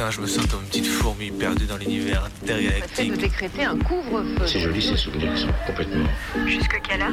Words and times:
Putain, 0.00 0.12
je 0.12 0.20
me 0.22 0.26
sens 0.26 0.46
comme 0.46 0.62
une 0.62 0.68
petite 0.68 0.86
fourmi 0.86 1.30
perdue 1.30 1.66
dans 1.66 1.76
l'univers 1.76 2.24
intergalactique. 2.24 3.10
de 3.12 3.16
décréter 3.16 3.64
un 3.64 3.76
couvre-feu. 3.76 4.46
C'est 4.46 4.60
joli 4.60 4.80
ces 4.80 4.96
souvenirs, 4.96 5.30
ils 5.34 5.40
sont 5.42 5.52
complètement. 5.66 6.06
Jusque 6.46 6.80
quelle 6.88 7.02
heure? 7.02 7.12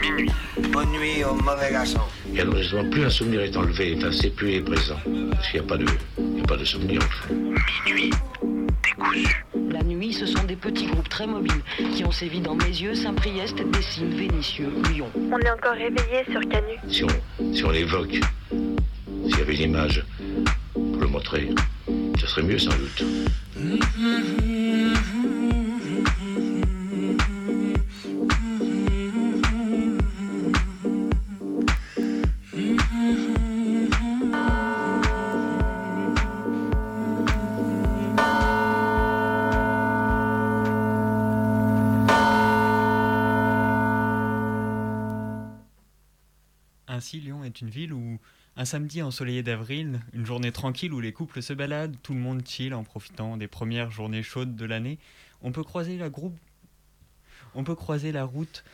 Minuit. 0.00 0.30
Bonne 0.70 0.90
nuit 0.90 1.24
au 1.24 1.34
mauvais 1.34 1.72
garçon. 1.72 1.98
Et 2.32 2.40
alors 2.40 2.56
justement, 2.56 2.88
plus 2.88 3.04
un 3.04 3.10
souvenir 3.10 3.40
est 3.40 3.56
enlevé, 3.56 3.96
enfin, 3.98 4.12
c'est 4.12 4.30
plus 4.30 4.50
il 4.50 4.54
est 4.58 4.60
présent. 4.60 4.94
Parce 5.32 5.48
qu'il 5.50 5.60
n'y 5.60 5.66
a 5.66 5.68
pas 5.68 5.76
de, 5.76 5.86
il 6.18 6.24
n'y 6.24 6.40
a 6.40 6.44
pas 6.44 6.56
de 6.56 6.64
souvenir. 6.64 7.00
Minuit. 7.84 8.10
Décousu. 8.84 9.44
La 9.72 9.82
nuit, 9.82 10.12
ce 10.12 10.26
sont 10.26 10.44
des 10.44 10.54
petits 10.54 10.86
groupes 10.86 11.08
très 11.08 11.26
mobiles 11.26 11.62
qui 11.96 12.04
ont 12.04 12.12
sévi 12.12 12.40
dans 12.40 12.54
Mézieux, 12.54 12.94
Saint-Priest, 12.94 13.56
Dessines, 13.72 14.14
Vénissieux, 14.14 14.72
Lyon. 14.92 15.10
On 15.16 15.38
est 15.40 15.50
encore 15.50 15.74
réveillé 15.74 16.22
sur 16.30 16.42
Canu. 16.42 16.74
Si 16.88 17.02
on, 17.02 17.52
si 17.52 17.64
on 17.64 17.70
l'évoque, 17.70 18.20
s'il 18.52 19.36
y 19.36 19.42
avait 19.42 19.56
une 19.56 19.72
image 19.72 20.06
pour 20.74 21.00
le 21.00 21.08
montrer, 21.08 21.48
mieux 22.42 22.58
sans 22.58 22.70
doute. 22.70 23.04
Samedi 48.68 49.02
ensoleillé 49.02 49.42
d'avril, 49.42 50.00
une 50.12 50.26
journée 50.26 50.52
tranquille 50.52 50.92
où 50.92 51.00
les 51.00 51.12
couples 51.12 51.40
se 51.40 51.54
baladent, 51.54 51.96
tout 52.02 52.12
le 52.12 52.20
monde 52.20 52.46
chill 52.46 52.74
en 52.74 52.84
profitant 52.84 53.38
des 53.38 53.48
premières 53.48 53.90
journées 53.90 54.22
chaudes 54.22 54.56
de 54.56 54.66
l'année, 54.66 54.98
on 55.40 55.52
peut 55.52 55.64
croiser 55.64 55.96
la 55.96 56.10
groupe, 56.10 56.36
on 57.54 57.64
peut 57.64 57.74
croiser 57.74 58.12
la 58.12 58.24
route 58.24 58.64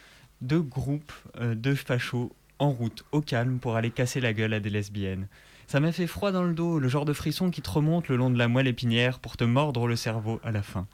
de 0.41 0.59
groupes 0.59 1.13
euh, 1.39 1.55
de 1.55 1.77
fachos 1.77 2.33
en 2.59 2.71
route, 2.71 3.05
au 3.13 3.21
calme, 3.21 3.61
pour 3.61 3.77
aller 3.77 3.91
casser 3.91 4.21
la 4.21 4.33
gueule 4.33 4.53
à 4.53 4.59
des 4.59 4.71
lesbiennes. 4.71 5.29
Ça 5.69 5.79
m'a 5.79 5.93
fait 5.93 6.09
froid 6.09 6.33
dans 6.33 6.43
le 6.43 6.55
dos, 6.55 6.81
le 6.81 6.89
genre 6.89 7.05
de 7.05 7.13
frisson 7.13 7.51
qui 7.51 7.63
te 7.63 7.71
remonte 7.71 8.09
le 8.09 8.17
long 8.17 8.31
de 8.31 8.39
la 8.39 8.49
moelle 8.49 8.67
épinière 8.67 9.21
pour 9.21 9.37
te 9.37 9.45
mordre 9.45 9.87
le 9.87 9.95
cerveau 9.95 10.41
à 10.43 10.51
la 10.51 10.63
fin. 10.63 10.89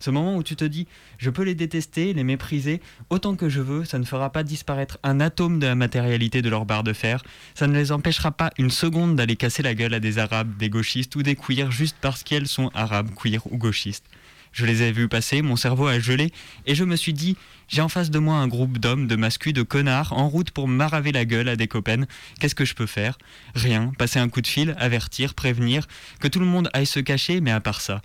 Ce 0.00 0.10
moment 0.10 0.36
où 0.36 0.42
tu 0.42 0.56
te 0.56 0.64
dis, 0.64 0.86
je 1.18 1.28
peux 1.28 1.42
les 1.42 1.54
détester, 1.54 2.14
les 2.14 2.24
mépriser, 2.24 2.80
autant 3.10 3.36
que 3.36 3.50
je 3.50 3.60
veux, 3.60 3.84
ça 3.84 3.98
ne 3.98 4.04
fera 4.04 4.32
pas 4.32 4.42
disparaître 4.42 4.98
un 5.02 5.20
atome 5.20 5.58
de 5.58 5.66
la 5.66 5.74
matérialité 5.74 6.40
de 6.40 6.48
leur 6.48 6.64
barre 6.64 6.84
de 6.84 6.94
fer, 6.94 7.22
ça 7.54 7.66
ne 7.66 7.74
les 7.74 7.92
empêchera 7.92 8.32
pas 8.32 8.50
une 8.58 8.70
seconde 8.70 9.14
d'aller 9.14 9.36
casser 9.36 9.62
la 9.62 9.74
gueule 9.74 9.92
à 9.92 10.00
des 10.00 10.18
arabes, 10.18 10.56
des 10.56 10.70
gauchistes 10.70 11.14
ou 11.16 11.22
des 11.22 11.36
queers 11.36 11.70
juste 11.70 11.96
parce 12.00 12.22
qu'elles 12.22 12.48
sont 12.48 12.70
arabes, 12.74 13.10
queer 13.14 13.40
ou 13.52 13.58
gauchistes. 13.58 14.06
Je 14.52 14.66
les 14.66 14.82
ai 14.82 14.90
vus 14.90 15.06
passer, 15.06 15.42
mon 15.42 15.54
cerveau 15.54 15.86
a 15.86 16.00
gelé, 16.00 16.32
et 16.66 16.74
je 16.74 16.82
me 16.84 16.96
suis 16.96 17.12
dit, 17.12 17.36
j'ai 17.68 17.82
en 17.82 17.88
face 17.88 18.10
de 18.10 18.18
moi 18.18 18.36
un 18.36 18.48
groupe 18.48 18.78
d'hommes, 18.78 19.06
de 19.06 19.14
mascus, 19.14 19.52
de 19.52 19.62
connards, 19.62 20.12
en 20.12 20.28
route 20.28 20.50
pour 20.50 20.66
m'araver 20.66 21.12
la 21.12 21.24
gueule 21.24 21.48
à 21.48 21.56
des 21.56 21.68
copains. 21.68 22.04
Qu'est-ce 22.40 22.56
que 22.56 22.64
je 22.64 22.74
peux 22.74 22.86
faire? 22.86 23.16
Rien, 23.54 23.92
passer 23.96 24.18
un 24.18 24.28
coup 24.28 24.40
de 24.40 24.48
fil, 24.48 24.74
avertir, 24.78 25.34
prévenir, 25.34 25.86
que 26.18 26.26
tout 26.26 26.40
le 26.40 26.46
monde 26.46 26.68
aille 26.72 26.86
se 26.86 26.98
cacher, 26.98 27.40
mais 27.40 27.52
à 27.52 27.60
part 27.60 27.80
ça. 27.80 28.02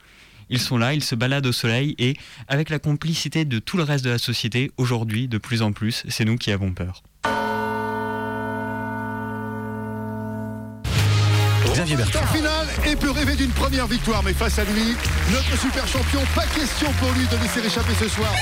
Ils 0.50 0.60
sont 0.60 0.78
là, 0.78 0.94
ils 0.94 1.04
se 1.04 1.16
baladent 1.16 1.48
au 1.48 1.52
soleil, 1.52 1.96
et, 1.98 2.16
avec 2.48 2.70
la 2.70 2.80
complicité 2.80 3.46
de 3.46 3.60
tout 3.60 3.78
le 3.78 3.84
reste 3.84 4.06
de 4.06 4.10
la 4.10 4.18
société, 4.18 4.72
aujourd'hui, 4.78 5.28
de 5.28 5.38
plus 5.38 5.62
en 5.62 5.72
plus, 5.72 6.04
c'est 6.08 6.26
nous 6.26 6.38
qui 6.38 6.52
avons 6.52 6.74
peur. 6.74 7.04
Xavier 11.76 11.98
Bertrand. 11.98 12.24
En 12.24 12.28
finale 12.28 12.68
et 12.88 12.96
peut 12.96 13.12
rêver 13.12 13.36
d'une 13.36 13.52
première 13.52 13.86
victoire, 13.86 14.24
mais 14.24 14.34
face 14.34 14.60
à 14.60 14.64
lui, 14.64 14.96
notre 15.30 15.60
super 15.60 15.86
champion, 15.86 16.22
pas 16.34 16.46
question 16.46 16.88
pour 17.00 17.12
lui 17.12 17.28
de 17.28 17.36
laisser 17.42 17.68
échapper 17.68 17.94
ce 18.00 18.08
soir. 18.08 18.34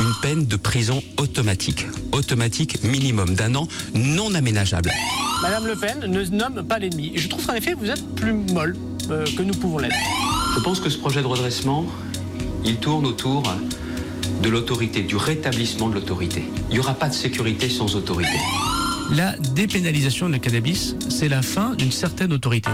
Une 0.00 0.12
peine 0.20 0.44
de 0.44 0.56
prison 0.56 1.02
automatique. 1.16 1.86
Automatique 2.12 2.82
minimum 2.84 3.34
d'un 3.34 3.54
an, 3.54 3.68
non 3.94 4.34
aménageable. 4.34 4.90
Madame 5.40 5.66
Le 5.66 5.76
Pen 5.76 6.00
ne 6.00 6.24
nomme 6.24 6.62
pas 6.66 6.78
l'ennemi. 6.78 7.12
Et 7.14 7.18
je 7.18 7.28
trouve 7.28 7.46
qu'en 7.46 7.54
effet, 7.54 7.72
vous 7.72 7.88
êtes 7.88 8.14
plus 8.16 8.34
molle 8.34 8.76
euh, 9.10 9.24
que 9.34 9.42
nous 9.42 9.54
pouvons 9.54 9.78
l'être. 9.78 9.94
Je 10.54 10.60
pense 10.60 10.78
que 10.78 10.88
ce 10.88 10.98
projet 10.98 11.20
de 11.20 11.26
redressement, 11.26 11.84
il 12.64 12.76
tourne 12.76 13.06
autour 13.06 13.42
de 14.40 14.48
l'autorité, 14.48 15.02
du 15.02 15.16
rétablissement 15.16 15.88
de 15.88 15.94
l'autorité. 15.94 16.44
Il 16.70 16.74
n'y 16.74 16.78
aura 16.78 16.94
pas 16.94 17.08
de 17.08 17.14
sécurité 17.14 17.68
sans 17.68 17.96
autorité. 17.96 18.38
La 19.10 19.36
dépénalisation 19.36 20.28
du 20.28 20.38
cannabis, 20.38 20.94
c'est 21.10 21.28
la 21.28 21.42
fin 21.42 21.74
d'une 21.74 21.90
certaine 21.90 22.32
autorité. 22.32 22.70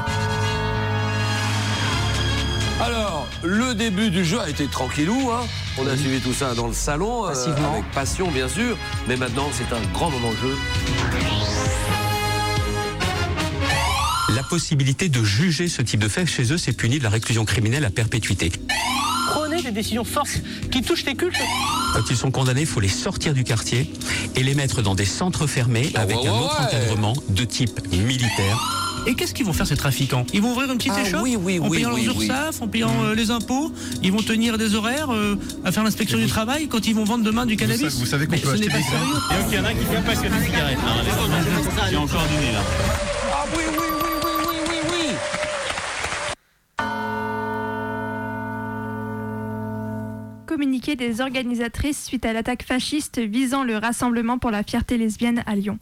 Alors, 2.81 3.27
le 3.43 3.75
début 3.75 4.11
du 4.11 4.25
jeu 4.25 4.41
a 4.41 4.49
été 4.49 4.67
tranquillou. 4.67 5.31
Hein. 5.33 5.47
On 5.79 5.87
a 5.87 5.97
suivi 5.97 6.21
tout 6.21 6.35
ça 6.35 6.55
dans 6.55 6.67
le 6.67 6.75
salon, 6.75 7.25
euh, 7.25 7.29
Passivement. 7.29 7.73
avec 7.73 7.91
passion 7.93 8.31
bien 8.31 8.49
sûr. 8.49 8.77
Mais 9.09 9.17
maintenant, 9.17 9.49
c'est 9.53 9.75
un 9.75 9.81
grand 9.95 10.11
moment 10.11 10.31
de 10.31 10.49
jeu. 10.49 10.57
Possibilité 14.51 15.09
de 15.09 15.23
juger 15.23 15.69
ce 15.69 15.81
type 15.81 16.01
de 16.01 16.09
fait 16.09 16.27
chez 16.27 16.53
eux, 16.53 16.59
c'est 16.59 16.73
puni 16.73 16.99
de 16.99 17.05
la 17.05 17.09
réclusion 17.09 17.45
criminelle 17.45 17.85
à 17.85 17.91
perpétuité. 17.91 18.51
Prenez 19.29 19.63
des 19.63 19.71
décisions 19.71 20.03
fortes 20.03 20.43
qui 20.73 20.83
touchent 20.83 21.05
les 21.05 21.15
cultes. 21.15 21.41
Quand 21.95 22.11
ils 22.11 22.17
sont 22.17 22.33
condamnés, 22.33 22.63
il 22.63 22.67
faut 22.67 22.81
les 22.81 22.89
sortir 22.89 23.33
du 23.33 23.45
quartier 23.45 23.89
et 24.35 24.43
les 24.43 24.57
mettre 24.57 24.83
dans 24.83 24.97
des 24.97 25.05
centres 25.05 25.47
fermés 25.47 25.93
avec 25.95 26.17
ouais, 26.17 26.27
un 26.27 26.33
autre 26.33 26.61
ouais. 26.61 26.67
encadrement 26.67 27.13
de 27.29 27.45
type 27.45 27.81
militaire. 27.93 28.59
Et 29.07 29.15
qu'est-ce 29.15 29.35
qu'ils 29.35 29.47
vont 29.47 29.53
faire 29.53 29.69
ces 29.69 29.77
trafiquants? 29.77 30.27
Ils 30.33 30.43
vont 30.43 30.51
ouvrir 30.51 30.73
une 30.73 30.79
petite 30.79 30.95
Ah 30.97 31.03
échoppe 31.03 31.23
oui, 31.23 31.37
oui, 31.37 31.61
en 31.61 31.69
oui, 31.69 31.79
payant 31.79 31.95
oui, 31.95 32.05
leurs 32.07 32.17
oui. 32.17 32.27
URSAF, 32.27 32.61
en 32.61 32.67
payant 32.67 33.05
euh, 33.05 33.15
les 33.15 33.31
impôts? 33.31 33.73
Ils 34.03 34.11
vont 34.11 34.23
tenir 34.23 34.59
des 34.59 34.75
horaires 34.75 35.15
euh, 35.15 35.37
à 35.65 35.71
faire 35.71 35.85
l'inspection 35.85 36.19
du 36.19 36.27
travail 36.27 36.67
quand 36.67 36.89
ils 36.89 36.95
vont 36.95 37.05
vendre 37.05 37.23
demain 37.23 37.47
du 37.47 37.57
cannabis? 37.57 37.95
vous 37.95 38.05
savez 38.05 38.27
qu'on 38.27 38.37
peut 38.37 38.51
acheter 38.51 38.69
pas 38.69 38.79
des 38.79 38.83
donc 38.83 39.49
il 39.49 39.55
y 39.55 39.61
en 39.61 39.65
a 39.65 39.73
qui 39.73 39.85
fument 39.85 40.03
pas 40.03 40.17
que 40.17 40.23
des 40.23 40.45
cigarettes. 40.45 40.79
Hein, 40.85 41.87
J'ai 41.89 41.97
encore 41.97 42.27
du 42.27 42.35
nez 42.45 42.53
là. 42.53 42.63
Ah 43.33 43.45
oui, 43.57 43.63
oui, 43.79 43.90
Communiqué 50.51 50.97
des 50.97 51.21
organisatrices 51.21 52.05
suite 52.05 52.27
à 52.27 52.33
l'attaque 52.33 52.65
fasciste 52.65 53.21
visant 53.21 53.63
le 53.63 53.77
rassemblement 53.77 54.37
pour 54.37 54.51
la 54.51 54.65
fierté 54.65 54.99
lesbienne 54.99 55.45
à 55.47 55.55
Lyon. 55.55 55.79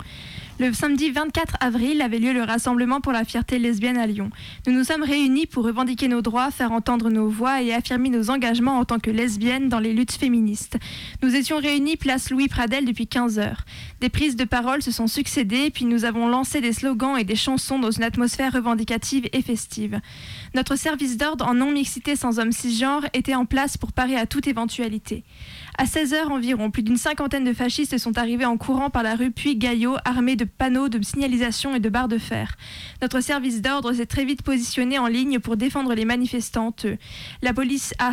Le 0.60 0.72
samedi 0.72 1.12
24 1.12 1.54
avril 1.60 2.02
avait 2.02 2.18
lieu 2.18 2.32
le 2.32 2.42
rassemblement 2.42 3.00
pour 3.00 3.12
la 3.12 3.24
fierté 3.24 3.60
lesbienne 3.60 3.96
à 3.96 4.08
Lyon. 4.08 4.30
Nous 4.66 4.72
nous 4.72 4.82
sommes 4.82 5.04
réunis 5.04 5.46
pour 5.46 5.64
revendiquer 5.64 6.08
nos 6.08 6.20
droits, 6.20 6.50
faire 6.50 6.72
entendre 6.72 7.10
nos 7.10 7.28
voix 7.28 7.62
et 7.62 7.72
affirmer 7.72 8.08
nos 8.08 8.28
engagements 8.28 8.80
en 8.80 8.84
tant 8.84 8.98
que 8.98 9.12
lesbiennes 9.12 9.68
dans 9.68 9.78
les 9.78 9.92
luttes 9.92 10.14
féministes. 10.14 10.76
Nous 11.22 11.36
étions 11.36 11.58
réunis 11.58 11.96
place 11.96 12.30
Louis 12.30 12.48
Pradel 12.48 12.86
depuis 12.86 13.06
15 13.06 13.38
heures. 13.38 13.64
Des 14.00 14.08
prises 14.08 14.34
de 14.34 14.42
parole 14.42 14.82
se 14.82 14.90
sont 14.90 15.06
succédées, 15.06 15.70
puis 15.70 15.84
nous 15.84 16.04
avons 16.04 16.26
lancé 16.26 16.60
des 16.60 16.72
slogans 16.72 17.16
et 17.16 17.22
des 17.22 17.36
chansons 17.36 17.78
dans 17.78 17.92
une 17.92 18.02
atmosphère 18.02 18.52
revendicative 18.52 19.28
et 19.32 19.42
festive. 19.42 20.00
Notre 20.56 20.74
service 20.74 21.16
d'ordre 21.16 21.46
en 21.46 21.54
non-mixité 21.54 22.16
sans 22.16 22.40
homme 22.40 22.50
cisgenre 22.50 23.06
était 23.14 23.36
en 23.36 23.46
place 23.46 23.76
pour 23.76 23.92
parer 23.92 24.16
à 24.16 24.26
toute 24.26 24.48
éventualité. 24.48 25.22
À 25.80 25.84
16h 25.84 26.26
environ, 26.32 26.72
plus 26.72 26.82
d'une 26.82 26.96
cinquantaine 26.96 27.44
de 27.44 27.52
fascistes 27.52 27.98
sont 27.98 28.18
arrivés 28.18 28.44
en 28.44 28.56
courant 28.56 28.90
par 28.90 29.04
la 29.04 29.14
rue 29.14 29.30
Puy-Gaillot, 29.30 29.94
armés 30.04 30.34
de 30.34 30.44
panneaux 30.44 30.88
de 30.88 31.00
signalisation 31.00 31.72
et 31.72 31.78
de 31.78 31.88
barres 31.88 32.08
de 32.08 32.18
fer. 32.18 32.56
Notre 33.00 33.20
service 33.20 33.62
d'ordre 33.62 33.92
s'est 33.92 34.04
très 34.04 34.24
vite 34.24 34.42
positionné 34.42 34.98
en 34.98 35.06
ligne 35.06 35.38
pour 35.38 35.56
défendre 35.56 35.94
les 35.94 36.04
manifestantes. 36.04 36.86
La 37.42 37.54
police 37.54 37.94
a, 38.00 38.10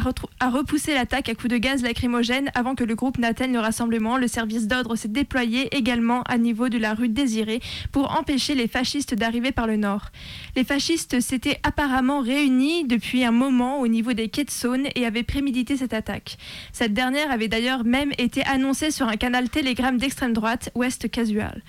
repoussé 0.48 0.94
l'attaque 0.94 1.28
à 1.28 1.34
coups 1.34 1.48
de 1.48 1.58
gaz 1.58 1.81
lacrymogène 1.81 2.52
avant 2.53 2.76
que 2.76 2.84
le 2.84 2.94
groupe 2.94 3.18
n'atteigne 3.18 3.53
le 3.53 3.59
rassemblement. 3.59 4.18
Le 4.18 4.28
service 4.28 4.68
d'ordre 4.68 4.96
s'est 4.96 5.08
déployé 5.08 5.76
également 5.76 6.22
à 6.28 6.38
niveau 6.38 6.70
de 6.70 6.78
la 6.78 6.94
rue 6.94 7.09
Désirée 7.09 7.62
pour 7.92 8.16
empêcher 8.16 8.53
les 8.53 8.68
fascistes 8.68 9.16
d'arriver 9.16 9.52
par 9.52 9.66
le 9.66 9.78
nord. 9.78 10.12
Les 10.56 10.66
fascistes 10.66 11.20
s'étaient 11.20 11.59
apparemment 11.64 12.20
réunis 12.20 12.85
depuis 12.85 13.26
un 13.26 13.32
moment 13.32 13.79
au 13.79 13.88
niveau 13.88 14.14
des 14.14 14.29
quais 14.29 14.44
de 14.44 14.52
Saône 14.52 14.85
et 14.94 15.08
avaient 15.08 15.23
prémédité 15.23 15.78
cette 15.78 15.96
attaque. 15.96 16.38
Cette 16.72 16.94
dernière 16.94 17.32
avait 17.32 17.54
d'ailleurs 17.55 17.85
même 17.85 18.11
été 18.17 18.43
annoncée 18.43 18.91
sur 18.91 19.07
un 19.07 19.16
canal 19.16 19.49
Telegram 19.49 19.97
d'extrême 19.97 20.34
droite, 20.34 20.72
Ouest 20.75 21.09
Casual. 21.09 21.63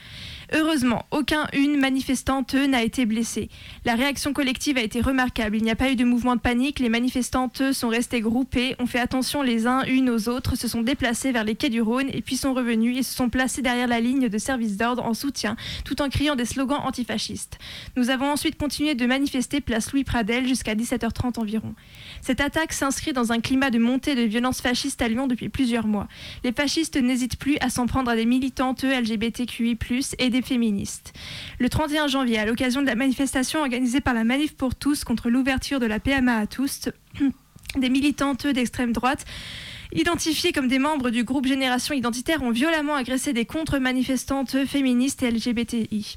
Heureusement, 0.53 1.07
aucun 1.11 1.47
une 1.53 1.79
manifestante 1.79 2.55
n'a 2.55 2.83
été 2.83 3.07
blessée. 3.07 3.49
La 3.85 3.95
réaction 3.95 4.33
collective 4.33 4.79
a 4.79 4.83
été 4.83 5.01
remarquable. 5.01 5.57
Il 5.57 5.63
n'y 5.63 5.71
a 5.71 5.77
pas 5.77 5.91
eu 5.91 5.97
de 5.97 6.05
mouvement 6.05 6.37
de 6.37 6.41
panique. 6.41 6.79
Les 6.79 6.89
manifestantes 6.89 7.73
sont 7.73 7.89
restées 7.89 8.21
groupées, 8.21 8.77
ont 8.79 8.87
fait 8.87 9.01
attention 9.01 9.43
les 9.43 9.67
uns 9.67 9.83
unes 9.85 10.11
aux 10.11 10.29
autres, 10.29 10.57
se 10.57 10.69
sont 10.69 10.83
déplacés 10.83 11.33
vers 11.33 11.45
les 11.45 11.55
quais 11.55 11.69
du 11.69 11.81
Rhône 11.81 12.09
et 12.13 12.23
puis 12.23 12.37
sont 12.37 12.55
revenus 12.55 12.97
et 12.99 13.03
se 13.03 13.15
sont 13.15 13.29
placés 13.29 13.63
derrière 13.63 13.89
la 13.89 14.01
ligne 14.01 14.29
de 14.29 14.39
service 14.39 14.77
d'ordre 14.77 15.05
en 15.05 15.15
soutien, 15.15 15.57
tout 15.85 16.01
en 16.03 16.09
criant 16.09 16.37
des 16.37 16.45
slogans 16.45 16.81
antifascistes. 16.85 17.59
Nous 17.97 18.11
avons 18.11 18.31
ensuite 18.31 18.57
continué 18.57 18.95
de 18.95 19.07
manifester 19.07 19.61
place 19.61 19.93
Louis 19.93 20.05
Pradel 20.05 20.47
jusqu'à 20.47 20.75
17h30 20.75 21.41
environ. 21.41 21.75
Cette 22.23 22.41
attaque 22.41 22.73
s'inscrit 22.73 23.13
dans 23.13 23.33
un 23.33 23.41
climat 23.41 23.71
de 23.71 23.79
montée 23.79 24.15
de 24.15 24.23
violence 24.23 24.61
fasciste 24.61 25.03
à 25.03 25.09
Lyon 25.09 25.27
depuis 25.27 25.49
plusieurs 25.49 25.87
mois. 25.87 26.09
Les 26.45 26.53
fascistes 26.53 26.97
n'hésitent 26.97 27.39
plus 27.39 27.57
à 27.61 27.71
s'en 27.71 27.87
prendre 27.87 28.11
à 28.11 28.17
des 28.17 28.27
militantes 28.27 28.85
LGBTQI+, 28.85 29.77
et 30.19 30.31
des 30.31 30.36
féministes. 30.43 31.13
Le 31.59 31.69
31 31.69 32.09
janvier, 32.09 32.39
à 32.39 32.47
l'occasion 32.47 32.83
de 32.83 32.87
la 32.87 32.95
manifestation 32.95 33.61
organisée 33.61 34.01
par 34.01 34.15
la 34.15 34.25
Manif 34.25 34.55
pour 34.57 34.75
tous 34.75 35.05
contre 35.05 35.31
l'ouverture 35.31 35.81
de 35.81 35.87
la 35.87 36.01
PMA 36.01 36.37
à 36.37 36.47
tous, 36.47 36.89
des 37.77 37.91
militantes 37.91 38.47
d'extrême 38.47 38.93
droite 38.93 39.25
identifiées 39.93 40.53
comme 40.53 40.69
des 40.69 40.79
membres 40.79 41.11
du 41.11 41.25
groupe 41.25 41.47
Génération 41.47 41.95
Identitaire 41.95 42.43
ont 42.43 42.51
violemment 42.51 42.95
agressé 42.95 43.33
des 43.33 43.45
contre-manifestantes 43.45 44.65
féministes 44.67 45.23
et 45.23 45.31
LGBTI. 45.31 46.17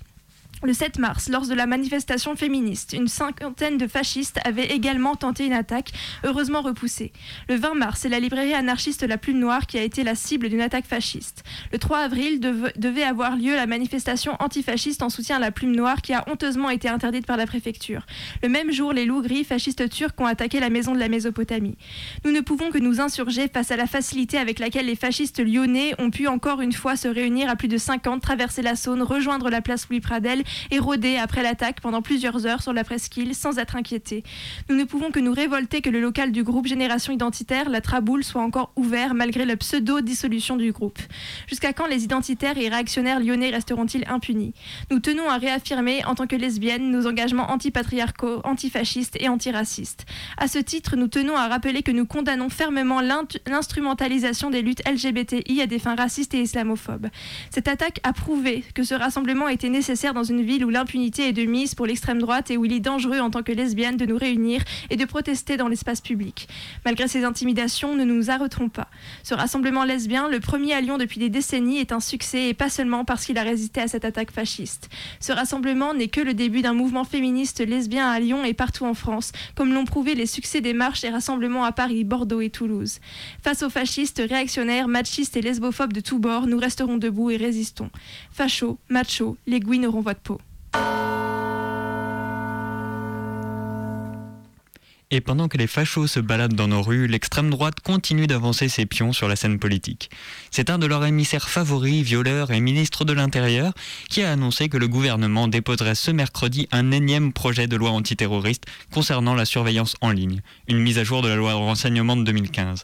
Le 0.61 0.73
7 0.73 0.99
mars, 0.99 1.29
lors 1.29 1.47
de 1.47 1.53
la 1.53 1.65
manifestation 1.65 2.35
féministe, 2.35 2.91
une 2.91 3.07
cinquantaine 3.07 3.77
de 3.77 3.87
fascistes 3.87 4.41
avaient 4.43 4.65
également 4.65 5.15
tenté 5.15 5.45
une 5.45 5.53
attaque, 5.53 5.91
heureusement 6.25 6.61
repoussée. 6.61 7.13
Le 7.47 7.55
20 7.55 7.75
mars, 7.75 8.01
c'est 8.01 8.09
la 8.09 8.19
librairie 8.19 8.53
anarchiste 8.53 9.03
La 9.03 9.17
Plume 9.17 9.39
Noire 9.39 9.67
qui 9.67 9.77
a 9.77 9.83
été 9.83 10.03
la 10.03 10.15
cible 10.15 10.49
d'une 10.49 10.59
attaque 10.59 10.85
fasciste. 10.85 11.45
Le 11.71 11.79
3 11.79 11.99
avril 11.99 12.41
devait 12.41 13.03
avoir 13.03 13.37
lieu 13.37 13.55
la 13.55 13.67
manifestation 13.67 14.35
antifasciste 14.39 15.01
en 15.01 15.07
soutien 15.07 15.37
à 15.37 15.39
La 15.39 15.51
Plume 15.51 15.73
Noire 15.73 16.01
qui 16.01 16.13
a 16.13 16.25
honteusement 16.27 16.69
été 16.69 16.89
interdite 16.89 17.25
par 17.25 17.37
la 17.37 17.47
préfecture. 17.47 18.05
Le 18.43 18.49
même 18.49 18.73
jour, 18.73 18.91
les 18.91 19.05
loups 19.05 19.21
gris 19.21 19.45
fascistes 19.45 19.89
turcs 19.89 20.11
ont 20.17 20.25
attaqué 20.25 20.59
la 20.59 20.69
maison 20.69 20.93
de 20.93 20.99
la 20.99 21.07
Mésopotamie. 21.07 21.77
Nous 22.25 22.31
ne 22.31 22.41
pouvons 22.41 22.69
que 22.69 22.79
nous 22.79 22.99
insurger 22.99 23.47
face 23.47 23.71
à 23.71 23.77
la 23.77 23.87
facilité 23.87 24.37
avec 24.37 24.59
laquelle 24.59 24.87
les 24.87 24.97
fascistes 24.97 25.39
lyonnais 25.39 25.93
ont 25.99 26.11
pu 26.11 26.27
encore 26.27 26.59
une 26.59 26.73
fois 26.73 26.97
se 26.97 27.07
réunir 27.07 27.49
à 27.49 27.55
plus 27.55 27.69
de 27.69 27.77
50, 27.77 28.21
traverser 28.21 28.61
la 28.61 28.75
Saône, 28.75 29.01
rejoindre 29.01 29.49
la 29.49 29.61
place 29.61 29.87
Louis 29.89 30.01
Pradel 30.01 30.43
et 30.71 30.79
rôder 30.79 31.17
après 31.17 31.43
l'attaque 31.43 31.81
pendant 31.81 32.01
plusieurs 32.01 32.45
heures 32.45 32.61
sur 32.61 32.73
la 32.73 32.83
presqu'île 32.83 33.35
sans 33.35 33.57
être 33.57 33.75
inquiétés. 33.75 34.23
Nous 34.69 34.75
ne 34.75 34.83
pouvons 34.83 35.11
que 35.11 35.19
nous 35.19 35.33
révolter 35.33 35.81
que 35.81 35.89
le 35.89 36.01
local 36.01 36.31
du 36.31 36.43
groupe 36.43 36.67
Génération 36.67 37.13
Identitaire, 37.13 37.69
la 37.69 37.81
Traboule, 37.81 38.23
soit 38.23 38.41
encore 38.41 38.71
ouvert 38.75 39.13
malgré 39.13 39.45
la 39.45 39.55
pseudo-dissolution 39.55 40.57
du 40.57 40.71
groupe. 40.71 40.99
Jusqu'à 41.47 41.73
quand 41.73 41.87
les 41.87 42.03
identitaires 42.03 42.57
et 42.57 42.69
réactionnaires 42.69 43.19
lyonnais 43.19 43.49
resteront-ils 43.49 44.05
impunis? 44.07 44.53
Nous 44.91 44.99
tenons 44.99 45.29
à 45.29 45.37
réaffirmer, 45.37 46.03
en 46.05 46.15
tant 46.15 46.27
que 46.27 46.35
lesbiennes, 46.35 46.91
nos 46.91 47.07
engagements 47.07 47.51
antipatriarcaux, 47.51 48.41
antifascistes 48.43 49.17
et 49.19 49.29
antiracistes. 49.29 50.05
À 50.37 50.47
ce 50.47 50.59
titre, 50.59 50.95
nous 50.95 51.07
tenons 51.07 51.35
à 51.35 51.47
rappeler 51.47 51.83
que 51.83 51.91
nous 51.91 52.05
condamnons 52.05 52.49
fermement 52.49 53.01
l'instrumentalisation 53.01 54.49
des 54.49 54.61
luttes 54.61 54.81
LGBTI 54.87 55.61
à 55.61 55.67
des 55.67 55.79
fins 55.79 55.95
racistes 55.95 56.33
et 56.33 56.41
islamophobes. 56.41 57.07
Cette 57.49 57.67
attaque 57.67 57.99
a 58.03 58.13
prouvé 58.13 58.63
que 58.73 58.83
ce 58.83 58.93
rassemblement 58.93 59.47
était 59.47 59.69
nécessaire 59.69 60.13
dans 60.13 60.23
une 60.23 60.38
ville 60.43 60.65
où 60.65 60.69
l'impunité 60.69 61.29
est 61.29 61.33
de 61.33 61.43
mise 61.45 61.75
pour 61.75 61.85
l'extrême 61.85 62.19
droite 62.19 62.51
et 62.51 62.57
où 62.57 62.65
il 62.65 62.73
est 62.73 62.79
dangereux 62.79 63.19
en 63.19 63.29
tant 63.29 63.43
que 63.43 63.51
lesbiennes 63.51 63.97
de 63.97 64.05
nous 64.05 64.17
réunir 64.17 64.61
et 64.89 64.95
de 64.95 65.05
protester 65.05 65.57
dans 65.57 65.67
l'espace 65.67 66.01
public. 66.01 66.47
Malgré 66.85 67.07
ces 67.07 67.23
intimidations, 67.23 67.95
ne 67.95 68.03
nous 68.03 68.29
arrêterons 68.29 68.69
pas. 68.69 68.87
Ce 69.23 69.33
rassemblement 69.33 69.83
lesbien, 69.83 70.29
le 70.29 70.39
premier 70.39 70.73
à 70.73 70.81
Lyon 70.81 70.97
depuis 70.97 71.19
des 71.19 71.29
décennies, 71.29 71.79
est 71.79 71.91
un 71.91 71.99
succès 71.99 72.49
et 72.49 72.53
pas 72.53 72.69
seulement 72.69 73.05
parce 73.05 73.25
qu'il 73.25 73.37
a 73.37 73.43
résisté 73.43 73.81
à 73.81 73.87
cette 73.87 74.05
attaque 74.05 74.31
fasciste. 74.31 74.89
Ce 75.19 75.31
rassemblement 75.31 75.93
n'est 75.93 76.07
que 76.07 76.21
le 76.21 76.33
début 76.35 76.61
d'un 76.61 76.73
mouvement 76.73 77.03
féministe 77.03 77.59
lesbien 77.59 78.07
à 78.07 78.19
Lyon 78.19 78.45
et 78.45 78.53
partout 78.53 78.85
en 78.85 78.93
France, 78.93 79.31
comme 79.55 79.73
l'ont 79.73 79.85
prouvé 79.85 80.13
les 80.13 80.27
succès 80.27 80.61
des 80.61 80.73
marches 80.73 81.03
et 81.03 81.09
rassemblements 81.09 81.63
à 81.63 81.71
Paris, 81.71 82.03
Bordeaux 82.03 82.41
et 82.41 82.49
Toulouse. 82.49 82.99
Face 83.41 83.63
aux 83.63 83.69
fascistes, 83.69 84.21
réactionnaires, 84.29 84.87
machistes 84.87 85.37
et 85.37 85.41
lesbophobes 85.41 85.93
de 85.93 86.01
tous 86.01 86.19
bords, 86.19 86.47
nous 86.47 86.59
resterons 86.59 86.97
debout 86.97 87.31
et 87.31 87.37
résistons. 87.37 87.89
Fachos, 88.31 88.77
machos, 88.89 89.37
les 89.47 89.59
gouines 89.59 89.87
auront 89.87 90.01
votre. 90.01 90.19
Et 95.11 95.21
pendant 95.21 95.47
que 95.47 95.57
les 95.57 95.65
fachos 95.65 96.05
se 96.05 96.19
baladent 96.19 96.53
dans 96.53 96.67
nos 96.67 96.83
rues, 96.83 97.07
l'extrême 97.07 97.49
droite 97.49 97.79
continue 97.79 98.27
d'avancer 98.27 98.69
ses 98.69 98.85
pions 98.85 99.11
sur 99.11 99.27
la 99.27 99.35
scène 99.35 99.57
politique. 99.57 100.11
C'est 100.51 100.69
un 100.69 100.77
de 100.77 100.85
leurs 100.85 101.03
émissaires 101.03 101.49
favoris, 101.49 102.03
violeur 102.03 102.51
et 102.51 102.59
ministre 102.59 103.05
de 103.05 103.13
l'Intérieur, 103.13 103.73
qui 104.09 104.21
a 104.21 104.31
annoncé 104.31 104.69
que 104.69 104.77
le 104.77 104.87
gouvernement 104.87 105.47
déposerait 105.47 105.95
ce 105.95 106.11
mercredi 106.11 106.67
un 106.71 106.91
énième 106.91 107.33
projet 107.33 107.65
de 107.65 107.75
loi 107.75 107.89
antiterroriste 107.89 108.65
concernant 108.91 109.33
la 109.33 109.45
surveillance 109.45 109.95
en 110.01 110.11
ligne, 110.11 110.41
une 110.67 110.77
mise 110.77 110.99
à 110.99 111.03
jour 111.03 111.23
de 111.23 111.27
la 111.27 111.35
loi 111.35 111.53
de 111.53 111.57
renseignement 111.57 112.15
de 112.15 112.23
2015. 112.23 112.83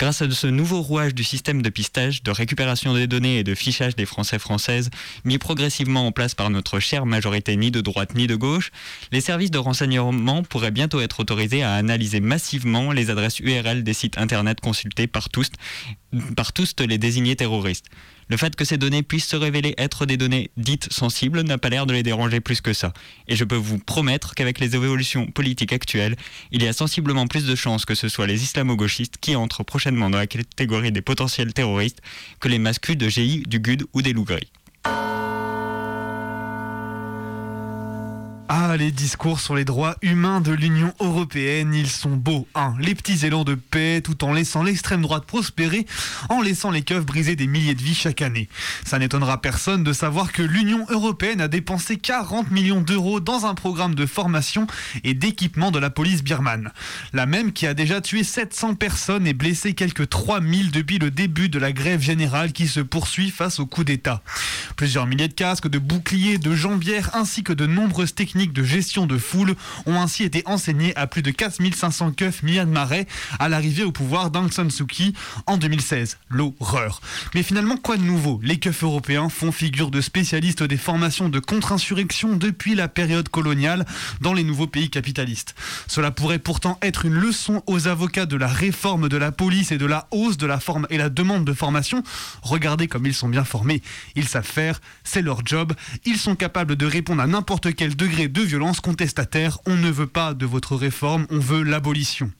Grâce 0.00 0.22
à 0.22 0.30
ce 0.30 0.46
nouveau 0.46 0.80
rouage 0.80 1.14
du 1.14 1.22
système 1.22 1.60
de 1.60 1.68
pistage, 1.68 2.22
de 2.22 2.30
récupération 2.30 2.94
des 2.94 3.06
données 3.06 3.40
et 3.40 3.44
de 3.44 3.54
fichage 3.54 3.96
des 3.96 4.06
Français 4.06 4.38
françaises, 4.38 4.88
mis 5.26 5.36
progressivement 5.36 6.06
en 6.06 6.10
place 6.10 6.34
par 6.34 6.48
notre 6.48 6.80
chère 6.80 7.04
majorité 7.04 7.54
ni 7.54 7.70
de 7.70 7.82
droite 7.82 8.14
ni 8.14 8.26
de 8.26 8.34
gauche, 8.34 8.72
les 9.12 9.20
services 9.20 9.50
de 9.50 9.58
renseignement 9.58 10.42
pourraient 10.42 10.70
bientôt 10.70 11.02
être 11.02 11.20
autorisés 11.20 11.62
à 11.62 11.74
analyser 11.74 12.20
massivement 12.20 12.92
les 12.92 13.10
adresses 13.10 13.40
URL 13.40 13.82
des 13.84 13.92
sites 13.92 14.16
internet 14.16 14.62
consultés 14.62 15.06
par 15.06 15.28
tous, 15.28 15.50
par 16.34 16.54
tous 16.54 16.76
les 16.80 16.96
désignés 16.96 17.36
terroristes. 17.36 17.84
Le 18.30 18.36
fait 18.36 18.54
que 18.54 18.64
ces 18.64 18.78
données 18.78 19.02
puissent 19.02 19.26
se 19.26 19.34
révéler 19.34 19.74
être 19.76 20.06
des 20.06 20.16
données 20.16 20.52
dites 20.56 20.92
sensibles 20.92 21.42
n'a 21.42 21.58
pas 21.58 21.68
l'air 21.68 21.84
de 21.84 21.92
les 21.92 22.04
déranger 22.04 22.38
plus 22.38 22.60
que 22.60 22.72
ça. 22.72 22.92
Et 23.26 23.34
je 23.34 23.42
peux 23.42 23.56
vous 23.56 23.78
promettre 23.78 24.36
qu'avec 24.36 24.60
les 24.60 24.76
évolutions 24.76 25.26
politiques 25.26 25.72
actuelles, 25.72 26.14
il 26.52 26.62
y 26.62 26.68
a 26.68 26.72
sensiblement 26.72 27.26
plus 27.26 27.44
de 27.44 27.56
chances 27.56 27.84
que 27.84 27.96
ce 27.96 28.08
soit 28.08 28.28
les 28.28 28.44
islamo-gauchistes 28.44 29.16
qui 29.20 29.34
entrent 29.34 29.64
prochainement 29.64 30.10
dans 30.10 30.18
la 30.18 30.28
catégorie 30.28 30.92
des 30.92 31.02
potentiels 31.02 31.52
terroristes 31.52 32.02
que 32.38 32.46
les 32.46 32.60
mascus 32.60 32.96
de 32.96 33.08
GI, 33.08 33.42
du 33.48 33.58
GUD 33.58 33.82
ou 33.94 34.00
des 34.00 34.12
loups 34.12 34.24
gris. 34.24 34.52
Ah, 38.52 38.76
les 38.76 38.90
discours 38.90 39.38
sur 39.38 39.54
les 39.54 39.64
droits 39.64 39.94
humains 40.02 40.40
de 40.40 40.50
l'Union 40.50 40.92
européenne, 40.98 41.72
ils 41.72 41.88
sont 41.88 42.16
beaux. 42.16 42.48
Hein, 42.56 42.74
les 42.80 42.96
petits 42.96 43.24
élans 43.24 43.44
de 43.44 43.54
paix, 43.54 44.00
tout 44.02 44.24
en 44.24 44.32
laissant 44.32 44.64
l'extrême 44.64 45.02
droite 45.02 45.24
prospérer, 45.24 45.86
en 46.30 46.42
laissant 46.42 46.72
les 46.72 46.82
keufs 46.82 47.06
briser 47.06 47.36
des 47.36 47.46
milliers 47.46 47.76
de 47.76 47.80
vies 47.80 47.94
chaque 47.94 48.22
année. 48.22 48.48
Ça 48.84 48.98
n'étonnera 48.98 49.40
personne 49.40 49.84
de 49.84 49.92
savoir 49.92 50.32
que 50.32 50.42
l'Union 50.42 50.84
européenne 50.88 51.40
a 51.40 51.46
dépensé 51.46 51.96
40 51.96 52.50
millions 52.50 52.80
d'euros 52.80 53.20
dans 53.20 53.46
un 53.46 53.54
programme 53.54 53.94
de 53.94 54.04
formation 54.04 54.66
et 55.04 55.14
d'équipement 55.14 55.70
de 55.70 55.78
la 55.78 55.90
police 55.90 56.24
birmane. 56.24 56.72
La 57.12 57.26
même 57.26 57.52
qui 57.52 57.68
a 57.68 57.74
déjà 57.74 58.00
tué 58.00 58.24
700 58.24 58.74
personnes 58.74 59.28
et 59.28 59.32
blessé 59.32 59.74
quelques 59.74 60.08
3000 60.08 60.72
depuis 60.72 60.98
le 60.98 61.12
début 61.12 61.50
de 61.50 61.60
la 61.60 61.70
grève 61.70 62.00
générale 62.00 62.50
qui 62.50 62.66
se 62.66 62.80
poursuit 62.80 63.30
face 63.30 63.60
au 63.60 63.66
coup 63.66 63.84
d'État. 63.84 64.22
Plusieurs 64.74 65.06
milliers 65.06 65.28
de 65.28 65.34
casques, 65.34 65.68
de 65.68 65.78
boucliers, 65.78 66.38
de 66.38 66.52
jambières 66.52 67.14
ainsi 67.14 67.44
que 67.44 67.52
de 67.52 67.66
nombreuses 67.66 68.12
techniques 68.12 68.39
de 68.48 68.62
gestion 68.62 69.06
de 69.06 69.18
foule 69.18 69.54
ont 69.86 70.00
ainsi 70.00 70.24
été 70.24 70.42
enseignées 70.46 70.96
à 70.96 71.06
plus 71.06 71.22
de 71.22 71.30
4500 71.30 72.12
keufs 72.12 72.42
myanmarais 72.42 73.06
à 73.38 73.48
l'arrivée 73.48 73.84
au 73.84 73.92
pouvoir 73.92 74.30
d'Aung 74.30 74.50
San 74.50 74.70
Suu 74.70 74.86
Kyi 74.86 75.14
en 75.46 75.56
2016. 75.56 76.18
L'horreur. 76.30 77.00
Mais 77.34 77.42
finalement, 77.42 77.76
quoi 77.76 77.96
de 77.96 78.02
nouveau? 78.02 78.40
Les 78.42 78.58
keufs 78.58 78.82
européens 78.82 79.28
font 79.28 79.52
figure 79.52 79.90
de 79.90 80.00
spécialistes 80.00 80.62
des 80.62 80.76
formations 80.76 81.28
de 81.28 81.38
contre-insurrection 81.38 82.36
depuis 82.36 82.74
la 82.74 82.88
période 82.88 83.28
coloniale 83.28 83.84
dans 84.20 84.32
les 84.32 84.44
nouveaux 84.44 84.66
pays 84.66 84.90
capitalistes. 84.90 85.54
Cela 85.86 86.10
pourrait 86.10 86.38
pourtant 86.38 86.78
être 86.82 87.04
une 87.04 87.14
leçon 87.14 87.62
aux 87.66 87.88
avocats 87.88 88.26
de 88.26 88.36
la 88.36 88.48
réforme 88.48 89.08
de 89.08 89.16
la 89.16 89.32
police 89.32 89.72
et 89.72 89.78
de 89.78 89.86
la 89.86 90.08
hausse 90.10 90.36
de 90.36 90.46
la 90.46 90.60
forme 90.60 90.86
et 90.90 90.98
la 90.98 91.08
demande 91.08 91.44
de 91.44 91.52
formation. 91.52 92.02
Regardez 92.42 92.88
comme 92.88 93.06
ils 93.06 93.14
sont 93.14 93.28
bien 93.28 93.44
formés. 93.44 93.82
Ils 94.14 94.28
savent 94.28 94.44
faire, 94.44 94.80
c'est 95.04 95.22
leur 95.22 95.44
job. 95.44 95.74
Ils 96.04 96.18
sont 96.18 96.36
capables 96.36 96.76
de 96.76 96.86
répondre 96.86 97.22
à 97.22 97.26
n'importe 97.26 97.74
quel 97.74 97.96
degré 97.96 98.28
de 98.30 98.42
violence 98.42 98.80
contestataire. 98.80 99.58
On 99.66 99.76
ne 99.76 99.90
veut 99.90 100.06
pas 100.06 100.34
de 100.34 100.46
votre 100.46 100.76
réforme, 100.76 101.26
on 101.30 101.38
veut 101.38 101.62
l'abolition. 101.62 102.30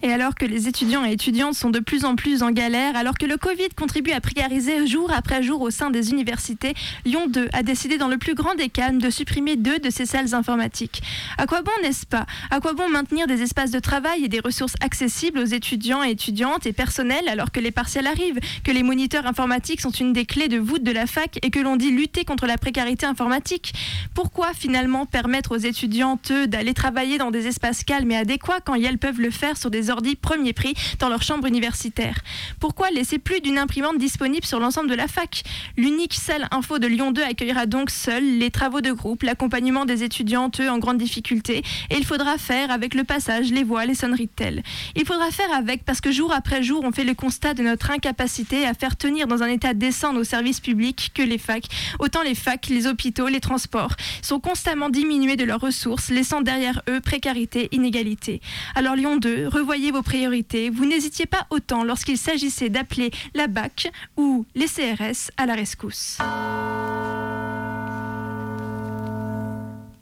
Et 0.00 0.12
alors 0.12 0.36
que 0.36 0.44
les 0.44 0.68
étudiants 0.68 1.04
et 1.04 1.10
étudiantes 1.10 1.54
sont 1.54 1.70
de 1.70 1.80
plus 1.80 2.04
en 2.04 2.14
plus 2.14 2.44
en 2.44 2.52
galère, 2.52 2.94
alors 2.94 3.18
que 3.18 3.26
le 3.26 3.36
Covid 3.36 3.70
contribue 3.76 4.12
à 4.12 4.20
précariser 4.20 4.86
jour 4.86 5.10
après 5.12 5.42
jour 5.42 5.60
au 5.60 5.70
sein 5.70 5.90
des 5.90 6.12
universités, 6.12 6.74
Lyon 7.04 7.26
2 7.26 7.48
a 7.52 7.64
décidé 7.64 7.98
dans 7.98 8.06
le 8.06 8.16
plus 8.16 8.36
grand 8.36 8.54
des 8.54 8.68
calmes 8.68 9.00
de 9.00 9.10
supprimer 9.10 9.56
deux 9.56 9.80
de 9.80 9.90
ses 9.90 10.06
salles 10.06 10.36
informatiques. 10.36 11.02
À 11.36 11.46
quoi 11.46 11.62
bon, 11.62 11.72
n'est-ce 11.82 12.06
pas? 12.06 12.26
À 12.52 12.60
quoi 12.60 12.74
bon 12.74 12.88
maintenir 12.88 13.26
des 13.26 13.42
espaces 13.42 13.72
de 13.72 13.80
travail 13.80 14.24
et 14.24 14.28
des 14.28 14.38
ressources 14.38 14.76
accessibles 14.80 15.40
aux 15.40 15.44
étudiants 15.44 16.04
et 16.04 16.10
étudiantes 16.10 16.64
et 16.66 16.72
personnels 16.72 17.28
alors 17.28 17.50
que 17.50 17.58
les 17.58 17.72
partiels 17.72 18.06
arrivent, 18.06 18.38
que 18.62 18.70
les 18.70 18.84
moniteurs 18.84 19.26
informatiques 19.26 19.80
sont 19.80 19.90
une 19.90 20.12
des 20.12 20.26
clés 20.26 20.48
de 20.48 20.58
voûte 20.58 20.84
de 20.84 20.92
la 20.92 21.08
fac 21.08 21.40
et 21.42 21.50
que 21.50 21.58
l'on 21.58 21.74
dit 21.74 21.90
lutter 21.90 22.24
contre 22.24 22.46
la 22.46 22.56
précarité 22.56 23.04
informatique? 23.04 23.74
Pourquoi 24.14 24.52
finalement 24.54 25.06
permettre 25.06 25.56
aux 25.56 25.58
étudiantes 25.58 26.30
d'aller 26.32 26.72
travailler 26.72 27.18
dans 27.18 27.32
des 27.32 27.48
espaces 27.48 27.82
calmes 27.82 28.12
et 28.12 28.16
adéquats 28.16 28.60
quand 28.64 28.74
elles 28.74 28.98
peuvent 28.98 29.20
le 29.20 29.30
faire 29.30 29.56
sur 29.56 29.70
des 29.70 29.87
ordi 29.90 30.16
premier 30.16 30.52
prix 30.52 30.74
dans 30.98 31.08
leur 31.08 31.22
chambre 31.22 31.46
universitaire 31.46 32.18
Pourquoi 32.60 32.90
laisser 32.90 33.18
plus 33.18 33.40
d'une 33.40 33.58
imprimante 33.58 33.98
disponible 33.98 34.46
sur 34.46 34.60
l'ensemble 34.60 34.90
de 34.90 34.94
la 34.94 35.08
fac? 35.08 35.42
L'unique 35.76 36.14
salle 36.14 36.48
info 36.50 36.78
de 36.78 36.86
Lyon 36.86 37.12
2 37.12 37.22
accueillera 37.22 37.66
donc 37.66 37.90
seul 37.90 38.38
les 38.38 38.50
travaux 38.50 38.80
de 38.80 38.92
groupe, 38.92 39.22
l'accompagnement 39.22 39.84
des 39.84 40.02
étudiantes 40.02 40.60
eux, 40.60 40.70
en 40.70 40.78
grande 40.78 40.98
difficulté 40.98 41.62
et 41.90 41.96
il 41.96 42.04
faudra 42.04 42.38
faire 42.38 42.70
avec 42.70 42.94
le 42.94 43.04
passage, 43.04 43.50
les 43.50 43.64
voix, 43.64 43.84
les 43.84 43.94
sonneries 43.94 44.26
de 44.26 44.32
tel. 44.34 44.62
Il 44.96 45.04
faudra 45.06 45.30
faire 45.30 45.52
avec 45.52 45.84
parce 45.84 46.00
que 46.00 46.10
jour 46.10 46.32
après 46.32 46.62
jour 46.62 46.82
on 46.84 46.92
fait 46.92 47.04
le 47.04 47.14
constat 47.14 47.54
de 47.54 47.62
notre 47.62 47.90
incapacité 47.90 48.66
à 48.66 48.74
faire 48.74 48.96
tenir 48.96 49.26
dans 49.26 49.42
un 49.42 49.48
état 49.48 49.74
décent 49.74 50.12
nos 50.12 50.24
services 50.24 50.60
publics 50.60 51.12
que 51.14 51.22
les 51.22 51.38
facs. 51.38 51.66
Autant 51.98 52.22
les 52.22 52.34
facs, 52.34 52.68
les 52.68 52.86
hôpitaux, 52.86 53.28
les 53.28 53.40
transports 53.40 53.94
sont 54.22 54.40
constamment 54.40 54.88
diminués 54.88 55.36
de 55.36 55.44
leurs 55.44 55.60
ressources, 55.60 56.10
laissant 56.10 56.40
derrière 56.40 56.82
eux 56.88 57.00
précarité, 57.00 57.68
inégalité. 57.72 58.40
Alors 58.74 58.96
Lyon 58.96 59.16
2, 59.16 59.48
revoyez 59.48 59.77
vos 59.92 60.02
priorités, 60.02 60.70
vous 60.70 60.84
n'hésitiez 60.84 61.26
pas 61.26 61.46
autant 61.50 61.84
lorsqu'il 61.84 62.18
s'agissait 62.18 62.68
d'appeler 62.68 63.10
la 63.34 63.46
BAC 63.46 63.90
ou 64.16 64.44
les 64.54 64.66
CRS 64.66 65.30
à 65.36 65.46
la 65.46 65.54
rescousse. 65.54 66.18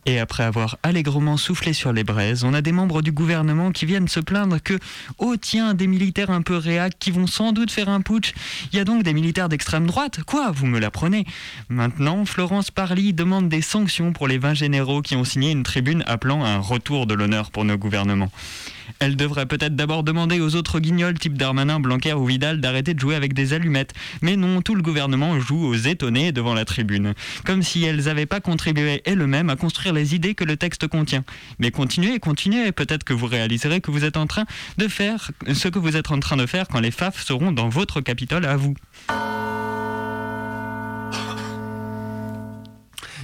Et 0.09 0.21
après 0.21 0.45
avoir 0.45 0.78
allègrement 0.85 1.37
soufflé 1.37 1.73
sur 1.73 1.92
les 1.92 2.04
braises, 2.04 2.45
on 2.45 2.54
a 2.54 2.62
des 2.62 2.71
membres 2.71 3.02
du 3.02 3.11
gouvernement 3.11 3.73
qui 3.73 3.87
viennent 3.87 4.06
se 4.06 4.21
plaindre 4.21 4.62
que, 4.62 4.78
oh 5.18 5.35
tiens, 5.37 5.75
des 5.75 5.88
militaires 5.88 6.30
un 6.30 6.42
peu 6.42 6.56
réac 6.56 6.97
qui 7.00 7.11
vont 7.11 7.26
sans 7.26 7.50
doute 7.50 7.73
faire 7.73 7.88
un 7.88 8.00
putsch. 8.00 8.33
Il 8.73 8.76
y 8.76 8.80
a 8.80 8.85
donc 8.85 9.02
des 9.02 9.12
militaires 9.12 9.49
d'extrême 9.49 9.87
droite 9.87 10.21
Quoi 10.25 10.52
Vous 10.52 10.66
me 10.66 10.78
l'apprenez? 10.78 11.26
Maintenant, 11.68 12.25
Florence 12.25 12.71
Parly 12.71 13.14
demande 13.14 13.49
des 13.49 13.62
sanctions 13.62 14.12
pour 14.12 14.28
les 14.28 14.38
20 14.38 14.54
généraux 14.54 15.02
qui 15.02 15.16
ont 15.16 15.25
signé 15.25 15.50
une 15.50 15.64
tribune 15.64 16.04
appelant 16.06 16.45
à 16.45 16.50
un 16.50 16.61
retour 16.61 17.09
de 17.09 17.14
l'honneur 17.14 17.50
pour 17.50 17.64
nos 17.64 17.76
gouvernements. 17.76 18.30
Elle 18.99 19.16
devrait 19.16 19.47
peut-être 19.47 19.76
d'abord 19.76 20.02
demander 20.02 20.40
aux 20.40 20.57
autres 20.57 20.81
guignols 20.81 21.19
type 21.19 21.37
Darmanin, 21.37 21.81
Blanquer 21.81 22.14
ou 22.14 22.25
Vidal 22.25 22.61
d'arrêter 22.61 22.95
de 22.95 23.00
jouer 23.00 23.14
avec 23.14 23.35
des 23.35 23.52
allumettes. 23.52 23.93
Mais 24.23 24.37
non, 24.37 24.62
tout 24.62 24.75
le 24.75 24.83
gouvernement 24.83 25.38
joue 25.40 25.64
aux 25.66 25.75
étonnés 25.75 26.33
devant 26.33 26.55
la 26.55 26.64
tribune. 26.64 27.14
Comme 27.45 27.62
si 27.62 27.85
elles 27.85 28.05
n'avaient 28.05 28.26
pas 28.26 28.40
contribué 28.40 29.02
elles-mêmes 29.05 29.50
à 29.50 29.57
construire 29.57 29.95
les 29.95 30.14
idées 30.14 30.35
que 30.35 30.45
le 30.45 30.57
texte 30.57 30.87
contient. 30.88 31.25
Mais 31.59 31.71
continuez, 31.71 32.19
continuez, 32.19 32.73
peut-être 32.73 33.05
que 33.05 33.12
vous 33.12 33.26
réaliserez 33.26 33.81
que 33.81 33.90
vous 33.90 34.05
êtes 34.05 34.16
en 34.16 34.26
train 34.26 34.45
de 34.78 34.88
faire 34.88 35.31
ce 35.52 35.69
que 35.69 35.78
vous 35.78 35.97
êtes 35.97 36.11
en 36.11 36.21
train 36.21 36.37
de 36.37 36.47
faire 36.47 36.69
quand 36.69 36.81
les 36.81 36.90
FAF 36.90 37.23
seront 37.23 37.52
dans 37.52 37.69
votre 37.69 38.00
Capitole 38.00 38.47
à 38.47 38.57
vous. 38.57 38.75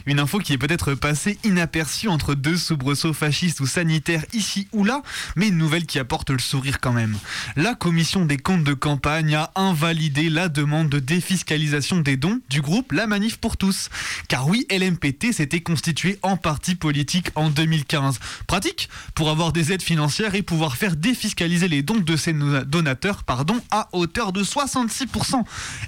Une 0.06 0.18
info 0.18 0.38
qui 0.38 0.52
est 0.52 0.58
peut-être 0.58 0.94
passée 0.94 1.38
inaperçue 1.44 2.08
entre 2.08 2.34
deux 2.34 2.56
soubresauts 2.56 3.12
fascistes 3.12 3.60
ou 3.60 3.66
sanitaires 3.66 4.24
ici 4.32 4.66
ou 4.72 4.84
là, 4.84 5.02
mais 5.36 5.48
une 5.48 5.58
nouvelle 5.58 5.86
qui 5.86 5.98
apporte 5.98 6.30
le 6.30 6.38
sourire 6.38 6.80
quand 6.80 6.92
même. 6.92 7.16
La 7.56 7.74
commission 7.74 8.24
des 8.24 8.36
comptes 8.36 8.64
de 8.64 8.74
campagne 8.74 9.34
a 9.34 9.52
invalidé 9.54 10.28
la 10.28 10.48
demande 10.48 10.88
de 10.88 10.98
défiscalisation 10.98 12.00
des 12.00 12.16
dons 12.16 12.40
du 12.48 12.60
groupe 12.60 12.92
La 12.92 13.06
Manif 13.06 13.36
pour 13.36 13.56
tous. 13.56 13.90
Car 14.28 14.48
oui, 14.48 14.66
LMPT 14.70 15.32
s'était 15.32 15.60
constitué 15.60 16.18
en 16.22 16.36
parti 16.36 16.74
politique 16.74 17.28
en 17.34 17.50
2015. 17.50 18.18
Pratique 18.46 18.88
pour 19.14 19.30
avoir 19.30 19.52
des 19.52 19.72
aides 19.72 19.82
financières 19.82 20.34
et 20.34 20.42
pouvoir 20.42 20.76
faire 20.76 20.96
défiscaliser 20.96 21.68
les 21.68 21.82
dons 21.82 22.00
de 22.00 22.16
ses 22.16 22.32
donateurs 22.32 23.24
pardon, 23.24 23.60
à 23.70 23.88
hauteur 23.92 24.32
de 24.32 24.42
66%, 24.42 25.44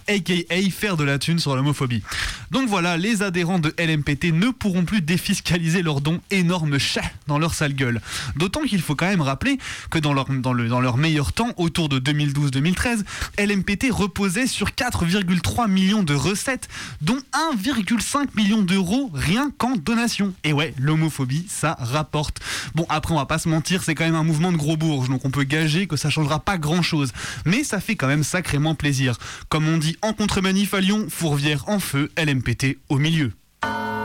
aka 0.08 0.70
faire 0.70 0.96
de 0.96 1.04
la 1.04 1.18
thune 1.18 1.38
sur 1.38 1.56
l'homophobie. 1.56 2.02
Donc 2.50 2.68
voilà, 2.68 2.96
les 2.96 3.22
adhérents 3.22 3.58
de 3.58 3.74
LMPT 3.78 4.03
ne 4.08 4.50
pourront 4.50 4.84
plus 4.84 5.00
défiscaliser 5.00 5.82
leurs 5.82 6.00
dons 6.00 6.20
énormes 6.30 6.78
chats 6.78 7.10
dans 7.26 7.38
leur 7.38 7.54
sale 7.54 7.74
gueule. 7.74 8.00
D'autant 8.36 8.62
qu'il 8.62 8.80
faut 8.80 8.94
quand 8.94 9.06
même 9.06 9.20
rappeler 9.20 9.58
que 9.90 9.98
dans 9.98 10.12
leur, 10.12 10.26
dans, 10.26 10.52
le, 10.52 10.68
dans 10.68 10.80
leur 10.80 10.96
meilleur 10.96 11.32
temps, 11.32 11.52
autour 11.56 11.88
de 11.88 11.98
2012-2013, 11.98 13.04
LMPT 13.38 13.90
reposait 13.90 14.46
sur 14.46 14.70
4,3 14.70 15.70
millions 15.70 16.02
de 16.02 16.14
recettes, 16.14 16.68
dont 17.00 17.18
1,5 17.56 18.28
million 18.36 18.62
d'euros 18.62 19.10
rien 19.12 19.50
qu'en 19.58 19.76
donation. 19.76 20.34
Et 20.44 20.52
ouais, 20.52 20.74
l'homophobie, 20.78 21.46
ça 21.48 21.76
rapporte. 21.78 22.40
Bon, 22.74 22.86
après, 22.88 23.14
on 23.14 23.18
va 23.18 23.26
pas 23.26 23.38
se 23.38 23.48
mentir, 23.48 23.82
c'est 23.82 23.94
quand 23.94 24.04
même 24.04 24.14
un 24.14 24.24
mouvement 24.24 24.52
de 24.52 24.56
gros 24.56 24.76
bourges, 24.76 25.08
donc 25.08 25.24
on 25.24 25.30
peut 25.30 25.44
gager 25.44 25.86
que 25.86 25.96
ça 25.96 26.10
changera 26.10 26.40
pas 26.40 26.58
grand 26.58 26.82
chose. 26.82 27.12
Mais 27.44 27.64
ça 27.64 27.80
fait 27.80 27.96
quand 27.96 28.06
même 28.06 28.24
sacrément 28.24 28.74
plaisir. 28.74 29.16
Comme 29.48 29.68
on 29.68 29.78
dit 29.78 29.96
en 30.02 30.12
contre-manif 30.12 30.74
à 30.74 30.80
Lyon, 30.80 31.06
Fourvière 31.08 31.68
en 31.68 31.78
feu, 31.78 32.10
LMPT 32.16 32.78
au 32.88 32.98
milieu. 32.98 33.32
Thank 33.64 33.98
you. 33.98 34.03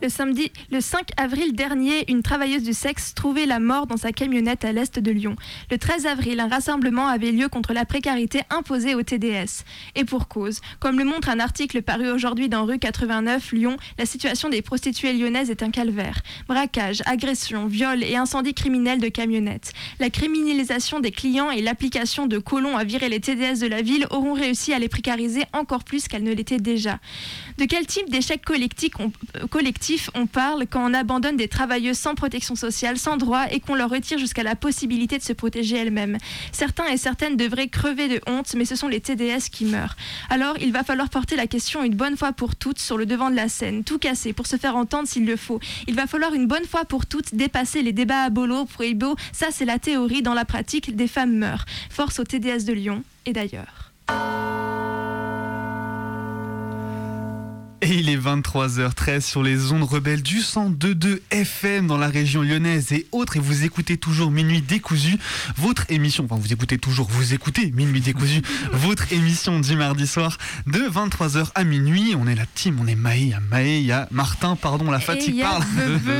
Le 0.00 0.08
samedi, 0.08 0.52
le 0.70 0.80
5 0.80 1.08
avril 1.16 1.54
dernier, 1.54 2.08
une 2.08 2.22
travailleuse 2.22 2.62
du 2.62 2.72
sexe 2.72 3.14
trouvait 3.14 3.46
la 3.46 3.58
mort 3.58 3.88
dans 3.88 3.96
sa 3.96 4.12
camionnette 4.12 4.64
à 4.64 4.70
l'est 4.70 4.96
de 4.96 5.10
Lyon. 5.10 5.34
Le 5.72 5.78
13 5.78 6.06
avril, 6.06 6.38
un 6.38 6.46
rassemblement 6.46 7.08
avait 7.08 7.32
lieu 7.32 7.48
contre 7.48 7.72
la 7.72 7.84
précarité 7.84 8.42
imposée 8.48 8.94
au 8.94 9.02
TDS. 9.02 9.64
Et 9.96 10.04
pour 10.04 10.28
cause. 10.28 10.60
Comme 10.78 11.00
le 11.00 11.04
montre 11.04 11.28
un 11.28 11.40
article 11.40 11.82
paru 11.82 12.12
aujourd'hui 12.12 12.48
dans 12.48 12.64
rue 12.64 12.78
89, 12.78 13.50
Lyon, 13.50 13.76
la 13.98 14.06
situation 14.06 14.48
des 14.48 14.62
prostituées 14.62 15.14
lyonnaises 15.14 15.50
est 15.50 15.64
un 15.64 15.70
calvaire. 15.70 16.20
Braquage, 16.46 17.02
agression, 17.04 17.66
viol 17.66 18.04
et 18.04 18.14
incendie 18.14 18.54
criminel 18.54 19.00
de 19.00 19.08
camionnettes. 19.08 19.72
La 19.98 20.10
criminalisation 20.10 21.00
des 21.00 21.10
clients 21.10 21.50
et 21.50 21.60
l'application 21.60 22.28
de 22.28 22.38
colons 22.38 22.76
à 22.76 22.84
virer 22.84 23.08
les 23.08 23.18
TDS 23.18 23.58
de 23.60 23.66
la 23.66 23.82
ville 23.82 24.06
auront 24.10 24.34
réussi 24.34 24.72
à 24.72 24.78
les 24.78 24.88
précariser 24.88 25.42
encore 25.52 25.82
plus 25.82 26.06
qu'elles 26.06 26.22
ne 26.22 26.32
l'étaient 26.32 26.58
déjà. 26.58 27.00
De 27.58 27.64
quel 27.64 27.86
type 27.86 28.08
d'échec 28.08 28.44
collectif 28.44 28.92
on, 29.00 29.10
euh, 29.34 29.48
collectif 29.48 30.10
on 30.14 30.28
parle 30.28 30.68
quand 30.70 30.88
on 30.88 30.94
abandonne 30.94 31.36
des 31.36 31.48
travailleuses 31.48 31.98
sans 31.98 32.14
protection 32.14 32.54
sociale, 32.54 32.98
sans 32.98 33.16
droit 33.16 33.46
et 33.50 33.58
qu'on 33.58 33.74
leur 33.74 33.90
retire 33.90 34.16
jusqu'à 34.16 34.44
la 34.44 34.54
possibilité 34.54 35.18
de 35.18 35.24
se 35.24 35.32
protéger 35.32 35.76
elles-mêmes? 35.76 36.18
Certains 36.52 36.86
et 36.86 36.96
certaines 36.96 37.36
devraient 37.36 37.66
crever 37.66 38.06
de 38.06 38.20
honte, 38.28 38.54
mais 38.54 38.64
ce 38.64 38.76
sont 38.76 38.86
les 38.86 39.00
TDS 39.00 39.50
qui 39.50 39.64
meurent. 39.64 39.96
Alors, 40.30 40.56
il 40.60 40.70
va 40.70 40.84
falloir 40.84 41.10
porter 41.10 41.34
la 41.34 41.48
question 41.48 41.82
une 41.82 41.96
bonne 41.96 42.16
fois 42.16 42.32
pour 42.32 42.54
toutes 42.54 42.78
sur 42.78 42.96
le 42.96 43.06
devant 43.06 43.28
de 43.28 43.34
la 43.34 43.48
scène, 43.48 43.82
tout 43.82 43.98
casser 43.98 44.32
pour 44.32 44.46
se 44.46 44.56
faire 44.56 44.76
entendre 44.76 45.08
s'il 45.08 45.26
le 45.26 45.34
faut. 45.34 45.58
Il 45.88 45.96
va 45.96 46.06
falloir 46.06 46.34
une 46.34 46.46
bonne 46.46 46.64
fois 46.64 46.84
pour 46.84 47.06
toutes 47.06 47.34
dépasser 47.34 47.82
les 47.82 47.92
débats 47.92 48.22
à 48.22 48.30
bolo, 48.30 48.66
prohibo. 48.66 49.16
Ça, 49.32 49.48
c'est 49.50 49.64
la 49.64 49.80
théorie. 49.80 50.22
Dans 50.22 50.34
la 50.34 50.44
pratique, 50.44 50.94
des 50.94 51.08
femmes 51.08 51.34
meurent. 51.34 51.64
Force 51.90 52.20
au 52.20 52.24
TDS 52.24 52.66
de 52.66 52.72
Lyon 52.72 53.02
et 53.26 53.32
d'ailleurs. 53.32 53.92
Et 57.80 57.94
il 57.94 58.08
est 58.08 58.16
23h13 58.16 59.20
sur 59.20 59.44
les 59.44 59.70
ondes 59.70 59.84
rebelles 59.84 60.22
du 60.22 60.38
102.2 60.38 61.20
FM 61.30 61.86
dans 61.86 61.96
la 61.96 62.08
région 62.08 62.42
lyonnaise 62.42 62.90
et 62.92 63.06
autres. 63.12 63.36
Et 63.36 63.40
vous 63.40 63.64
écoutez 63.64 63.96
toujours 63.96 64.32
Minuit 64.32 64.62
décousu, 64.62 65.16
votre 65.56 65.84
émission. 65.88 66.24
Enfin, 66.24 66.40
vous 66.40 66.52
écoutez 66.52 66.76
toujours, 66.78 67.06
vous 67.08 67.34
écoutez 67.34 67.70
Minuit 67.70 68.00
décousu, 68.00 68.42
votre 68.72 69.12
émission 69.12 69.60
du 69.60 69.76
mardi 69.76 70.08
soir 70.08 70.38
de 70.66 70.80
23h 70.80 71.52
à 71.54 71.62
minuit. 71.62 72.16
On 72.18 72.26
est 72.26 72.34
la 72.34 72.46
team, 72.46 72.80
on 72.80 72.86
est 72.88 72.96
Maë, 72.96 73.20
il 73.20 73.28
y 73.28 73.34
a 73.34 73.40
Maë, 73.40 73.78
il 73.78 73.86
y 73.86 73.92
a 73.92 74.08
Martin, 74.10 74.56
pardon, 74.56 74.90
la 74.90 75.00
fatigue 75.00 75.40
parle. 75.40 75.62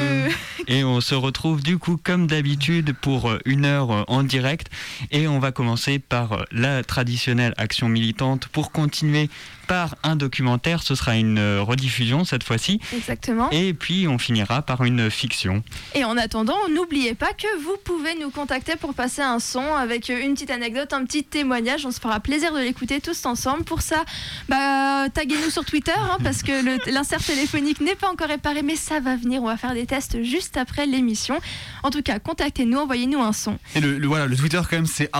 Et 0.69 0.85
on 0.85 1.01
se 1.01 1.17
retrouve 1.17 1.63
du 1.63 1.79
coup 1.79 1.99
comme 2.01 2.29
d'habitude 2.29 2.93
pour 2.93 3.33
une 3.47 3.65
heure 3.65 4.05
en 4.09 4.23
direct. 4.23 4.69
Et 5.11 5.27
on 5.27 5.41
va 5.41 5.51
commencer 5.51 5.99
par 5.99 6.45
la 6.53 6.85
traditionnelle 6.85 7.55
action 7.57 7.89
militante 7.89 8.47
pour 8.49 8.71
continuer 8.71 9.29
par 9.69 9.95
un 10.03 10.17
documentaire. 10.17 10.83
Ce 10.83 10.97
sera 10.97 11.17
une 11.17 11.39
rediffusion 11.61 12.25
cette 12.25 12.43
fois-ci. 12.43 12.81
Exactement. 12.93 13.49
Et 13.51 13.75
puis 13.75 14.09
on 14.09 14.19
finira 14.19 14.63
par 14.63 14.83
une 14.83 15.11
fiction. 15.11 15.63
Et 15.95 16.05
en 16.05 16.17
attendant, 16.17 16.57
n'oubliez 16.75 17.15
pas 17.15 17.33
que 17.33 17.47
vous 17.63 17.77
pouvez 17.85 18.17
nous 18.21 18.31
contacter 18.31 18.75
pour 18.75 18.95
passer 18.95 19.23
un 19.23 19.39
son 19.39 19.75
avec 19.75 20.09
une 20.09 20.35
petite 20.35 20.51
anecdote, 20.51 20.93
un 20.93 21.05
petit 21.05 21.23
témoignage. 21.23 21.87
On 21.87 21.93
se 21.93 22.01
fera 22.01 22.19
plaisir 22.19 22.53
de 22.53 22.59
l'écouter 22.59 23.01
tous 23.01 23.27
ensemble. 23.27 23.63
Pour 23.65 23.83
ça, 23.83 24.05
bah, 24.49 25.09
taguez-nous 25.13 25.51
sur 25.51 25.65
Twitter 25.65 25.93
hein, 25.97 26.17
parce 26.25 26.43
que 26.43 26.91
l'insert 26.91 27.23
téléphonique 27.23 27.81
n'est 27.81 27.95
pas 27.95 28.11
encore 28.11 28.29
réparé, 28.29 28.63
mais 28.63 28.77
ça 28.77 28.99
va 29.01 29.17
venir. 29.17 29.43
On 29.43 29.47
va 29.47 29.57
faire 29.57 29.75
des 29.75 29.87
tests 29.87 30.23
juste 30.25 30.57
après 30.57 30.87
l'émission. 30.87 31.39
En 31.83 31.91
tout 31.91 32.03
cas, 32.03 32.19
contactez-nous, 32.19 32.79
envoyez-nous 32.79 33.21
un 33.21 33.35
son. 33.35 33.59
Et 33.75 33.81
le, 33.81 34.07
voilà, 34.07 34.27
le 34.27 34.37
Twitter 34.37 34.61
quand 34.69 34.77
même, 34.77 34.87
c'est 34.87 35.11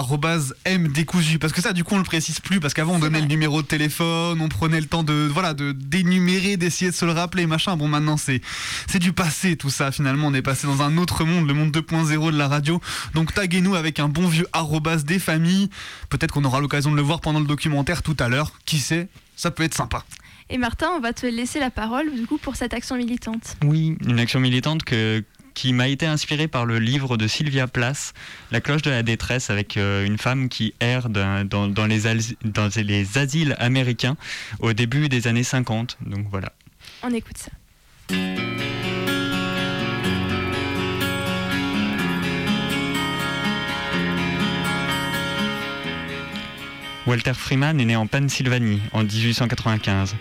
@mdécousu 0.67 1.39
parce 1.39 1.53
que 1.53 1.61
ça, 1.61 1.75
du 1.75 1.85
coup, 1.85 1.95
on 1.95 1.99
le 1.99 2.05
précise 2.05 2.41
plus 2.41 2.61
parce 2.61 2.73
qu'avant 2.73 2.95
on 2.95 2.99
donnait 2.99 3.21
le 3.21 3.27
numéro 3.27 3.61
de 3.61 3.67
téléphone, 3.67 4.38
on 4.41 4.49
prenait 4.49 4.81
le 4.81 4.87
temps 4.87 5.03
de 5.03 5.29
voilà 5.33 5.55
de 5.55 5.73
d'énumérer, 5.73 6.57
d'essayer 6.57 6.91
de 6.91 6.97
se 6.97 7.05
le 7.05 7.13
rappeler, 7.13 7.47
machin. 7.47 7.77
Bon, 7.77 7.89
maintenant 7.89 8.17
c'est 8.17 8.41
c'est 8.87 8.99
du 8.99 9.13
passé 9.13 9.57
tout 9.57 9.71
ça. 9.71 9.93
Finalement, 9.93 10.29
on 10.29 10.35
est 10.35 10.43
passé 10.43 10.67
dans 10.67 10.83
un 10.83 10.97
autre 10.99 11.25
monde, 11.25 11.47
le 11.47 11.55
monde 11.55 11.71
2.0 11.71 12.33
de 12.33 12.39
la 12.39 12.49
radio. 12.49 12.81
Donc 13.15 13.35
taguez-nous 13.35 13.75
avec 13.75 14.01
un 14.01 14.09
bon 14.09 14.27
vieux 14.27 14.47
arrobas 14.53 14.99
des 14.99 15.19
familles. 15.19 15.71
Peut-être 16.09 16.33
qu'on 16.33 16.45
aura 16.45 16.61
l'occasion 16.61 16.91
de 16.91 16.97
le 16.97 17.03
voir 17.03 17.21
pendant 17.21 17.41
le 17.41 17.47
documentaire 17.47 18.03
tout 18.03 18.17
à 18.19 18.29
l'heure. 18.29 18.53
Qui 18.65 18.79
sait? 18.79 19.09
Ça 19.37 19.51
peut 19.51 19.63
être 19.63 19.75
sympa. 19.75 20.05
Et 20.51 20.59
Martin, 20.59 20.89
on 20.97 21.01
va 21.01 21.13
te 21.13 21.27
laisser 21.27 21.61
la 21.61 21.71
parole 21.71 22.15
du 22.15 22.27
coup 22.27 22.39
pour 22.39 22.57
cette 22.57 22.73
action 22.73 22.97
militante. 22.97 23.57
Oui, 23.65 23.97
une 24.07 24.19
action 24.19 24.41
militante 24.41 24.83
que 24.83 25.23
qui 25.59 25.73
m'a 25.73 25.89
été 25.89 26.07
inspiré 26.07 26.47
par 26.47 26.67
le 26.67 26.79
livre 26.79 27.17
de 27.17 27.27
Sylvia 27.27 27.67
Plath, 27.67 28.15
La 28.53 28.61
cloche 28.61 28.83
de 28.83 28.91
la 28.91 29.03
détresse, 29.03 29.51
avec 29.51 29.77
euh, 29.77 30.07
une 30.07 30.17
femme 30.17 30.49
qui 30.49 30.73
erre 30.79 31.09
dans, 31.09 31.45
dans, 31.45 31.87
les 31.87 32.03
dans 32.45 32.69
les 32.77 33.19
asiles 33.19 33.57
américains 33.59 34.17
au 34.61 34.73
début 34.73 35.09
des 35.09 35.27
années 35.27 35.43
50. 35.43 35.99
Donc 36.07 36.29
voilà. 36.31 36.53
On 37.03 37.13
écoute 37.13 37.39
ça. 37.39 37.51
Walter 47.05 47.35
Freeman 47.35 47.81
est 47.81 47.85
né 47.85 47.97
en 47.97 48.07
Pennsylvanie 48.07 48.81
en 48.93 49.03
1895. 49.03 50.15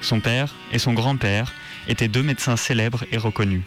Son 0.00 0.18
père 0.18 0.52
et 0.72 0.80
son 0.80 0.94
grand-père 0.94 1.54
étaient 1.86 2.08
deux 2.08 2.24
médecins 2.24 2.56
célèbres 2.56 3.04
et 3.12 3.18
reconnus. 3.18 3.62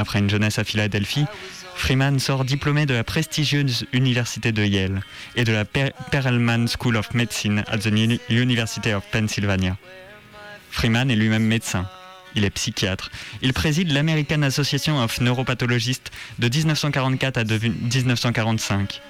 Après 0.00 0.18
une 0.18 0.30
jeunesse 0.30 0.58
à 0.58 0.64
Philadelphie, 0.64 1.26
Freeman 1.74 2.18
sort 2.18 2.46
diplômé 2.46 2.86
de 2.86 2.94
la 2.94 3.04
prestigieuse 3.04 3.84
université 3.92 4.50
de 4.50 4.64
Yale 4.64 5.02
et 5.36 5.44
de 5.44 5.52
la 5.52 5.66
Perelman 5.66 6.66
School 6.68 6.96
of 6.96 7.12
Medicine 7.12 7.62
at 7.68 7.78
the 7.80 7.92
University 8.30 8.94
of 8.94 9.04
Pennsylvania. 9.12 9.76
Freeman 10.70 11.10
est 11.10 11.16
lui-même 11.16 11.44
médecin. 11.44 11.86
Il 12.34 12.46
est 12.46 12.50
psychiatre. 12.50 13.10
Il 13.42 13.52
préside 13.52 13.92
l'American 13.92 14.40
Association 14.40 15.02
of 15.04 15.20
Neuropathologists 15.20 16.10
de 16.38 16.48
1944 16.48 17.36
à 17.36 17.44
1945. 17.44 19.02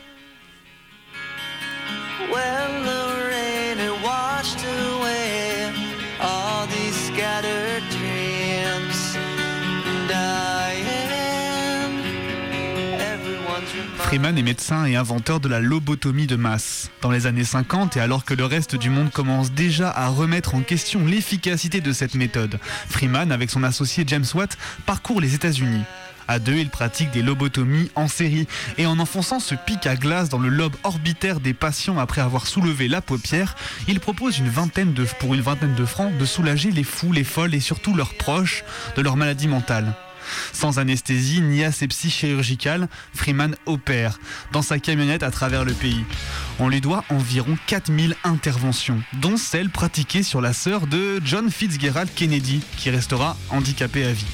Freeman 14.11 14.37
est 14.37 14.43
médecin 14.43 14.87
et 14.87 14.97
inventeur 14.97 15.39
de 15.39 15.49
la 15.49 15.61
lobotomie 15.61 16.27
de 16.27 16.35
masse. 16.35 16.91
Dans 17.01 17.13
les 17.13 17.29
années 17.29 17.45
50, 17.45 17.97
et 17.97 18.01
alors 18.01 18.25
que 18.25 18.35
le 18.35 18.45
reste 18.45 18.75
du 18.75 18.91
monde 18.91 19.13
commence 19.13 19.53
déjà 19.53 19.89
à 19.89 20.09
remettre 20.09 20.57
en 20.57 20.63
question 20.63 21.07
l'efficacité 21.07 21.81
de 21.81 21.93
cette 21.93 22.17
méthode, 22.17 22.59
Freeman, 22.89 23.31
avec 23.31 23.51
son 23.51 23.63
associé 23.63 24.03
James 24.09 24.25
Watt, 24.35 24.59
parcourt 24.85 25.21
les 25.21 25.37
États-Unis. 25.37 25.85
À 26.27 26.41
deux, 26.41 26.57
il 26.57 26.71
pratique 26.71 27.13
des 27.13 27.23
lobotomies 27.23 27.89
en 27.95 28.09
série 28.09 28.49
et 28.79 28.87
en 28.87 28.99
enfonçant 28.99 29.39
ce 29.39 29.55
pic 29.55 29.87
à 29.87 29.95
glace 29.95 30.29
dans 30.29 30.41
le 30.41 30.49
lobe 30.49 30.75
orbitaire 30.83 31.39
des 31.39 31.55
patients 31.55 32.01
après 32.01 32.21
avoir 32.21 32.49
soulevé 32.49 32.89
la 32.89 33.03
paupière, 33.03 33.55
il 33.87 34.01
propose 34.01 34.41
une 34.41 34.49
vingtaine 34.49 34.93
de, 34.93 35.05
pour 35.21 35.35
une 35.35 35.41
vingtaine 35.41 35.77
de 35.77 35.85
francs 35.85 36.19
de 36.19 36.25
soulager 36.25 36.73
les 36.73 36.83
fous, 36.83 37.13
les 37.13 37.23
folles 37.23 37.55
et 37.55 37.61
surtout 37.61 37.95
leurs 37.95 38.15
proches 38.15 38.65
de 38.97 39.03
leur 39.03 39.17
maladie 39.17 39.47
mentale. 39.47 39.95
Sans 40.53 40.79
anesthésie 40.79 41.41
ni 41.41 41.65
asepsie 41.65 42.11
chirurgicale, 42.11 42.89
Freeman 43.15 43.57
opère 43.67 44.19
dans 44.53 44.63
sa 44.63 44.79
camionnette 44.79 45.23
à 45.23 45.31
travers 45.31 45.65
le 45.65 45.73
pays. 45.73 46.05
On 46.59 46.69
lui 46.69 46.81
doit 46.81 47.05
environ 47.09 47.57
4000 47.67 48.17
interventions, 48.25 49.01
dont 49.15 49.37
celle 49.37 49.71
pratiquée 49.71 50.23
sur 50.23 50.41
la 50.41 50.53
sœur 50.53 50.87
de 50.87 51.21
John 51.25 51.51
Fitzgerald 51.51 52.11
Kennedy, 52.15 52.61
qui 52.77 52.91
restera 52.91 53.37
handicapée 53.51 54.05
à 54.05 54.13
vie. 54.13 54.27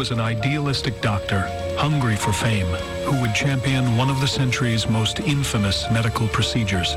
Was 0.00 0.10
an 0.10 0.18
idealistic 0.18 0.98
doctor, 1.02 1.40
hungry 1.76 2.16
for 2.16 2.32
fame, 2.32 2.72
who 3.04 3.20
would 3.20 3.34
champion 3.34 3.98
one 3.98 4.08
of 4.08 4.18
the 4.18 4.26
century's 4.26 4.88
most 4.88 5.20
infamous 5.20 5.84
medical 5.90 6.26
procedures. 6.28 6.94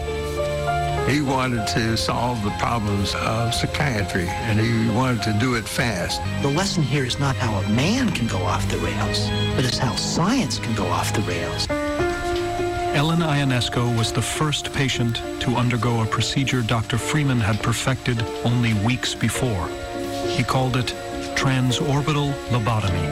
He 1.05 1.21
wanted 1.21 1.67
to 1.75 1.97
solve 1.97 2.41
the 2.45 2.51
problems 2.51 3.13
of 3.15 3.53
psychiatry, 3.53 4.29
and 4.29 4.57
he 4.57 4.89
wanted 4.95 5.21
to 5.23 5.33
do 5.37 5.55
it 5.55 5.65
fast. 5.65 6.21
The 6.43 6.47
lesson 6.47 6.81
here 6.81 7.03
is 7.03 7.19
not 7.19 7.35
how 7.35 7.53
a 7.59 7.69
man 7.71 8.09
can 8.09 8.25
go 8.25 8.37
off 8.37 8.65
the 8.69 8.77
rails, 8.77 9.27
but 9.53 9.65
it's 9.65 9.77
how 9.77 9.95
science 9.95 10.57
can 10.57 10.73
go 10.73 10.87
off 10.87 11.11
the 11.11 11.23
rails. 11.23 11.67
Ellen 12.95 13.19
Ionesco 13.19 13.97
was 13.97 14.13
the 14.13 14.21
first 14.21 14.71
patient 14.71 15.17
to 15.41 15.57
undergo 15.57 16.03
a 16.03 16.05
procedure 16.05 16.61
Dr. 16.61 16.97
Freeman 16.97 17.41
had 17.41 17.61
perfected 17.61 18.23
only 18.45 18.73
weeks 18.75 19.13
before. 19.13 19.67
He 20.29 20.41
called 20.45 20.77
it 20.77 20.95
transorbital 21.43 22.31
lobotomy. 22.51 23.03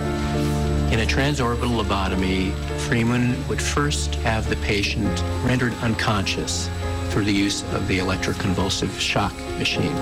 In 0.94 1.02
a 1.02 1.06
transorbital 1.06 1.84
lobotomy, 1.84 2.54
Freeman 2.80 3.46
would 3.50 3.62
first 3.62 4.16
have 4.24 4.50
the 4.50 4.56
patient 4.56 5.22
rendered 5.44 5.74
unconscious 5.82 6.70
through 7.10 7.26
the 7.26 7.34
use 7.34 7.64
of 7.74 7.90
the 7.90 8.00
electroconvulsive 8.00 8.98
shock 8.98 9.36
machine. 9.60 9.94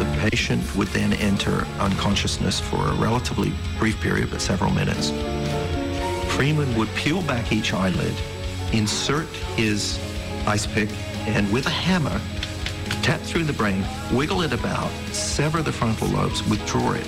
The 0.00 0.28
patient 0.28 0.64
would 0.74 0.88
then 0.88 1.12
enter 1.12 1.64
unconsciousness 1.78 2.58
for 2.58 2.88
a 2.88 2.94
relatively 2.94 3.52
brief 3.78 4.00
period, 4.00 4.32
but 4.32 4.40
several 4.40 4.72
minutes. 4.72 5.10
Freeman 6.34 6.76
would 6.76 6.92
peel 6.96 7.22
back 7.22 7.52
each 7.52 7.72
eyelid, 7.72 8.14
insert 8.72 9.28
his 9.54 10.00
ice 10.44 10.66
pick, 10.66 10.88
and 11.28 11.48
with 11.52 11.66
a 11.66 11.70
hammer, 11.70 12.20
tap 13.04 13.20
through 13.20 13.44
the 13.44 13.52
brain, 13.52 13.84
wiggle 14.10 14.42
it 14.42 14.52
about, 14.52 14.90
sever 15.12 15.62
the 15.62 15.70
frontal 15.70 16.08
lobes, 16.08 16.42
withdraw 16.48 16.94
it. 16.94 17.06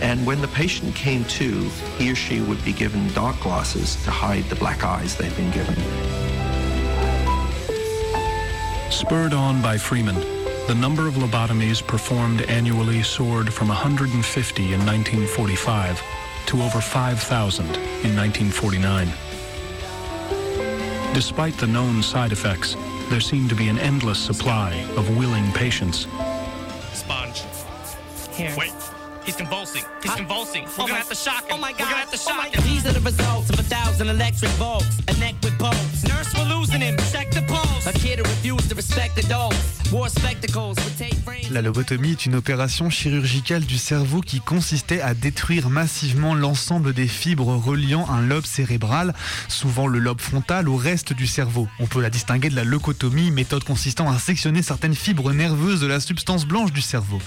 And 0.00 0.26
when 0.26 0.40
the 0.40 0.48
patient 0.48 0.94
came 0.94 1.24
to, 1.26 1.68
he 1.98 2.10
or 2.10 2.14
she 2.14 2.40
would 2.40 2.64
be 2.64 2.72
given 2.72 3.12
dark 3.12 3.38
glasses 3.40 4.02
to 4.04 4.10
hide 4.10 4.44
the 4.44 4.56
black 4.56 4.82
eyes 4.82 5.16
they'd 5.16 5.36
been 5.36 5.50
given. 5.50 5.76
Spurred 8.90 9.34
on 9.34 9.62
by 9.62 9.76
Freeman, 9.76 10.18
the 10.66 10.74
number 10.74 11.06
of 11.06 11.14
lobotomies 11.14 11.86
performed 11.86 12.42
annually 12.42 13.02
soared 13.02 13.52
from 13.52 13.68
150 13.68 14.62
in 14.62 14.86
1945 14.86 16.02
to 16.46 16.62
over 16.62 16.80
5,000 16.80 17.64
in 17.66 18.16
1949. 18.16 19.08
Despite 21.12 21.56
the 21.58 21.66
known 21.66 22.02
side 22.02 22.32
effects, 22.32 22.76
there 23.08 23.20
seemed 23.20 23.48
to 23.50 23.56
be 23.56 23.68
an 23.68 23.78
endless 23.78 24.18
supply 24.18 24.72
of 24.96 25.16
willing 25.16 25.50
patients. 25.52 26.06
Sponge. 26.92 27.42
Here. 28.32 28.54
Wait. 28.56 28.72
He's 29.30 29.36
convulsing. 29.36 29.84
He's 30.02 30.12
convulsing. 30.16 30.64
We're 30.64 30.70
Oh 30.70 30.76
gonna 30.78 30.92
my- 30.94 30.98
have 30.98 31.08
to 31.08 31.14
shock 31.14 31.44
oh 31.44 31.54
him. 31.54 31.58
oh 31.58 31.58
my 31.58 31.70
God. 31.70 31.80
We're 31.82 31.84
gonna 31.86 31.96
have 31.98 32.10
to 32.10 32.16
Oh 32.18 32.34
shock 32.34 32.48
him. 32.52 32.64
These 32.64 32.84
are 32.84 32.92
the 32.92 32.98
results 33.00 33.48
of 33.50 33.60
a 33.60 33.62
thousand 33.62 33.79
electric 34.08 34.50
volts. 34.52 34.98
A 35.08 35.12
neck 35.18 35.34
with. 35.42 35.50
Nurse, 36.08 36.32
we're 36.34 36.48
losing 36.48 36.80
him. 36.80 36.96
The. 36.96 37.40
La 41.50 41.62
lobotomie 41.62 42.12
est 42.12 42.26
une 42.26 42.36
opération 42.36 42.90
chirurgicale 42.90 43.64
du 43.64 43.76
cerveau 43.76 44.20
qui 44.20 44.40
consistait 44.40 45.00
à 45.00 45.14
détruire 45.14 45.68
massivement 45.68 46.34
l'ensemble 46.36 46.92
des 46.92 47.08
fibres 47.08 47.56
reliant 47.56 48.08
un 48.08 48.22
lobe 48.22 48.46
cérébral, 48.46 49.14
souvent 49.48 49.88
le 49.88 49.98
lobe 49.98 50.20
frontal, 50.20 50.68
au 50.68 50.76
reste 50.76 51.12
du 51.12 51.26
cerveau. 51.26 51.66
On 51.80 51.88
peut 51.88 52.00
la 52.00 52.10
distinguer 52.10 52.50
de 52.50 52.54
la 52.54 52.62
leucotomie, 52.62 53.32
méthode 53.32 53.64
consistant 53.64 54.08
à 54.08 54.18
sectionner 54.20 54.62
certaines 54.62 54.94
fibres 54.94 55.32
nerveuses 55.32 55.80
de 55.80 55.88
la 55.88 55.98
substance 55.98 56.46
blanche 56.46 56.72
du 56.72 56.82
cerveau. 56.82 57.18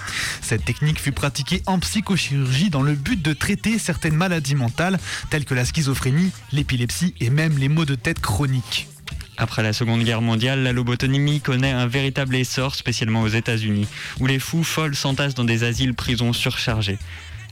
Cette 0.42 0.64
technique 0.64 1.02
fut 1.02 1.12
pratiquée 1.12 1.62
en 1.66 1.80
psychochirurgie 1.80 2.70
dans 2.70 2.84
le 2.84 2.94
but 2.94 3.22
de 3.22 3.34
traiter 3.34 3.78
certaines 3.78 4.16
maladies 4.16 4.56
mentales 4.56 5.00
telles 5.30 5.46
que 5.46 5.54
la 5.54 5.66
schizophrénie, 5.66 6.32
l'épilepsie 6.64 7.14
et 7.20 7.30
même 7.30 7.58
les 7.58 7.68
maux 7.68 7.84
de 7.84 7.96
tête 7.96 8.22
chroniques. 8.22 8.88
Après 9.36 9.64
la 9.64 9.74
Seconde 9.74 10.02
Guerre 10.06 10.22
mondiale, 10.22 10.64
la 10.64 10.72
lobotomie 10.72 11.42
connaît 11.42 11.72
un 11.72 11.88
véritable 11.88 12.38
essor, 12.38 12.76
spécialement 12.76 13.22
aux 13.22 13.28
États-Unis, 13.28 13.86
où 14.22 14.28
les 14.28 14.40
fous 14.40 14.64
folles 14.64 14.96
s'entassent 14.96 15.36
dans 15.36 15.44
des 15.44 15.66
asiles 15.66 15.94
prisons 15.94 16.32
surchargés. 16.32 16.98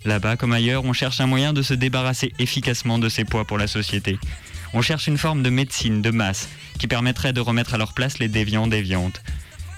Là-bas, 0.05 0.37
comme 0.37 0.53
ailleurs, 0.53 0.85
on 0.85 0.93
cherche 0.93 1.19
un 1.19 1.27
moyen 1.27 1.51
de 1.51 1.61
se 1.61 1.73
débarrasser 1.73 2.31
efficacement 2.39 2.99
de 2.99 3.09
ces 3.09 3.25
poids 3.25 3.43
pour 3.43 3.57
la 3.57 3.67
société. 3.67 4.17
On 4.73 4.81
cherche 4.81 5.07
une 5.07 5.17
forme 5.17 5.43
de 5.43 5.49
médecine 5.49 6.01
de 6.01 6.09
masse 6.09 6.47
qui 6.79 6.87
permettrait 6.87 7.33
de 7.33 7.41
remettre 7.41 7.73
à 7.73 7.77
leur 7.77 7.91
place 7.91 8.17
les 8.19 8.29
déviants 8.29 8.67
déviantes. 8.67 9.21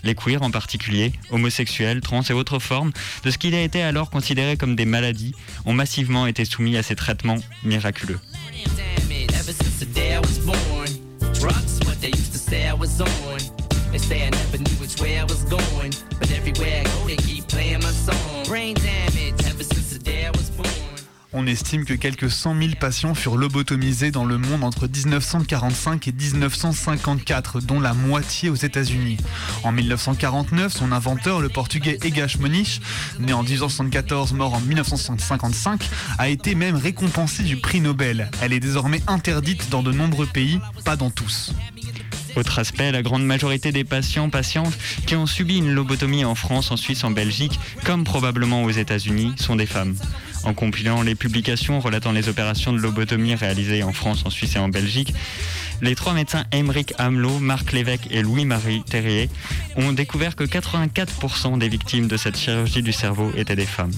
Les 0.04 0.13
queers 0.13 0.43
en 0.43 0.52
particulier, 0.52 1.12
homosexuels, 1.32 2.02
trans 2.02 2.22
et 2.22 2.34
autres 2.34 2.60
formes 2.60 2.91
de 3.24 3.32
ce 3.32 3.39
qu'il 3.39 3.56
a 3.56 3.62
été 3.62 3.82
alors 3.82 4.12
considéré 4.12 4.58
comme 4.58 4.76
des 4.76 4.86
maladies, 4.86 5.34
ont 5.65 5.74
massivement 5.74 6.28
été 6.28 6.46
soumis 6.46 6.78
à 6.78 6.84
ces 6.84 6.96
traitements 6.96 7.39
miraculeux. 7.63 8.19
Ever 9.34 9.52
since 9.52 9.80
the 9.80 9.86
day 9.86 10.15
I 10.15 10.19
was 10.19 10.39
born. 10.39 10.88
Drugs, 11.34 11.80
what 11.86 12.00
they 12.02 12.10
used 12.10 12.32
to 12.34 12.38
say 12.38 12.67
I 12.67 12.74
was 12.74 13.00
on. 13.02 13.39
They 13.91 13.98
say 13.98 14.26
I 14.26 14.30
never 14.30 14.58
knew 14.58 14.78
which 14.82 15.00
way 15.02 15.19
I 15.19 15.24
was 15.24 15.43
going. 15.43 15.93
But 16.19 16.32
everywhere 16.32 16.82
I 16.82 16.84
go, 16.84 17.08
they 17.08 17.17
keep 17.17 17.48
playing 17.48 17.82
my 17.82 17.91
song. 17.91 18.46
Brain 18.46 18.76
damage, 18.76 19.39
ever 19.46 19.63
since 19.63 19.91
the 19.93 20.00
day 20.00 20.26
I 20.26 20.32
was 20.32 20.50
born. 20.50 20.83
On 21.36 21.48
estime 21.48 21.84
que 21.84 21.96
quelques 21.96 22.30
100 22.30 22.60
000 22.60 22.72
patients 22.80 23.15
furent 23.15 23.38
lobotomisés 23.38 24.12
dans 24.12 24.24
le 24.24 24.38
monde 24.38 24.63
entre 24.63 24.88
1945 24.88 26.08
et 26.08 26.12
1954, 26.12 27.60
dont 27.62 27.80
la 27.80 27.93
moitié 27.93 28.50
aux 28.50 28.56
États-Unis. 28.56 29.17
En 29.63 29.72
1949, 29.72 30.72
son 30.72 30.91
inventeur, 30.91 31.41
le 31.41 31.50
portugais 31.50 31.98
Egas 32.04 32.38
Moniz, 32.39 32.82
né 33.19 33.34
en 33.34 33.41
1974, 33.41 34.34
mort 34.34 34.54
en 34.54 34.62
1955, 34.62 35.89
a 36.19 36.30
été 36.30 36.54
même 36.54 36.76
récompensé 36.76 37.41
du 37.41 37.58
prix 37.58 37.82
Nobel. 37.82 38.30
Elle 38.41 38.54
est 38.54 38.60
désormais 38.60 39.02
interdite 39.08 39.69
dans 39.72 39.82
de 39.82 39.91
nombreux 39.91 40.28
pays, 40.28 40.60
pas 40.86 40.96
dans 40.96 41.10
tous. 41.10 41.54
Autre 42.36 42.58
aspect, 42.60 42.91
la 42.91 43.04
grande 43.04 43.26
majorité 43.26 43.72
des 43.72 43.84
patients, 43.84 44.30
patientes 44.30 44.78
qui 45.06 45.15
ont 45.15 45.28
subi 45.28 45.58
une 45.58 45.72
lobotomie 45.72 46.26
en 46.26 46.34
France, 46.34 46.72
en 46.72 46.78
Suisse, 46.78 47.04
en 47.04 47.12
Belgique, 47.12 47.60
comme 47.84 48.04
probablement 48.04 48.63
aux 48.63 48.72
États-Unis, 48.72 49.34
sont 49.38 49.56
des 49.56 49.67
femmes. 49.67 49.96
En 50.43 50.54
compilant 50.54 51.04
les 51.04 51.15
publications 51.15 51.80
relatant 51.80 52.12
les 52.12 52.30
opérations 52.30 52.74
de 52.74 52.80
lobotomie 52.80 53.36
réalisées 53.36 53.84
en 53.84 53.93
France, 53.93 54.24
en 54.26 54.30
Suisse 54.30 54.56
et 54.56 54.60
en 54.60 54.67
Belgique, 54.67 55.13
les 55.82 55.96
trois 55.96 56.13
médecins 56.13 56.46
Émeric 56.52 56.93
Hamelot, 56.98 57.39
Marc 57.39 57.72
Lévesque 57.72 58.08
et 58.10 58.22
Louis-Marie 58.22 58.84
Terrier 58.84 59.30
ont 59.76 59.93
découvert 59.93 60.36
que 60.36 60.43
84% 60.43 61.58
des 61.58 61.69
victimes 61.69 62.08
de 62.08 62.17
cette 62.17 62.38
chirurgie 62.38 62.82
du 62.82 62.93
cerveau 62.93 63.32
étaient 63.36 63.56
des 63.56 63.65
femmes. 63.65 63.91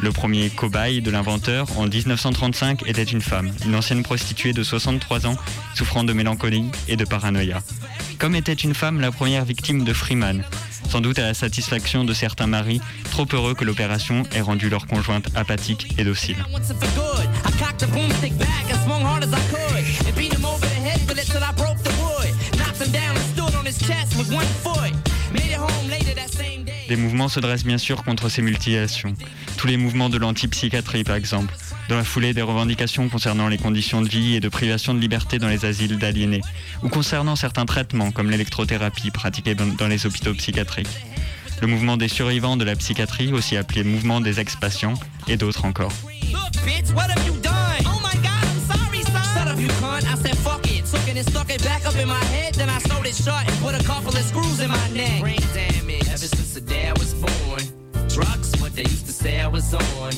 Le 0.00 0.12
premier 0.12 0.48
cobaye 0.50 1.02
de 1.02 1.10
l'inventeur, 1.10 1.66
en 1.76 1.86
1935, 1.86 2.86
était 2.86 3.02
une 3.02 3.20
femme, 3.20 3.50
une 3.66 3.74
ancienne 3.74 4.02
prostituée 4.02 4.52
de 4.52 4.62
63 4.62 5.26
ans, 5.26 5.36
souffrant 5.74 6.04
de 6.04 6.12
mélancolie 6.12 6.70
et 6.86 6.96
de 6.96 7.04
paranoïa. 7.04 7.62
Comme 8.18 8.36
était 8.36 8.52
une 8.52 8.74
femme 8.74 9.00
la 9.00 9.10
première 9.10 9.44
victime 9.44 9.84
de 9.84 9.92
Freeman, 9.92 10.44
sans 10.88 11.00
doute 11.00 11.18
à 11.18 11.22
la 11.22 11.34
satisfaction 11.34 12.04
de 12.04 12.14
certains 12.14 12.46
maris, 12.46 12.80
trop 13.10 13.26
heureux 13.32 13.54
que 13.54 13.64
l'opération 13.64 14.22
ait 14.32 14.40
rendu 14.40 14.70
leur 14.70 14.86
conjointe 14.86 15.28
apathique 15.34 15.88
et 15.98 16.04
docile. 16.04 16.36
Des 26.88 26.96
mouvements 26.96 27.28
se 27.28 27.38
dressent 27.38 27.64
bien 27.64 27.76
sûr 27.76 28.02
contre 28.02 28.30
ces 28.30 28.40
mutilations. 28.40 29.12
Tous 29.58 29.66
les 29.66 29.76
mouvements 29.76 30.08
de 30.08 30.16
l'antipsychiatrie, 30.16 31.04
par 31.04 31.16
exemple, 31.16 31.54
dans 31.90 31.96
la 31.96 32.04
foulée 32.04 32.32
des 32.32 32.40
revendications 32.40 33.10
concernant 33.10 33.48
les 33.48 33.58
conditions 33.58 34.00
de 34.00 34.08
vie 34.08 34.36
et 34.36 34.40
de 34.40 34.48
privation 34.48 34.94
de 34.94 34.98
liberté 34.98 35.38
dans 35.38 35.48
les 35.48 35.66
asiles 35.66 35.98
d'aliénés, 35.98 36.40
ou 36.82 36.88
concernant 36.88 37.36
certains 37.36 37.66
traitements 37.66 38.10
comme 38.10 38.30
l'électrothérapie 38.30 39.10
pratiquée 39.10 39.54
dans 39.54 39.86
les 39.86 40.06
hôpitaux 40.06 40.32
psychiatriques. 40.32 40.88
Le 41.60 41.66
mouvement 41.66 41.98
des 41.98 42.08
survivants 42.08 42.56
de 42.56 42.64
la 42.64 42.74
psychiatrie, 42.74 43.34
aussi 43.34 43.58
appelé 43.58 43.84
mouvement 43.84 44.22
des 44.22 44.40
ex-patients, 44.40 44.94
et 45.26 45.36
d'autres 45.36 45.66
encore. 45.66 45.92
Look, 46.32 46.52
bitch, 46.64 46.90
what 46.94 47.10
have 47.10 47.26
you 47.26 47.34
done? 47.42 47.52
Oh 47.84 48.00
my 48.02 48.14
god, 48.22 48.44
I'm 48.44 48.60
sorry, 48.66 49.02
son. 49.02 49.22
Shut 49.34 49.48
up, 49.48 49.60
you 49.60 49.68
cunt. 49.80 50.04
I 50.04 50.16
said, 50.22 50.38
fuck 50.38 50.66
it. 50.66 50.86
Took 50.86 51.06
it 51.06 51.18
and 51.18 51.28
stuck 51.28 51.50
it 51.50 51.62
back 51.62 51.84
up 51.84 51.96
in 51.96 52.08
my 52.08 52.24
head. 52.32 52.54
Then 52.54 52.70
I 52.70 52.78
sewed 52.78 53.04
it 53.04 53.14
shut 53.14 53.46
and 53.46 53.58
put 53.60 53.74
a 53.74 53.84
couple 53.84 54.08
of 54.08 54.22
screws 54.24 54.60
in 54.60 54.70
my 54.70 54.88
neck. 54.94 55.22
Ever 56.28 56.36
since 56.36 56.54
the 56.54 56.60
day 56.60 56.88
I 56.88 56.92
was 56.92 57.14
born. 57.14 58.08
Drugs, 58.08 58.60
what 58.60 58.74
they 58.74 58.82
used 58.82 59.06
to 59.06 59.12
say 59.12 59.40
I 59.40 59.48
was 59.48 59.72
on. 59.72 60.12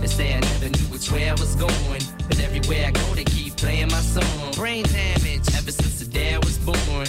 They 0.00 0.06
say 0.06 0.34
I 0.34 0.40
never 0.40 0.68
knew 0.68 0.86
which 0.92 1.10
way 1.10 1.30
I 1.30 1.32
was 1.32 1.54
going. 1.56 2.02
But 2.28 2.38
everywhere 2.40 2.88
I 2.88 2.90
go, 2.90 3.14
they 3.14 3.24
keep 3.24 3.56
playing 3.56 3.88
my 3.88 4.00
song. 4.00 4.52
Brain 4.52 4.84
damage 4.84 5.48
ever 5.56 5.70
since 5.70 6.00
the 6.00 6.04
day 6.04 6.34
I 6.34 6.38
was 6.38 6.58
born. 6.58 7.06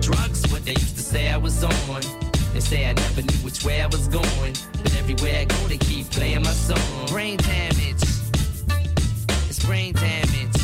Drugs, 0.00 0.50
what 0.50 0.64
they 0.64 0.72
used 0.72 0.96
to 0.96 1.02
say 1.02 1.30
I 1.30 1.36
was 1.36 1.62
on. 1.62 2.00
They 2.54 2.60
say 2.60 2.88
I 2.88 2.94
never 2.94 3.20
knew 3.20 3.38
which 3.44 3.62
way 3.64 3.82
I 3.82 3.86
was 3.86 4.08
going. 4.08 4.54
But 4.82 4.96
everywhere 4.96 5.40
I 5.40 5.44
go, 5.44 5.56
they 5.68 5.76
keep 5.76 6.08
playing 6.08 6.44
my 6.44 6.52
song. 6.52 7.06
Brain 7.08 7.36
damage. 7.36 8.02
It's 9.50 9.62
brain 9.66 9.92
damage. 9.92 10.60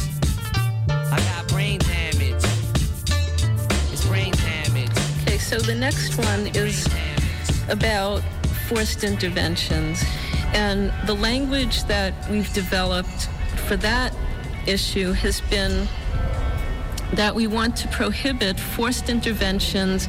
I 0.89 1.19
got 1.29 1.49
brain 1.49 1.79
damage. 1.81 2.45
It's 3.93 4.07
brain 4.07 4.33
damage. 4.33 4.97
Okay, 5.23 5.37
so 5.39 5.59
the 5.59 5.75
next 5.75 6.17
one 6.17 6.47
is 6.57 6.87
about 7.69 8.23
forced 8.69 9.05
interventions. 9.05 10.03
And 10.53 10.93
the 11.07 11.15
language 11.15 11.85
that 11.85 12.15
we've 12.31 12.53
developed 12.53 13.29
for 13.67 13.77
that 13.77 14.15
issue 14.67 15.13
has 15.13 15.41
been 15.43 15.89
that 17.13 17.35
we 17.35 17.47
want 17.47 17.77
to 17.77 17.89
prohibit 17.89 18.59
forced 18.59 19.09
interventions 19.09 20.09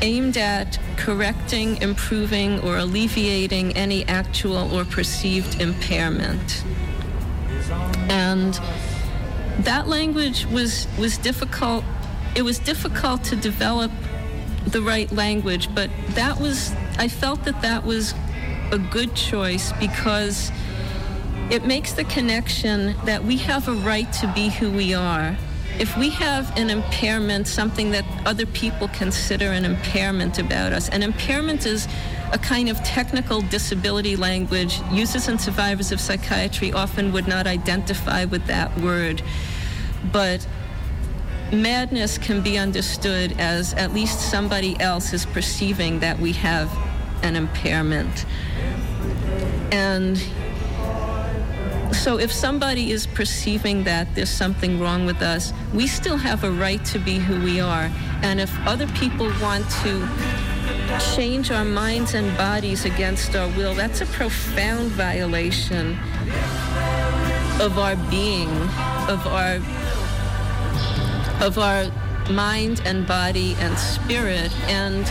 aimed 0.00 0.36
at 0.36 0.78
correcting, 0.96 1.80
improving, 1.80 2.60
or 2.60 2.76
alleviating 2.78 3.76
any 3.76 4.04
actual 4.06 4.74
or 4.74 4.84
perceived 4.84 5.60
impairment. 5.60 6.64
And 8.08 8.58
that 9.60 9.88
language 9.88 10.46
was 10.46 10.86
was 10.98 11.18
difficult. 11.18 11.84
It 12.34 12.42
was 12.42 12.58
difficult 12.58 13.24
to 13.24 13.36
develop 13.36 13.92
the 14.66 14.82
right 14.82 15.10
language, 15.12 15.74
but 15.74 15.90
that 16.10 16.40
was 16.40 16.72
I 16.98 17.08
felt 17.08 17.44
that 17.44 17.62
that 17.62 17.84
was 17.84 18.14
a 18.70 18.78
good 18.78 19.14
choice 19.14 19.72
because 19.80 20.50
it 21.50 21.66
makes 21.66 21.92
the 21.92 22.04
connection 22.04 22.94
that 23.04 23.24
we 23.24 23.36
have 23.38 23.68
a 23.68 23.72
right 23.72 24.10
to 24.14 24.32
be 24.34 24.48
who 24.48 24.70
we 24.70 24.94
are. 24.94 25.36
If 25.78 25.96
we 25.96 26.10
have 26.10 26.56
an 26.56 26.70
impairment, 26.70 27.48
something 27.48 27.90
that 27.92 28.04
other 28.26 28.46
people 28.46 28.88
consider 28.88 29.46
an 29.46 29.64
impairment 29.64 30.38
about 30.38 30.72
us, 30.72 30.88
an 30.90 31.02
impairment 31.02 31.66
is 31.66 31.88
a 32.32 32.38
kind 32.38 32.68
of 32.68 32.82
technical 32.82 33.40
disability 33.42 34.16
language. 34.16 34.80
Users 34.90 35.28
and 35.28 35.40
survivors 35.40 35.92
of 35.92 36.00
psychiatry 36.00 36.72
often 36.72 37.12
would 37.12 37.28
not 37.28 37.46
identify 37.46 38.24
with 38.24 38.46
that 38.46 38.74
word. 38.80 39.22
But 40.10 40.46
madness 41.52 42.16
can 42.18 42.40
be 42.40 42.56
understood 42.56 43.38
as 43.38 43.74
at 43.74 43.92
least 43.92 44.30
somebody 44.30 44.78
else 44.80 45.12
is 45.12 45.26
perceiving 45.26 46.00
that 46.00 46.18
we 46.18 46.32
have 46.32 46.70
an 47.22 47.36
impairment. 47.36 48.26
And 49.70 50.18
so 51.92 52.18
if 52.18 52.32
somebody 52.32 52.90
is 52.90 53.06
perceiving 53.06 53.84
that 53.84 54.14
there's 54.14 54.30
something 54.30 54.80
wrong 54.80 55.04
with 55.04 55.20
us, 55.22 55.52
we 55.74 55.86
still 55.86 56.16
have 56.16 56.42
a 56.42 56.50
right 56.50 56.84
to 56.86 56.98
be 56.98 57.18
who 57.18 57.42
we 57.42 57.60
are. 57.60 57.90
And 58.22 58.40
if 58.40 58.52
other 58.66 58.86
people 58.88 59.30
want 59.40 59.68
to 59.82 60.08
change 61.14 61.50
our 61.50 61.64
minds 61.64 62.14
and 62.14 62.36
bodies 62.36 62.84
against 62.84 63.36
our 63.36 63.48
will, 63.56 63.74
that's 63.74 64.00
a 64.00 64.06
profound 64.06 64.90
violation 64.90 65.98
of 67.60 67.78
our 67.78 67.96
being, 68.10 68.50
of 69.08 69.26
our 69.26 69.58
of 71.42 71.58
our 71.58 71.84
mind 72.30 72.80
and 72.84 73.04
body 73.04 73.56
and 73.58 73.76
spirit 73.76 74.52
and 74.68 75.06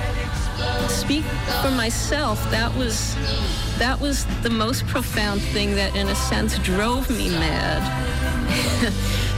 speak 0.89 1.25
for 1.61 1.71
myself 1.71 2.39
that 2.51 2.73
was 2.77 3.15
that 3.77 3.99
was 3.99 4.25
the 4.41 4.49
most 4.49 4.87
profound 4.87 5.41
thing 5.41 5.75
that 5.75 5.93
in 5.93 6.07
a 6.07 6.15
sense 6.15 6.57
drove 6.59 7.09
me 7.09 7.29
mad 7.29 7.83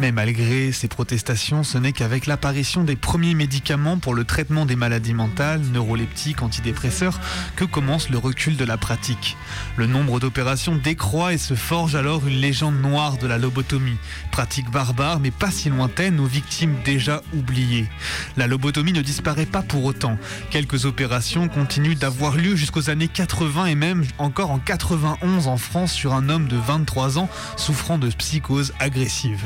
Mais 0.00 0.12
malgré 0.12 0.70
ces 0.70 0.86
protestations, 0.86 1.64
ce 1.64 1.76
n'est 1.76 1.92
qu'avec 1.92 2.26
l'apparition 2.26 2.84
des 2.84 2.94
premiers 2.94 3.34
médicaments 3.34 3.98
pour 3.98 4.14
le 4.14 4.22
traitement 4.22 4.64
des 4.64 4.76
maladies 4.76 5.12
mentales, 5.12 5.60
neuroleptiques, 5.72 6.40
antidépresseurs, 6.40 7.18
que 7.56 7.64
commence 7.64 8.08
le 8.08 8.18
recul 8.18 8.56
de 8.56 8.64
la 8.64 8.76
pratique. 8.76 9.36
Le 9.76 9.88
nombre 9.88 10.20
d'opérations 10.20 10.76
décroît 10.76 11.32
et 11.32 11.38
se 11.38 11.54
forge 11.54 11.96
alors 11.96 12.28
une 12.28 12.40
légende 12.40 12.80
noire 12.80 13.16
de 13.16 13.26
la 13.26 13.38
lobotomie. 13.38 13.98
Pratique 14.30 14.70
barbare 14.70 15.18
mais 15.18 15.32
pas 15.32 15.50
si 15.50 15.68
lointaine 15.68 16.20
aux 16.20 16.26
victimes 16.26 16.76
déjà 16.84 17.20
oubliées. 17.34 17.88
La 18.36 18.46
lobotomie 18.46 18.92
ne 18.92 19.02
disparaît 19.02 19.46
pas 19.46 19.62
pour 19.62 19.84
autant. 19.84 20.16
Quelques 20.50 20.84
opérations 20.84 21.48
continuent 21.48 21.96
d'avoir 21.96 22.36
lieu 22.36 22.54
jusqu'aux 22.54 22.88
années 22.88 23.08
80 23.08 23.66
et 23.66 23.74
même 23.74 24.04
encore 24.18 24.52
en 24.52 24.60
91 24.60 25.48
en 25.48 25.56
France 25.56 25.92
sur 25.92 26.14
un 26.14 26.28
homme 26.28 26.46
de 26.46 26.56
23 26.56 27.18
ans 27.18 27.28
souffrant 27.56 27.98
de 27.98 28.08
psychose 28.10 28.72
agressive. 28.78 29.42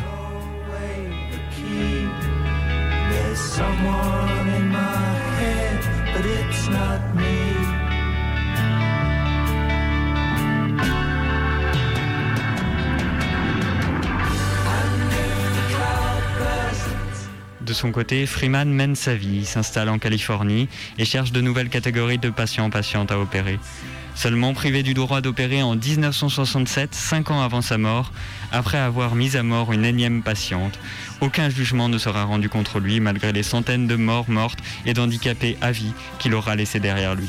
De 17.72 17.74
son 17.74 17.90
côté, 17.90 18.26
Freeman 18.26 18.70
mène 18.70 18.94
sa 18.94 19.14
vie, 19.14 19.46
s'installe 19.46 19.88
en 19.88 19.98
Californie 19.98 20.68
et 20.98 21.06
cherche 21.06 21.32
de 21.32 21.40
nouvelles 21.40 21.70
catégories 21.70 22.18
de 22.18 22.28
patients 22.28 22.68
patientes 22.68 23.10
à 23.10 23.18
opérer. 23.18 23.58
Seulement 24.14 24.54
privé 24.54 24.82
du 24.82 24.94
droit 24.94 25.20
d'opérer 25.20 25.62
en 25.62 25.74
1967, 25.74 26.94
cinq 26.94 27.30
ans 27.30 27.42
avant 27.42 27.62
sa 27.62 27.78
mort, 27.78 28.12
après 28.52 28.78
avoir 28.78 29.14
mis 29.14 29.36
à 29.36 29.42
mort 29.42 29.72
une 29.72 29.84
énième 29.84 30.22
patiente. 30.22 30.78
Aucun 31.20 31.48
jugement 31.48 31.88
ne 31.88 31.98
sera 31.98 32.24
rendu 32.24 32.48
contre 32.48 32.78
lui 32.78 33.00
malgré 33.00 33.32
les 33.32 33.42
centaines 33.42 33.86
de 33.86 33.96
morts 33.96 34.28
mortes 34.28 34.58
et 34.86 34.94
d'handicapés 34.94 35.56
à 35.60 35.72
vie 35.72 35.92
qu'il 36.18 36.34
aura 36.34 36.54
laissés 36.56 36.80
derrière 36.80 37.14
lui. 37.14 37.28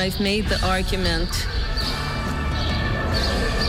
I've 0.00 0.18
made 0.18 0.46
the 0.46 0.64
argument 0.66 1.28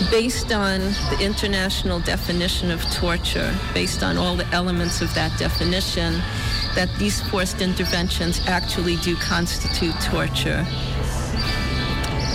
based 0.10 0.52
on 0.52 0.80
the 0.80 1.17
international 1.22 2.00
definition 2.00 2.72
of 2.72 2.82
torture, 2.91 3.54
based 3.74 4.02
on 4.02 4.17
all 4.17 4.36
the 4.36 4.48
elements 4.48 5.02
of 5.02 5.13
that 5.13 5.38
definition, 5.38 6.13
that 6.76 6.89
these 6.98 7.22
forced 7.30 7.62
interventions 7.62 8.46
actually 8.48 8.96
do 8.98 9.15
constitute 9.17 9.94
torture. 10.02 10.65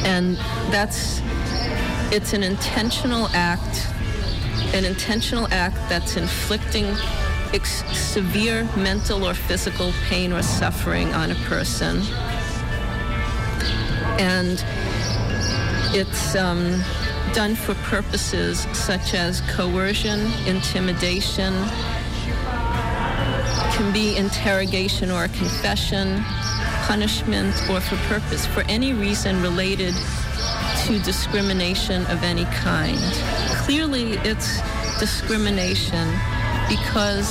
And 0.04 0.36
that's, 0.70 1.22
it's 2.12 2.34
an 2.34 2.42
intentional 2.42 3.28
act, 3.32 3.88
an 4.74 4.84
intentional 4.84 5.48
act 5.50 5.76
that's 5.88 6.16
inflicting 6.16 6.94
severe 7.64 8.68
mental 8.76 9.24
or 9.24 9.32
physical 9.32 9.92
pain 10.08 10.32
or 10.32 10.42
suffering 10.42 11.14
on 11.14 11.30
a 11.30 11.34
person. 11.46 12.02
And 14.18 14.64
it's 15.94 16.34
um, 16.34 16.82
done 17.34 17.54
for 17.54 17.74
purposes 17.74 18.60
such 18.72 19.14
as 19.14 19.40
coercion, 19.42 20.30
intimidation, 20.46 21.52
can 23.76 23.92
be 23.92 24.16
interrogation 24.16 25.10
or 25.10 25.28
confession, 25.28 26.22
punishment, 26.86 27.54
or 27.68 27.80
for 27.80 27.96
purpose, 28.08 28.46
for 28.46 28.62
any 28.68 28.94
reason 28.94 29.42
related 29.42 29.94
to 30.86 30.98
discrimination 31.00 32.06
of 32.06 32.22
any 32.22 32.44
kind. 32.46 32.98
Clearly, 33.64 34.12
it's 34.24 34.60
discrimination 34.98 36.08
because 36.68 37.28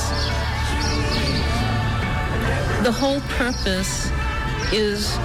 the 2.84 2.91
whole 2.91 3.21
purpose 3.21 4.12
is 4.71 5.17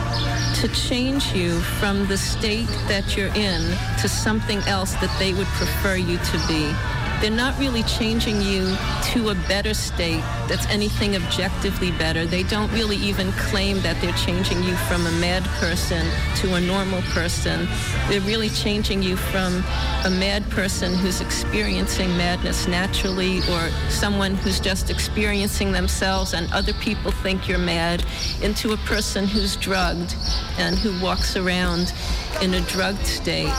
to 0.61 0.68
change 0.68 1.33
you 1.33 1.59
from 1.81 2.07
the 2.09 2.18
state 2.18 2.68
that 2.87 3.16
you're 3.16 3.35
in 3.35 3.62
to 3.99 4.07
something 4.07 4.59
else 4.68 4.92
that 4.96 5.14
they 5.18 5.33
would 5.33 5.46
prefer 5.46 5.96
you 5.96 6.18
to 6.18 6.38
be. 6.46 6.99
They're 7.20 7.30
not 7.30 7.59
really 7.59 7.83
changing 7.83 8.40
you 8.40 8.74
to 9.12 9.28
a 9.28 9.35
better 9.46 9.74
state 9.74 10.22
that's 10.48 10.66
anything 10.68 11.16
objectively 11.16 11.92
better. 11.92 12.24
They 12.24 12.44
don't 12.44 12.72
really 12.72 12.96
even 12.96 13.30
claim 13.33 13.80
that 13.80 14.00
they're 14.00 14.14
changing 14.14 14.62
you 14.62 14.74
from 14.88 15.06
a 15.06 15.12
mad 15.12 15.44
person 15.61 16.06
to 16.37 16.54
a 16.54 16.61
normal 16.62 17.02
person. 17.12 17.68
They're 18.09 18.22
really 18.22 18.48
changing 18.48 19.02
you 19.02 19.16
from 19.16 19.62
a 20.06 20.11
mad 20.11 20.48
person 20.48 20.94
who's 20.94 21.20
experiencing 21.20 22.09
madness 22.16 22.66
naturally 22.66 23.40
or 23.50 23.68
someone 23.90 24.35
who's 24.35 24.59
just 24.59 24.88
experiencing 24.88 25.72
themselves 25.72 26.33
and 26.33 26.50
other 26.52 26.72
people 26.74 27.11
think 27.11 27.48
you're 27.48 27.59
mad 27.59 28.02
into 28.40 28.72
a 28.72 28.78
person 28.78 29.26
who's 29.26 29.56
drugged 29.56 30.16
and 30.59 30.78
who 30.78 30.98
walks 31.04 31.37
around 31.37 31.92
in 32.40 32.54
a 32.54 32.61
drugged 32.62 33.06
state. 33.06 33.52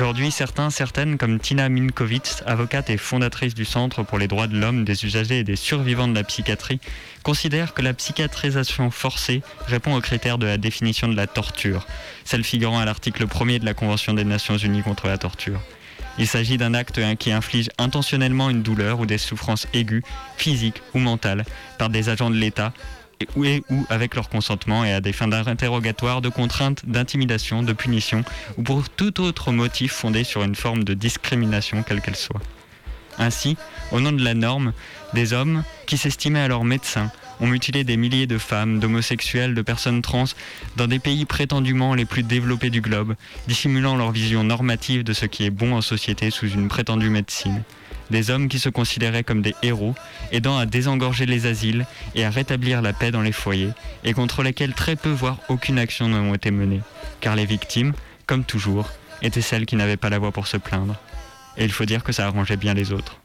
Aujourd'hui, 0.00 0.30
certains, 0.30 0.70
certaines, 0.70 1.18
comme 1.18 1.40
Tina 1.40 1.68
Minkovitz, 1.68 2.44
avocate 2.46 2.88
et 2.88 2.96
fondatrice 2.96 3.52
du 3.52 3.64
Centre 3.64 4.04
pour 4.04 4.16
les 4.16 4.28
droits 4.28 4.46
de 4.46 4.56
l'homme, 4.56 4.84
des 4.84 5.04
usagers 5.04 5.40
et 5.40 5.42
des 5.42 5.56
survivants 5.56 6.06
de 6.06 6.14
la 6.14 6.22
psychiatrie, 6.22 6.78
considèrent 7.24 7.74
que 7.74 7.82
la 7.82 7.92
psychiatrisation 7.94 8.92
forcée 8.92 9.42
répond 9.66 9.96
aux 9.96 10.00
critères 10.00 10.38
de 10.38 10.46
la 10.46 10.56
définition 10.56 11.08
de 11.08 11.16
la 11.16 11.26
torture, 11.26 11.84
celle 12.24 12.44
figurant 12.44 12.78
à 12.78 12.84
l'article 12.84 13.26
1er 13.26 13.58
de 13.58 13.64
la 13.64 13.74
Convention 13.74 14.14
des 14.14 14.22
Nations 14.22 14.56
Unies 14.56 14.84
contre 14.84 15.08
la 15.08 15.18
torture. 15.18 15.60
Il 16.16 16.28
s'agit 16.28 16.58
d'un 16.58 16.74
acte 16.74 17.00
qui 17.16 17.32
inflige 17.32 17.68
intentionnellement 17.76 18.50
une 18.50 18.62
douleur 18.62 19.00
ou 19.00 19.06
des 19.06 19.18
souffrances 19.18 19.66
aiguës, 19.74 20.04
physiques 20.36 20.80
ou 20.94 21.00
mentales, 21.00 21.44
par 21.76 21.90
des 21.90 22.08
agents 22.08 22.30
de 22.30 22.36
l'État 22.36 22.72
et 23.20 23.28
ou, 23.70 23.86
avec 23.88 24.14
leur 24.14 24.28
consentement 24.28 24.84
et 24.84 24.92
à 24.92 25.00
des 25.00 25.12
fins 25.12 25.28
d'interrogatoire, 25.28 26.20
de 26.20 26.28
contrainte, 26.28 26.86
d'intimidation, 26.86 27.62
de 27.62 27.72
punition 27.72 28.24
ou 28.56 28.62
pour 28.62 28.88
tout 28.88 29.20
autre 29.20 29.52
motif 29.52 29.92
fondé 29.92 30.24
sur 30.24 30.42
une 30.42 30.54
forme 30.54 30.84
de 30.84 30.94
discrimination 30.94 31.82
quelle 31.82 32.00
qu'elle 32.00 32.16
soit. 32.16 32.40
Ainsi, 33.18 33.56
au 33.90 34.00
nom 34.00 34.12
de 34.12 34.22
la 34.22 34.34
norme, 34.34 34.72
des 35.12 35.32
hommes 35.32 35.64
qui 35.86 35.98
s'estimaient 35.98 36.40
alors 36.40 36.64
médecins 36.64 37.10
ont 37.40 37.46
mutilé 37.46 37.84
des 37.84 37.96
milliers 37.96 38.26
de 38.26 38.38
femmes, 38.38 38.80
d'homosexuels, 38.80 39.54
de 39.54 39.62
personnes 39.62 40.02
trans 40.02 40.24
dans 40.76 40.86
des 40.86 40.98
pays 40.98 41.24
prétendument 41.24 41.94
les 41.94 42.04
plus 42.04 42.22
développés 42.22 42.70
du 42.70 42.80
globe, 42.80 43.14
dissimulant 43.46 43.96
leur 43.96 44.12
vision 44.12 44.44
normative 44.44 45.04
de 45.04 45.12
ce 45.12 45.26
qui 45.26 45.44
est 45.44 45.50
bon 45.50 45.74
en 45.74 45.80
société 45.80 46.30
sous 46.30 46.48
une 46.48 46.68
prétendue 46.68 47.10
médecine. 47.10 47.62
Des 48.10 48.30
hommes 48.30 48.48
qui 48.48 48.58
se 48.58 48.68
considéraient 48.68 49.24
comme 49.24 49.42
des 49.42 49.54
héros, 49.62 49.94
aidant 50.32 50.58
à 50.58 50.66
désengorger 50.66 51.26
les 51.26 51.46
asiles 51.46 51.86
et 52.14 52.24
à 52.24 52.30
rétablir 52.30 52.82
la 52.82 52.92
paix 52.92 53.10
dans 53.10 53.22
les 53.22 53.32
foyers, 53.32 53.70
et 54.04 54.14
contre 54.14 54.42
lesquels 54.42 54.74
très 54.74 54.96
peu 54.96 55.10
voire 55.10 55.38
aucune 55.48 55.78
action 55.78 56.08
n'a 56.08 56.34
été 56.34 56.50
menée, 56.50 56.80
car 57.20 57.36
les 57.36 57.46
victimes, 57.46 57.92
comme 58.26 58.44
toujours, 58.44 58.90
étaient 59.22 59.42
celles 59.42 59.66
qui 59.66 59.76
n'avaient 59.76 59.96
pas 59.96 60.10
la 60.10 60.18
voix 60.18 60.32
pour 60.32 60.46
se 60.46 60.56
plaindre. 60.56 60.96
Et 61.56 61.64
il 61.64 61.72
faut 61.72 61.84
dire 61.84 62.04
que 62.04 62.12
ça 62.12 62.26
arrangeait 62.26 62.56
bien 62.56 62.74
les 62.74 62.92
autres. 62.92 63.20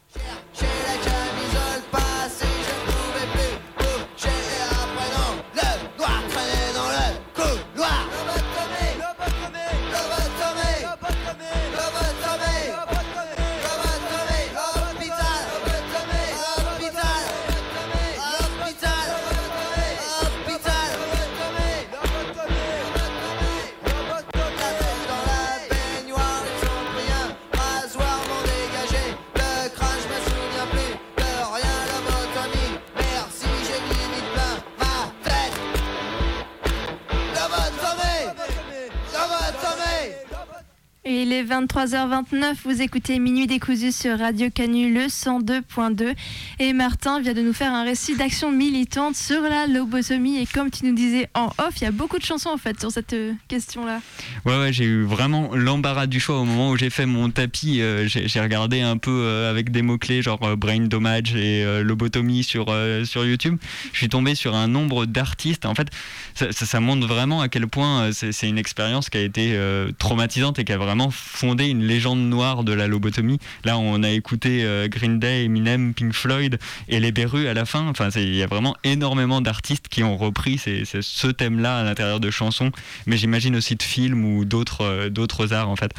23h29, 41.66 42.56
vous 42.66 42.82
écoutez 42.82 43.20
Minuit 43.20 43.48
décousu 43.48 43.94
sur 43.94 44.20
Radio 44.20 44.50
Canu 44.50 44.94
le 44.94 45.06
102.2 45.06 46.14
et 46.60 46.74
Martin 46.74 47.20
vient 47.22 47.34
de 47.34 47.42
nous 47.42 47.54
faire 47.54 47.74
un 47.74 47.84
récit 47.84 48.16
d'action 48.16 48.52
militante 48.52 49.16
sur 49.16 49.42
la 49.42 49.68
lobotomie 49.68 50.38
et 50.42 50.46
comme 50.46 50.70
tu 50.72 50.86
nous 50.86 50.94
disais 50.96 51.30
en 51.34 51.48
off, 51.58 51.74
il 51.78 51.84
y 51.84 51.88
a 51.88 51.92
beaucoup 51.92 52.18
de 52.20 52.24
chansons 52.26 52.50
en 52.50 52.58
fait 52.58 52.80
sur 52.80 52.92
cette 52.92 53.14
euh, 53.14 53.34
question-là. 53.48 54.02
Ouais, 54.46 54.58
ouais, 54.58 54.74
j'ai 54.74 54.86
eu 54.86 55.04
vraiment 55.04 55.52
l'embarras 55.56 56.08
du 56.08 56.20
choix 56.20 56.40
au 56.40 56.46
moment 56.46 56.72
où 56.72 56.78
j'ai 56.78 56.90
fait 56.90 57.06
mon 57.06 57.30
tapis. 57.30 57.82
euh, 57.82 58.08
j'ai 58.08 58.40
regardé 58.42 58.82
un 58.82 58.98
peu 58.98 59.12
euh, 59.12 59.50
avec 59.50 59.72
des 59.72 59.82
mots-clés 59.82 60.22
genre 60.22 60.56
brain 60.58 60.82
damage 60.88 61.36
et 61.36 61.64
lobotomie 61.84 62.44
sur, 62.44 62.66
sur 63.06 63.26
YouTube. 63.26 63.58
Je 63.92 63.98
suis 63.98 64.10
tombé 64.10 64.36
sur 64.36 64.56
un 64.56 64.68
nombre 64.68 65.06
d'artistes. 65.06 65.66
En 65.66 65.76
fait, 65.76 65.88
ça, 66.36 66.52
ça- 66.52 66.80
montre 66.80 67.08
vraiment 67.08 67.40
à 67.42 67.48
quel 67.48 67.68
point 67.68 68.12
c'est 68.12 68.48
une 68.50 68.58
expérience 68.58 69.10
qui 69.10 69.18
a 69.18 69.22
été 69.22 69.58
traumatisante 69.98 70.60
et 70.60 70.66
qui 70.66 70.74
a 70.74 70.78
vraiment 70.78 71.12
fondé 71.12 71.68
une 71.68 71.84
légende 71.84 72.20
noire 72.20 72.64
de 72.64 72.74
la 72.74 72.88
lobotomie. 72.88 73.40
Là, 73.64 73.78
on 73.78 74.04
a 74.04 74.10
écouté 74.10 74.66
Green 74.90 75.20
Day, 75.20 75.46
Eminem, 75.46 75.94
Pink 75.94 76.14
Floyd 76.14 76.43
et 76.88 77.00
les 77.00 77.12
Berus 77.12 77.48
à 77.48 77.54
la 77.54 77.66
fin. 77.66 77.88
Enfin, 77.88 78.10
il 78.16 78.36
y 78.36 78.44
a 78.44 78.48
vraiment 78.48 78.76
énormément 78.84 79.42
d'artistes 79.42 79.88
qui 79.88 80.04
ont 80.04 80.18
repris 80.18 80.58
ce 80.58 81.28
thème-là 81.28 81.80
à 81.80 81.84
l'intérieur 81.84 82.20
de 82.20 82.32
chansons, 82.32 82.72
mais 83.06 83.18
j'imagine 83.18 83.56
aussi 83.56 83.76
de 83.76 83.84
films 83.84 84.26
ou 84.26 84.46
d'autres 84.46 84.82
euh, 84.82 85.10
d'autres 85.10 85.54
arts 85.54 85.70
en 85.70 85.76
fait. 85.76 85.94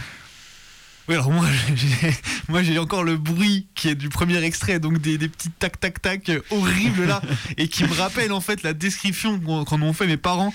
Oui, 1.08 1.14
alors 1.14 1.30
moi, 1.30 1.46
j'ai, 1.74 2.14
moi, 2.48 2.62
j'ai 2.62 2.78
encore 2.78 3.04
le 3.04 3.16
bruit 3.16 3.66
qui 3.74 3.88
est 3.88 3.94
du 3.94 4.08
premier 4.08 4.42
extrait, 4.42 4.78
donc 4.80 4.98
des, 5.00 5.18
des 5.18 5.28
petits 5.28 5.50
tac 5.50 5.78
tac 5.78 6.00
tac 6.00 6.28
euh, 6.30 6.40
horribles 6.50 7.04
là, 7.04 7.20
et 7.58 7.68
qui 7.68 7.84
me 7.84 7.92
rappelle 7.92 8.32
en 8.32 8.40
fait 8.40 8.62
la 8.62 8.72
description 8.72 9.38
qu'en 9.64 9.82
ont 9.82 9.92
fait 9.92 10.06
mes 10.06 10.16
parents, 10.16 10.54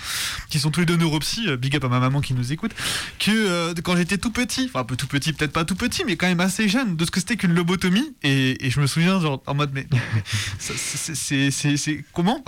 qui 0.49 0.59
sont 0.59 0.71
tous 0.71 0.79
les 0.79 0.85
deux 0.85 0.95
neuropsy, 0.95 1.47
euh, 1.47 1.57
big 1.57 1.75
up 1.75 1.83
à 1.83 1.87
ma 1.89 1.99
maman 1.99 2.21
qui 2.21 2.33
nous 2.33 2.51
écoute, 2.51 2.71
que 3.19 3.29
euh, 3.31 3.73
quand 3.83 3.95
j'étais 3.95 4.17
tout 4.17 4.31
petit, 4.31 4.65
enfin 4.69 4.79
un 4.81 4.83
peu 4.85 4.95
tout 4.95 5.07
petit, 5.07 5.33
peut-être 5.33 5.51
pas 5.53 5.65
tout 5.65 5.75
petit, 5.75 6.03
mais 6.05 6.15
quand 6.15 6.27
même 6.27 6.39
assez 6.39 6.67
jeune, 6.67 6.95
de 6.95 7.05
ce 7.05 7.11
que 7.11 7.19
c'était 7.19 7.35
qu'une 7.37 7.53
lobotomie, 7.53 8.13
et, 8.23 8.65
et 8.65 8.71
je 8.71 8.79
me 8.79 8.87
souviens 8.87 9.19
genre 9.21 9.43
en 9.45 9.53
mode 9.53 9.69
mais 9.73 9.85
c'est, 10.59 10.77
c'est, 11.15 11.51
c'est, 11.51 11.77
c'est- 11.77 12.03
comment? 12.13 12.43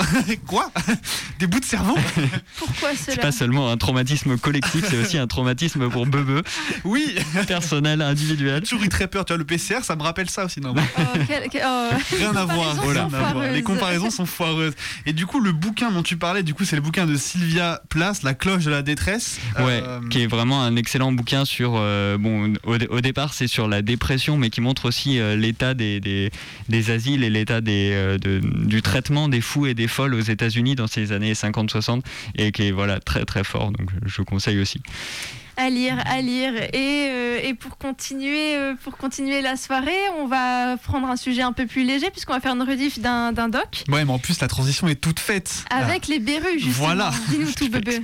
Quoi? 0.48 0.72
Des 1.40 1.46
bouts 1.48 1.60
de 1.60 1.66
cerveau? 1.66 1.96
Pourquoi 2.58 2.90
C'est 2.96 3.12
cela? 3.12 3.22
pas 3.24 3.32
seulement 3.32 3.70
un 3.70 3.78
traumatisme 3.78 4.38
collectif, 4.38 4.86
c'est 4.90 4.98
aussi 4.98 5.18
un 5.18 5.28
traumatisme 5.28 5.90
pour 5.90 6.06
Bebe. 6.08 6.42
Oui, 6.84 7.16
personnel, 7.48 7.91
individuel. 8.00 8.62
Toujours 8.62 8.88
très 8.88 9.08
peur, 9.08 9.26
tu 9.26 9.34
vois, 9.34 9.38
le 9.38 9.44
PCR, 9.44 9.84
ça 9.84 9.96
me 9.98 10.04
rappelle 10.04 10.30
ça 10.30 10.46
aussi, 10.46 10.62
non 10.62 10.74
Oh, 10.78 11.02
quel- 11.28 11.50
quel- 11.50 11.64
oh, 11.66 11.90
Rien 12.18 12.36
à 12.36 12.46
voir. 12.46 12.76
comparaisons 12.76 12.82
Rien 12.92 13.10
sont 13.10 13.16
à 13.16 13.34
voir. 13.34 13.52
Les 13.52 13.64
comparaisons 13.64 14.10
sont 14.10 14.26
foireuses. 14.26 14.74
Et 15.06 15.14
du 15.14 15.26
coup, 15.26 15.40
le 15.42 15.52
bouquin 15.52 15.92
dont 15.92 16.04
tu 16.04 16.16
parlais, 16.16 16.44
du 16.44 16.54
coup, 16.54 16.64
c'est 16.64 16.76
le 16.78 16.82
bouquin 16.82 17.06
de 17.06 17.16
Sylvia 17.16 17.82
Place, 17.90 18.24
La 18.24 18.34
cloche 18.34 18.64
de 18.64 18.72
la 18.72 18.82
détresse. 18.84 19.40
Ouais, 19.60 19.82
Euh, 19.84 20.00
qui 20.10 20.22
est 20.22 20.28
vraiment 20.28 20.64
un 20.64 20.76
excellent 20.76 21.12
bouquin 21.12 21.44
sur. 21.44 21.74
euh, 21.76 22.18
bon, 22.18 22.54
au, 22.64 22.78
dé- 22.78 22.88
au 22.88 23.02
départ, 23.02 23.34
c'est 23.34 23.48
sur 23.48 23.68
la 23.68 23.82
dépression, 23.82 24.38
mais 24.38 24.50
qui 24.52 24.62
montre 24.62 24.86
aussi 24.86 25.20
euh, 25.20 25.36
l'état 25.36 25.74
des, 25.74 26.00
des, 26.00 26.30
des 26.70 26.92
asiles 26.92 27.24
et 27.24 27.30
l'état 27.32 27.60
des, 27.62 27.90
euh, 27.94 28.18
de- 28.18 28.40
du 28.40 28.82
traitement 28.84 29.28
des 29.28 29.42
fous 29.42 29.66
et 29.66 29.74
des 29.74 29.88
folles 29.88 30.14
aux 30.14 30.20
États-Unis 30.22 30.76
dans 30.76 30.88
ces 30.88 31.12
années 31.12 31.34
50-60, 31.34 32.04
et 32.36 32.52
qui 32.52 32.68
est 32.68 32.72
voilà 32.72 33.00
très 33.00 33.26
très 33.26 33.44
fort. 33.44 33.72
Donc, 33.72 33.90
je 34.06 34.22
conseille 34.22 34.60
aussi. 34.60 34.82
À 35.62 35.70
lire, 35.70 36.02
à 36.06 36.22
lire. 36.22 36.56
Et, 36.74 37.08
euh, 37.12 37.40
et 37.44 37.54
pour, 37.54 37.78
continuer, 37.78 38.56
euh, 38.58 38.74
pour 38.84 38.98
continuer 38.98 39.44
la 39.44 39.56
soirée, 39.56 39.92
on 40.20 40.26
va 40.26 40.76
prendre 40.78 41.08
un 41.08 41.16
sujet 41.16 41.44
un 41.44 41.54
peu 41.54 41.68
plus 41.68 41.84
léger, 41.84 42.10
puisqu'on 42.10 42.34
va 42.34 42.40
faire 42.40 42.56
une 42.56 42.64
rediff 42.64 42.98
d'un 42.98 43.32
d'un 43.32 43.48
doc. 43.48 43.84
Ouais, 43.88 44.04
mais 44.04 44.12
en 44.12 44.18
plus, 44.18 44.40
la 44.42 44.48
transition 44.48 44.88
est 44.88 44.96
toute 44.96 45.20
faite. 45.20 45.64
Avec 45.70 46.08
les 46.08 46.18
berrues, 46.18 46.58
justement. 46.58 46.88
Voilà. 46.88 47.12
Dis-nous 47.30 47.52
tout, 47.56 47.70
bébé. 47.70 48.02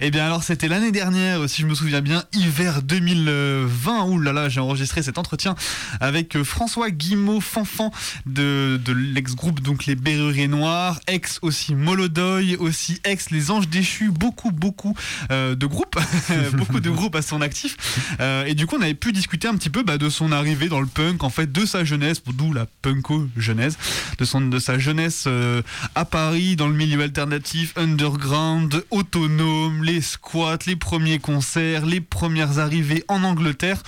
Eh 0.00 0.10
bien 0.10 0.24
alors 0.24 0.42
c'était 0.42 0.68
l'année 0.68 0.92
dernière, 0.92 1.48
si 1.48 1.62
je 1.62 1.66
me 1.66 1.74
souviens 1.74 2.00
bien, 2.00 2.24
hiver 2.32 2.82
2020. 2.82 4.04
Ouh 4.04 4.18
là 4.18 4.32
là, 4.32 4.48
j'ai 4.48 4.60
enregistré 4.60 5.02
cet 5.02 5.18
entretien 5.18 5.54
avec 6.00 6.36
euh, 6.36 6.44
François 6.44 6.90
Guimau 6.90 7.40
Fanfan 7.40 7.90
de, 8.26 8.80
de 8.84 8.92
l'ex-groupe 8.92 9.60
donc 9.60 9.86
les 9.86 9.94
Berruriers 9.94 10.48
Noirs, 10.48 11.00
ex 11.06 11.38
aussi 11.42 11.74
Molodoy, 11.74 12.56
aussi 12.56 13.00
ex 13.04 13.30
les 13.30 13.50
Anges 13.50 13.68
Déchus, 13.68 14.10
beaucoup 14.10 14.50
beaucoup 14.50 14.94
euh, 15.30 15.54
de 15.54 15.66
groupes, 15.66 15.98
beaucoup 16.66 16.80
de 16.80 16.90
groupes 16.90 17.14
à 17.16 17.22
son 17.22 17.40
actif. 17.40 17.76
Euh, 18.20 18.44
et 18.44 18.54
du 18.54 18.66
coup 18.66 18.76
on 18.78 18.82
avait 18.82 18.94
pu 18.94 19.12
discuter 19.12 19.48
un 19.48 19.54
petit 19.54 19.70
peu 19.70 19.82
bah, 19.82 19.98
de 19.98 20.08
son 20.08 20.32
arrivée 20.32 20.68
dans 20.68 20.80
le 20.80 20.86
punk, 20.86 21.24
en 21.24 21.30
fait 21.30 21.50
de 21.50 21.66
sa 21.66 21.84
jeunesse, 21.84 22.22
d'où 22.26 22.52
la 22.52 22.66
punko 22.82 23.28
genèse, 23.36 23.78
de 24.18 24.24
son 24.24 24.40
de 24.40 24.58
sa 24.58 24.78
jeunesse 24.78 25.24
euh, 25.26 25.62
à 25.94 26.04
Paris 26.04 26.56
dans 26.56 26.68
le 26.68 26.74
milieu 26.74 27.02
alternatif, 27.02 27.72
underground, 27.76 28.84
autonome, 28.90 29.84
les 29.84 30.00
squats, 30.00 30.58
les 30.66 30.76
premiers 30.76 31.18
concerts, 31.18 31.86
les 31.86 32.00
premières 32.00 32.58
arrivées 32.58 33.04
en 33.08 33.22
Angleterre. 33.22 33.82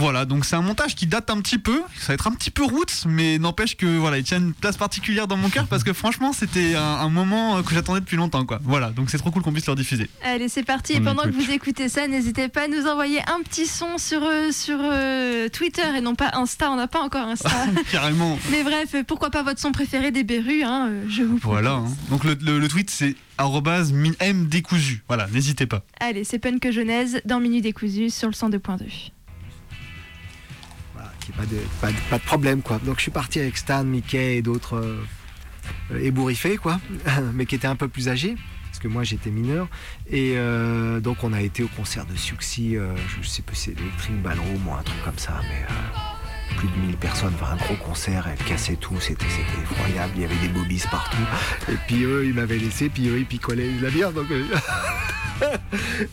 Voilà, 0.00 0.24
donc 0.24 0.44
c'est 0.46 0.56
un 0.56 0.62
montage 0.62 0.94
qui 0.94 1.06
date 1.06 1.28
un 1.30 1.40
petit 1.42 1.58
peu, 1.58 1.82
ça 1.98 2.08
va 2.08 2.14
être 2.14 2.26
un 2.26 2.32
petit 2.32 2.50
peu 2.50 2.64
roots, 2.64 3.04
mais 3.06 3.38
n'empêche 3.38 3.76
que 3.76 3.84
voilà, 3.98 4.16
il 4.18 4.24
tient 4.24 4.38
une 4.38 4.54
place 4.54 4.76
particulière 4.78 5.28
dans 5.28 5.36
mon 5.36 5.50
cœur 5.50 5.66
parce 5.66 5.84
que 5.84 5.92
franchement, 5.92 6.32
c'était 6.32 6.74
un, 6.74 6.80
un 6.82 7.08
moment 7.10 7.58
euh, 7.58 7.62
que 7.62 7.74
j'attendais 7.74 8.00
depuis 8.00 8.16
longtemps, 8.16 8.46
quoi. 8.46 8.60
Voilà, 8.64 8.90
donc 8.90 9.10
c'est 9.10 9.18
trop 9.18 9.30
cool 9.30 9.42
qu'on 9.42 9.52
puisse 9.52 9.66
le 9.68 9.74
diffuser. 9.74 10.08
Allez, 10.24 10.48
c'est 10.48 10.62
parti. 10.62 10.94
Et 10.94 11.00
pendant 11.00 11.24
que 11.24 11.30
vous 11.30 11.50
écoutez 11.50 11.88
ça, 11.90 12.08
n'hésitez 12.08 12.48
pas 12.48 12.62
à 12.64 12.68
nous 12.68 12.86
envoyer 12.86 13.20
un 13.28 13.42
petit 13.42 13.66
son 13.66 13.98
sur, 13.98 14.22
euh, 14.24 14.50
sur 14.52 14.78
euh, 14.80 15.48
Twitter 15.50 15.82
et 15.96 16.00
non 16.00 16.14
pas 16.14 16.30
Insta. 16.32 16.70
On 16.70 16.76
n'a 16.76 16.88
pas 16.88 17.00
encore 17.00 17.26
Insta. 17.28 17.50
Carrément. 17.92 18.38
Mais 18.50 18.62
bref, 18.64 18.94
pourquoi 19.06 19.28
pas 19.30 19.42
votre 19.42 19.60
son 19.60 19.72
préféré 19.72 20.10
des 20.10 20.24
berrues 20.24 20.62
hein, 20.62 20.88
Je 21.08 21.22
vous 21.22 21.38
Voilà, 21.42 21.72
hein. 21.72 21.84
donc 22.08 22.24
le, 22.24 22.34
le- 22.40 22.58
le 22.58 22.68
tweet 22.68 22.88
c'est 22.90 23.16
arrobase 23.38 23.92
min- 23.92 24.12
mdécousu. 24.32 25.02
Voilà, 25.08 25.26
n'hésitez 25.32 25.66
pas. 25.66 25.82
Allez, 26.00 26.24
c'est 26.24 26.38
Punk 26.38 26.70
Genèse 26.70 27.20
dans 27.24 27.40
Minute 27.40 27.62
Décousu 27.64 28.10
sur 28.10 28.28
le 28.28 28.34
102.2. 28.34 29.10
pas 31.30 31.46
de, 31.46 31.58
pas, 31.80 32.18
de, 32.18 32.22
problème 32.24 32.62
quoi. 32.62 32.78
Donc 32.84 32.96
je 32.96 33.02
suis 33.02 33.10
parti 33.10 33.40
avec 33.40 33.56
Stan, 33.56 33.84
Mickey 33.84 34.36
et 34.36 34.42
d'autres 34.42 34.76
euh, 34.76 35.98
ébouriffés 36.00 36.56
quoi, 36.56 36.80
mais 37.34 37.46
qui 37.46 37.54
étaient 37.54 37.66
un 37.66 37.76
peu 37.76 37.88
plus 37.88 38.08
âgés 38.08 38.36
parce 38.70 38.78
que 38.78 38.88
moi 38.88 39.02
j'étais 39.02 39.30
mineur 39.30 39.68
et 40.08 40.34
euh, 40.36 41.00
donc 41.00 41.24
on 41.24 41.32
a 41.32 41.40
été 41.42 41.64
au 41.64 41.68
concert 41.68 42.06
de 42.06 42.14
Suxy, 42.14 42.76
euh, 42.76 42.94
je 43.20 43.26
sais 43.26 43.42
si 43.52 43.60
c'est 43.60 43.80
Electric 43.80 44.22
Ballroom 44.22 44.68
ou 44.68 44.72
un 44.72 44.82
truc 44.82 45.02
comme 45.04 45.18
ça, 45.18 45.40
mais 45.42 45.64
euh, 45.64 46.09
plus 46.56 46.68
de 46.68 46.86
1000 46.86 46.96
personnes, 46.96 47.32
enfin 47.40 47.52
un 47.52 47.56
gros 47.56 47.76
concert, 47.76 48.26
elles 48.28 48.44
cassaient 48.44 48.76
tout, 48.76 48.94
c'était 49.00 49.26
effroyable, 49.62 50.12
il 50.16 50.22
y 50.22 50.24
avait 50.24 50.36
des 50.36 50.48
bobbies 50.48 50.82
partout 50.90 51.16
et 51.68 51.76
puis 51.86 52.04
eux 52.04 52.24
ils 52.26 52.34
m'avaient 52.34 52.58
laissé, 52.58 52.88
puis 52.88 53.08
eux 53.08 53.18
ils 53.18 53.26
picolaient 53.26 53.70
la 53.80 53.90
bière 53.90 54.10
euh, 54.16 55.56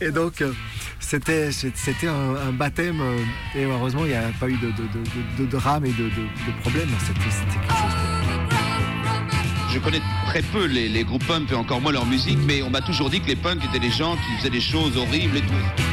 et 0.00 0.10
donc 0.10 0.40
euh, 0.42 0.52
c'était 1.00 1.50
un, 2.08 2.52
baptême 2.52 3.00
euh, 3.00 3.18
et 3.54 3.64
heureusement 3.64 4.04
il 4.04 4.08
n'y 4.10 4.14
a 4.16 4.30
pas 4.38 4.48
eu 4.48 4.56
de, 4.56 4.66
de, 4.68 4.82
de- 5.38 5.44
de- 5.44 5.50
drame 5.50 5.84
et 5.86 5.92
de, 5.92 6.10
problème. 6.60 6.88
C'était 7.00 7.20
quelque 7.20 7.72
chose. 7.72 7.96
Je 9.70 9.78
connais 9.78 10.00
très 10.26 10.42
peu 10.42 10.66
les, 10.66 10.88
les 10.88 11.04
groupes 11.04 11.26
punk 11.26 11.50
et 11.52 11.54
encore 11.54 11.80
moins 11.80 11.92
leur 11.92 12.06
musique, 12.06 12.38
mais 12.46 12.62
on 12.62 12.70
m'a 12.70 12.80
toujours 12.80 13.10
dit 13.10 13.20
que 13.20 13.28
les 13.28 13.36
punks 13.36 13.64
étaient 13.64 13.78
des 13.78 13.90
gens 13.90 14.16
qui 14.16 14.36
faisaient 14.38 14.50
des 14.50 14.60
choses 14.60 14.96
horribles 14.96 15.36
et 15.36 15.42
tout. 15.42 15.87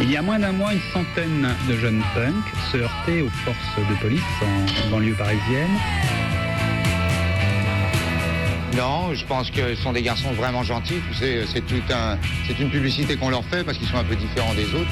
Il 0.00 0.10
y 0.10 0.16
a 0.16 0.22
moins 0.22 0.38
d'un 0.38 0.52
mois, 0.52 0.72
une 0.72 0.80
centaine 0.92 1.48
de 1.68 1.76
jeunes 1.76 2.02
punks 2.14 2.34
se 2.72 2.76
heurtaient 2.78 3.20
aux 3.20 3.28
forces 3.28 3.88
de 3.90 3.94
police 4.00 4.20
en 4.42 4.90
banlieue 4.90 5.14
parisienne. 5.14 5.70
Non, 8.76 9.12
je 9.12 9.24
pense 9.26 9.50
que 9.50 9.74
ce 9.74 9.82
sont 9.82 9.92
des 9.92 10.02
garçons 10.02 10.30
vraiment 10.32 10.62
gentils. 10.62 11.00
Tu 11.08 11.14
sais, 11.14 11.44
c'est 11.52 11.66
tout 11.66 11.82
un, 11.92 12.16
c'est 12.46 12.58
une 12.60 12.70
publicité 12.70 13.16
qu'on 13.16 13.28
leur 13.30 13.44
fait 13.46 13.64
parce 13.64 13.76
qu'ils 13.76 13.88
sont 13.88 13.96
un 13.96 14.04
peu 14.04 14.14
différents 14.14 14.54
des 14.54 14.66
autres. 14.74 14.90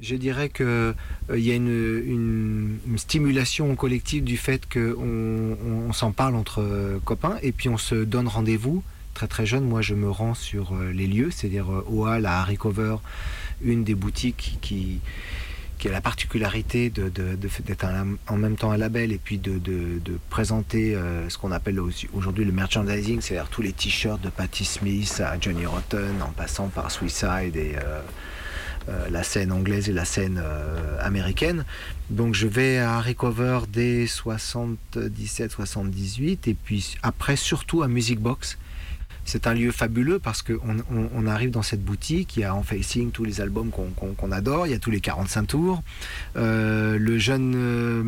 Je 0.00 0.16
dirais 0.16 0.48
que 0.50 0.64
euh, 1.30 1.38
il 1.38 1.40
y 1.46 1.52
a 1.52 1.54
une, 1.54 1.68
une- 1.68 2.78
une 2.86 2.98
stimulation 2.98 3.74
collective 3.76 4.22
du 4.24 4.36
fait 4.36 4.62
qu'on 4.70 4.94
on, 5.00 5.88
on 5.88 5.92
s'en 5.94 6.10
parle 6.12 6.34
entre 6.34 6.60
euh, 6.60 6.98
copains 7.04 7.36
et 7.42 7.52
puis 7.52 7.68
on 7.70 7.78
se 7.78 7.94
donne 7.94 8.26
rendez-vous. 8.28 8.82
Très 9.14 9.28
très 9.28 9.46
jeune, 9.46 9.64
moi 9.64 9.80
je 9.80 9.94
me 9.94 10.10
rends 10.10 10.34
sur 10.34 10.74
euh, 10.74 10.90
les 10.92 11.06
lieux, 11.06 11.30
c'est-à-dire 11.30 11.68
au 11.68 12.08
Hall, 12.08 12.26
à 12.26 12.40
Harry 12.40 12.56
Cover, 12.56 12.96
une 13.62 13.84
des 13.84 13.94
boutiques 13.94 14.58
qui, 14.60 14.98
qui 15.78 15.86
a 15.86 15.92
la 15.92 16.00
particularité 16.00 16.90
d'être 16.90 17.86
en 18.28 18.36
même 18.36 18.56
temps 18.56 18.72
un 18.72 18.76
label 18.76 19.12
et 19.12 19.18
puis 19.18 19.38
de, 19.38 19.60
présenter 20.30 20.96
euh, 20.96 21.28
ce 21.28 21.38
qu'on 21.38 21.52
appelle 21.52 21.78
aujourd'hui 22.12 22.44
le 22.44 22.50
merchandising, 22.50 23.20
c'est-à-dire 23.20 23.48
tous 23.48 23.62
les 23.62 23.72
t-shirts 23.72 24.20
de 24.20 24.30
Patti 24.30 24.64
Smith 24.64 25.22
à 25.24 25.38
Johnny 25.38 25.64
Rotten 25.64 26.20
en 26.20 26.32
passant 26.32 26.66
par 26.66 26.90
Suicide 26.90 27.54
et 27.54 27.76
euh, 27.76 28.00
la 29.10 29.22
scène 29.22 29.52
anglaise 29.52 29.88
et 29.88 29.92
la 29.92 30.04
scène 30.04 30.42
américaine. 31.00 31.64
Donc 32.10 32.34
je 32.34 32.48
vais 32.48 32.78
à 32.78 33.00
Recover 33.00 33.60
dès 33.68 34.06
77-78 34.06 36.38
et 36.46 36.54
puis 36.54 36.96
après 37.04 37.36
surtout 37.36 37.84
à 37.84 37.88
Music 37.88 38.18
Box. 38.18 38.58
C'est 39.24 39.46
un 39.46 39.54
lieu 39.54 39.72
fabuleux 39.72 40.18
parce 40.18 40.42
qu'on 40.42 40.76
on, 40.90 41.26
arrive 41.26 41.50
dans 41.50 41.62
cette 41.62 41.82
boutique, 41.82 42.36
il 42.36 42.40
y 42.40 42.44
a 42.44 42.54
en 42.54 42.62
facing 42.62 43.10
tous 43.10 43.24
les 43.24 43.40
albums 43.40 43.70
qu'on 43.70 44.32
adore, 44.32 44.66
il 44.66 44.70
y 44.70 44.74
a 44.74 44.78
tous 44.78 44.90
les 44.90 45.00
45 45.00 45.46
tours. 45.46 45.82
Euh, 46.36 46.98
le 46.98 47.18
jeune 47.18 47.54
euh, 47.56 48.04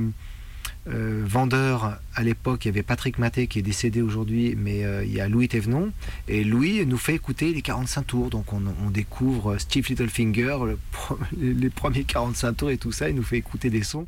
euh, 0.88 1.22
vendeurs 1.26 1.98
à 2.14 2.22
l'époque, 2.22 2.64
il 2.64 2.68
y 2.68 2.70
avait 2.70 2.82
Patrick 2.82 3.18
Maté 3.18 3.46
qui 3.46 3.60
est 3.60 3.62
décédé 3.62 4.02
aujourd'hui, 4.02 4.54
mais 4.56 4.84
il 5.04 5.12
y 5.12 5.20
a 5.20 5.28
Louis 5.28 5.48
Thévenon. 5.48 5.90
Et 6.28 6.44
Louis 6.44 6.84
nous 6.84 6.98
fait 6.98 7.14
écouter 7.14 7.52
les 7.52 7.62
45 7.62 8.06
tours. 8.06 8.30
Donc 8.30 8.52
on, 8.52 8.90
découvre 8.90 9.56
Steve 9.58 9.88
Littlefinger, 9.88 10.58
les 11.40 11.70
premiers 11.70 12.04
45 12.04 12.52
tours 12.52 12.70
et 12.70 12.78
tout 12.78 12.92
ça. 12.92 13.08
Il 13.08 13.16
nous 13.16 13.22
fait 13.22 13.38
écouter 13.38 13.70
des 13.70 13.82
sons. 13.82 14.06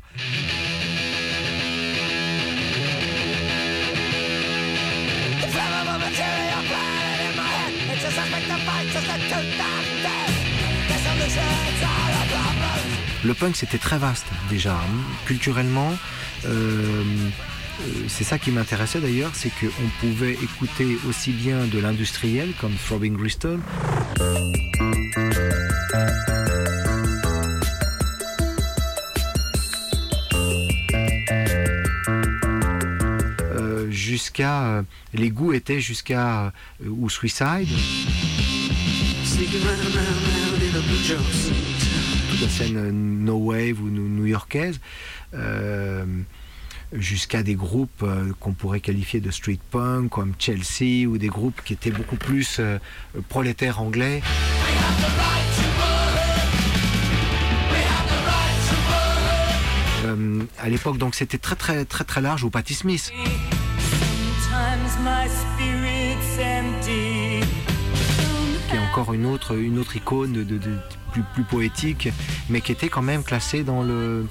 Le 13.25 13.33
punk, 13.33 13.55
c'était 13.55 13.77
très 13.77 13.97
vaste 13.97 14.25
déjà, 14.49 14.73
hein. 14.73 15.25
culturellement. 15.25 15.93
euh, 16.45 17.03
euh, 17.81 17.83
c'est 18.07 18.23
ça 18.23 18.37
qui 18.37 18.51
m'intéressait 18.51 18.99
d'ailleurs, 18.99 19.31
c'est 19.33 19.49
qu'on 19.49 19.89
pouvait 19.99 20.33
écouter 20.33 20.97
aussi 21.07 21.31
bien 21.31 21.65
de 21.65 21.79
l'industriel 21.79 22.51
comme 22.59 22.73
Throbbing 22.85 23.15
Gristle. 23.15 23.59
Jusqu'à 34.23 34.63
euh, 34.63 34.81
les 35.13 35.29
goûts 35.29 35.53
étaient 35.53 35.79
jusqu'à 35.79 36.47
euh, 36.83 36.89
ou 36.89 37.09
Suicide. 37.09 37.69
Toute 42.29 42.41
la 42.41 42.49
scène 42.49 42.77
euh, 42.77 42.91
no 42.91 43.37
wave 43.37 43.81
ou 43.81 43.87
new- 43.87 44.09
new-yorkaise 44.09 44.81
euh, 45.33 46.03
jusqu'à 46.91 47.43
des 47.43 47.55
groupes 47.55 48.03
euh, 48.03 48.33
qu'on 48.41 48.51
pourrait 48.51 48.81
qualifier 48.81 49.21
de 49.21 49.31
street 49.31 49.59
punk 49.71 50.09
comme 50.09 50.33
Chelsea 50.37 51.07
ou 51.07 51.17
des 51.17 51.27
groupes 51.29 51.61
qui 51.63 51.71
étaient 51.71 51.91
beaucoup 51.91 52.17
plus 52.17 52.57
euh, 52.59 52.77
prolétaires 53.29 53.79
anglais. 53.79 54.21
Euh, 60.05 60.43
à 60.59 60.69
l'époque 60.69 60.97
donc 60.97 61.13
c'était 61.15 61.37
très 61.37 61.55
très 61.55 61.85
très 61.85 62.03
très 62.03 62.21
large 62.21 62.43
ou 62.43 62.49
Patti 62.49 62.73
Smith 62.73 63.11
qui 68.69 68.75
est 68.75 68.79
encore 68.91 69.13
une 69.13 69.25
autre, 69.25 69.55
une 69.57 69.79
autre 69.79 69.95
icône 69.95 70.33
de, 70.33 70.43
de- 70.43 70.57
de- 70.57 70.77
plus, 71.11 71.23
plus 71.33 71.43
poétique, 71.43 72.09
mais 72.49 72.61
qui 72.61 72.71
était 72.71 72.89
quand 72.89 73.01
même 73.01 73.23
classée 73.23 73.63
dans, 73.63 73.81
le, 73.81 74.27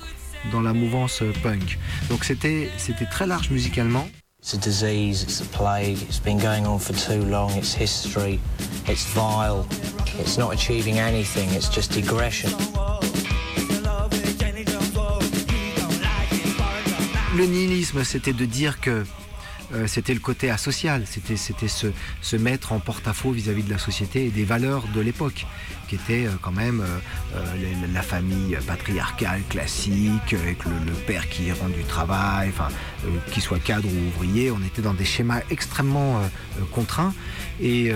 dans 0.52 0.60
la 0.60 0.72
mouvance 0.72 1.22
punk. 1.42 1.78
Donc 2.08 2.24
c'était 2.24 2.70
c'était 2.76 3.06
très 3.06 3.26
large 3.26 3.50
musicalement. 3.50 4.08
It's 4.40 4.54
a 4.54 4.56
disease, 4.58 5.22
it's 5.24 5.40
a 5.40 5.44
plague, 5.44 5.98
it's 6.08 6.20
been 6.20 6.38
going 6.38 6.64
on 6.64 6.78
for 6.78 6.94
too 6.94 7.24
long, 7.24 7.50
it's 7.56 7.74
history, 7.74 8.38
it's 8.88 9.04
vile, 9.12 9.66
it's 10.20 10.38
not 10.38 10.52
achieving 10.52 10.98
anything, 11.00 11.50
it's 11.54 11.68
just 11.74 11.92
digression. 11.92 12.48
Le 17.36 17.44
nihilisme, 17.46 18.04
c'était 18.04 18.32
de 18.32 18.44
dire 18.46 18.80
que 18.80 19.04
euh, 19.74 19.86
c'était 19.86 20.14
le 20.14 20.20
côté 20.20 20.50
asocial, 20.50 21.04
c'était 21.06 21.36
se, 21.36 21.88
se 22.22 22.36
mettre 22.36 22.72
en 22.72 22.80
porte-à-faux 22.80 23.32
vis-à-vis 23.32 23.62
de 23.62 23.70
la 23.70 23.78
société 23.78 24.26
et 24.26 24.30
des 24.30 24.44
valeurs 24.44 24.84
de 24.94 25.00
l'époque, 25.00 25.46
qui 25.88 25.96
étaient 25.96 26.26
euh, 26.26 26.30
quand 26.40 26.52
même 26.52 26.82
euh, 27.34 27.42
la 27.92 28.02
famille 28.02 28.56
patriarcale 28.66 29.42
classique, 29.48 30.32
avec 30.32 30.64
le, 30.64 30.92
père 31.06 31.28
qui 31.28 31.52
rend 31.52 31.68
du 31.68 31.84
travail, 31.84 32.48
enfin, 32.48 32.68
qu'il 33.30 33.42
soit 33.42 33.58
cadre 33.58 33.88
ou 33.88 34.08
ouvrier, 34.08 34.50
on 34.50 34.60
était 34.60 34.82
dans 34.82 34.94
des 34.94 35.04
schémas 35.04 35.40
extrêmement 35.50 36.20
contraints. 36.72 37.14
Et, 37.60 37.92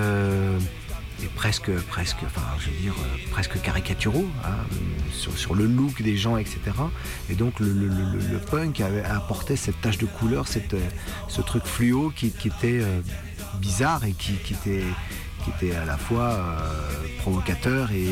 et 1.22 1.26
presque, 1.36 1.70
presque, 1.88 2.16
enfin, 2.24 2.42
je 2.58 2.70
veux 2.70 2.76
dire, 2.80 2.94
euh, 2.98 3.16
presque 3.30 3.60
caricaturaux 3.60 4.26
hein, 4.44 4.56
sur, 5.12 5.54
le 5.54 5.66
look 5.66 6.02
des 6.02 6.16
gens, 6.16 6.36
etc. 6.36 6.58
Et 7.30 7.34
donc 7.34 7.60
le, 7.60 7.72
le- 7.72 7.88
le- 7.88 8.38
punk 8.38 8.80
avait 8.80 9.04
apporté 9.04 9.56
cette 9.56 9.80
tache 9.80 9.98
de 9.98 10.06
couleur, 10.06 10.48
cette, 10.48 10.74
euh, 10.74 10.88
ce 11.28 11.40
truc 11.40 11.64
fluo 11.64 12.12
qui, 12.14 12.26
était 12.26 12.80
euh, 12.80 13.00
bizarre 13.60 14.04
et 14.04 14.12
qui, 14.12 14.32
était, 14.34 14.82
qui 15.44 15.50
était 15.50 15.76
à 15.76 15.84
la 15.84 15.96
fois 15.96 16.56
provocateur 17.20 17.92
et, 17.92 18.06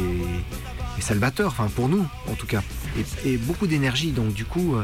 salvateur, 1.00 1.48
enfin 1.52 1.66
pour 1.74 1.88
nous 1.88 2.06
en 2.28 2.34
tout 2.34 2.46
cas. 2.46 2.62
Et, 3.24 3.38
beaucoup 3.38 3.66
d'énergie, 3.66 4.12
donc 4.12 4.34
du 4.34 4.44
coup 4.44 4.76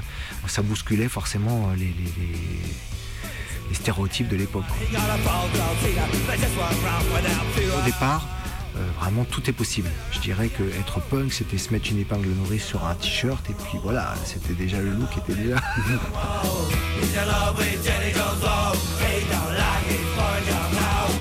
ça 0.47 0.63
bousculait 0.63 1.09
forcément 1.11 1.71
les- 1.77 1.95
les 3.69 3.75
stéréotypes 3.75 4.29
de 4.29 4.37
l'époque. 4.37 4.65
Au 7.79 7.85
départ, 7.85 8.27
euh, 8.77 8.87
vraiment 9.01 9.25
tout 9.25 9.49
est 9.49 9.53
possible. 9.53 9.89
Je 10.13 10.19
dirais 10.21 10.49
que 10.49 10.63
être 10.79 11.01
punk, 11.01 11.33
c'était 11.33 11.59
se 11.59 11.73
mettre 11.73 11.91
une 11.91 11.99
épingle 11.99 12.29
nourrice 12.29 12.65
sur 12.65 12.87
un 12.87 12.95
t-shirt 12.95 13.49
et 13.49 13.55
puis 13.55 13.79
voilà, 13.83 14.15
c'était 14.25 14.55
déjà 14.55 14.81
le 14.81 14.91
look 14.91 15.17
était 15.17 15.35
déjà. 15.35 15.57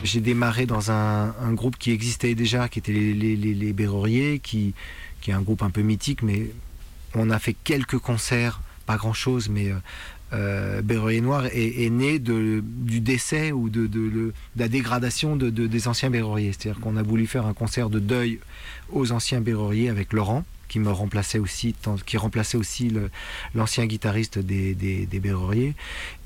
J'ai 0.04 0.20
démarré 0.22 0.66
dans 0.66 0.92
un, 0.92 1.34
groupe 1.54 1.78
qui 1.78 1.92
existait 1.92 2.36
déjà, 2.36 2.70
qui 2.70 2.80
était 2.80 2.92
les, 2.92 3.36
les, 3.36 4.40
qui, 4.40 4.74
qui 5.22 5.32
est 5.32 5.34
un 5.34 5.42
groupe 5.42 5.64
un 5.64 5.70
peu 5.70 5.82
mythique, 5.82 6.22
mais 6.22 6.52
on 7.16 7.30
a 7.30 7.40
fait 7.40 7.56
quelques 7.64 7.98
concerts, 7.98 8.62
pas 8.86 8.98
grand 8.98 9.14
chose, 9.14 9.50
mais 9.50 9.72
euh, 9.72 9.78
euh, 10.34 10.82
Noir 11.22 11.46
est, 11.48 11.90
né 11.90 12.20
du 12.20 13.00
décès 13.00 13.52
ou 13.52 13.70
de, 13.70 14.34
la 14.56 14.68
dégradation 14.68 15.36
de, 15.36 15.50
de- 15.50 15.68
des 15.68 15.88
anciens 15.88 16.10
Berruriers. 16.10 16.52
C'est-à-dire 16.54 16.82
qu'on 16.82 16.98
a 16.98 17.04
voulu 17.04 17.28
faire 17.28 17.46
un 17.46 17.54
concert 17.54 17.90
de 17.90 18.00
deuil 18.00 18.40
aux 18.92 19.12
anciens 19.12 19.42
Berruriers 19.42 19.90
avec 19.90 20.14
Laurent 20.14 20.44
qui 20.68 20.80
me 20.80 20.92
remplaçait 20.92 21.40
aussi, 21.40 21.76
qui 22.06 22.18
remplaçait 22.18 22.58
aussi 22.58 22.92
l'ancien 23.54 23.86
guitariste 23.86 24.40
des, 24.40 24.74
des. 24.74 25.08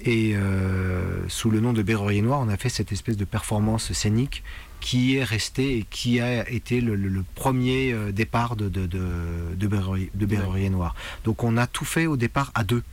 Et 0.06 0.36
euh, 0.36 1.28
sous 1.28 1.50
le 1.50 1.60
nom 1.60 1.74
de 1.74 1.84
Berrurier 1.84 2.22
Noir, 2.22 2.40
on 2.42 2.50
a 2.50 2.58
fait 2.58 2.70
cette 2.70 2.92
espèce 2.92 3.18
de 3.18 3.26
performance 3.26 3.92
scénique 3.94 4.44
qui 4.80 5.18
est 5.18 5.24
resté 5.24 5.78
et 5.78 5.86
qui 5.90 6.22
a 6.22 6.50
été 6.50 6.80
le, 6.80 7.24
premier 7.36 7.92
euh, 7.92 8.12
départ 8.12 8.56
de, 8.56 8.70
de, 8.70 8.88
de, 8.88 10.70
Noir. 10.70 10.96
Donc 11.26 11.44
on 11.44 11.58
a 11.58 11.68
tout 11.68 11.86
fait 11.86 12.08
au 12.08 12.18
départ 12.18 12.52
à 12.56 12.64
deux 12.64 12.84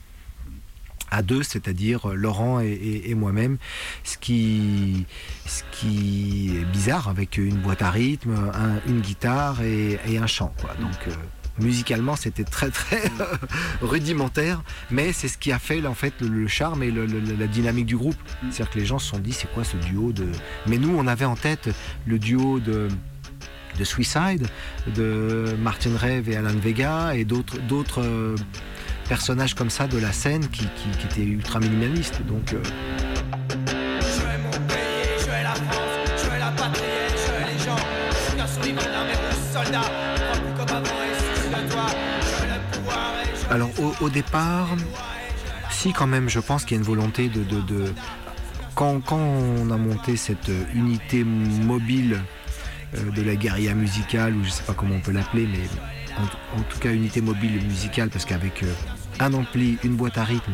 à 1.11 1.21
deux, 1.21 1.43
c'est-à-dire 1.43 2.09
euh, 2.09 2.15
Laurent 2.15 2.59
et, 2.59 3.13
moi-même, 3.15 3.57
ce 4.03 4.17
qui, 4.17 5.05
est 5.45 6.65
bizarre 6.71 7.07
avec 7.07 7.37
une 7.37 7.57
boîte 7.57 7.81
à 7.81 7.91
rythme, 7.91 8.35
un- 8.53 8.79
une 8.89 9.01
guitare 9.01 9.61
et, 9.61 10.17
un 10.17 10.27
chant. 10.27 10.53
Quoi. 10.59 10.71
Donc 10.79 11.07
euh, 11.07 11.11
musicalement, 11.59 12.15
c'était 12.15 12.43
très 12.43 12.69
très 12.69 13.05
euh, 13.19 13.35
rudimentaire, 13.81 14.61
mais 14.91 15.13
c'est 15.13 15.27
ce 15.27 15.37
qui 15.37 15.51
a 15.51 15.59
fait 15.59 15.85
en 15.85 15.93
fait 15.93 16.13
le, 16.21 16.47
charme 16.47 16.83
et 16.83 16.91
la 16.91 17.47
dynamique 17.47 17.85
du 17.85 17.97
groupe. 17.97 18.17
C'est-à-dire 18.49 18.69
que 18.69 18.79
les 18.79 18.85
gens 18.85 18.99
se 18.99 19.09
sont 19.09 19.19
dit, 19.19 19.33
c'est 19.33 19.51
quoi 19.53 19.63
ce 19.63 19.77
duo 19.77 20.11
de 20.11 20.27
Mais 20.67 20.77
nous, 20.77 20.95
on 20.97 21.07
avait 21.07 21.25
en 21.25 21.35
tête 21.35 21.69
le 22.05 22.19
duo 22.19 22.59
de 22.59 22.87
de 23.77 23.83
Suicide, 23.83 24.47
de 24.95 25.55
Martin 25.61 25.95
Rev 25.95 26.27
et 26.29 26.35
Alan 26.35 26.55
Vega 26.55 27.13
et 27.13 27.25
d'autres 27.25 27.59
d'autres 27.67 28.35
personnages 29.07 29.53
comme 29.53 29.69
ça 29.69 29.87
de 29.87 29.97
la 29.97 30.11
scène 30.11 30.47
qui, 30.49 30.67
étaient 31.03 31.23
ultra 31.23 31.59
minimalistes. 31.59 32.21
Donc 32.25 32.53
euh, 32.53 32.61
Alors 43.49 43.69
au, 44.01 44.09
départ, 44.09 44.67
si 45.71 45.93
quand 45.93 46.05
même, 46.05 46.29
je 46.29 46.39
pense 46.39 46.65
qu'il 46.65 46.75
y 46.75 46.79
a 46.79 46.81
une 46.81 46.85
volonté 46.85 47.29
de... 47.29 47.45
Quand, 48.75 48.99
quand 48.99 49.17
on 49.17 49.71
a 49.71 49.77
monté 49.77 50.17
cette 50.17 50.49
euh, 50.49 50.63
unité 50.75 51.23
mobile 51.23 52.21
euh, 52.93 53.09
de 53.09 53.23
la 53.23 53.35
guérilla 53.35 53.73
musicale, 53.73 54.35
ou 54.35 54.43
je 54.43 54.51
sais 54.51 54.61
pas 54.61 54.73
comment 54.73 54.95
on 54.95 54.99
peut 54.99 55.13
l'appeler, 55.13 55.47
mais 55.47 55.63
en, 56.55 56.61
tout 56.61 56.77
cas 56.77 56.91
unité 56.91 57.21
mobile 57.21 57.59
musicale, 57.65 58.09
parce 58.09 58.25
qu'avec 58.25 58.63
un 59.19 59.33
ampli, 59.33 59.77
une 59.83 59.95
boîte 59.95 60.17
à 60.17 60.23
rythme, 60.23 60.53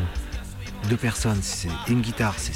deux 0.88 0.96
personnes, 0.96 1.40
c'est 1.42 1.68
une 1.88 2.00
guitare, 2.00 2.34
c'est, 2.38 2.52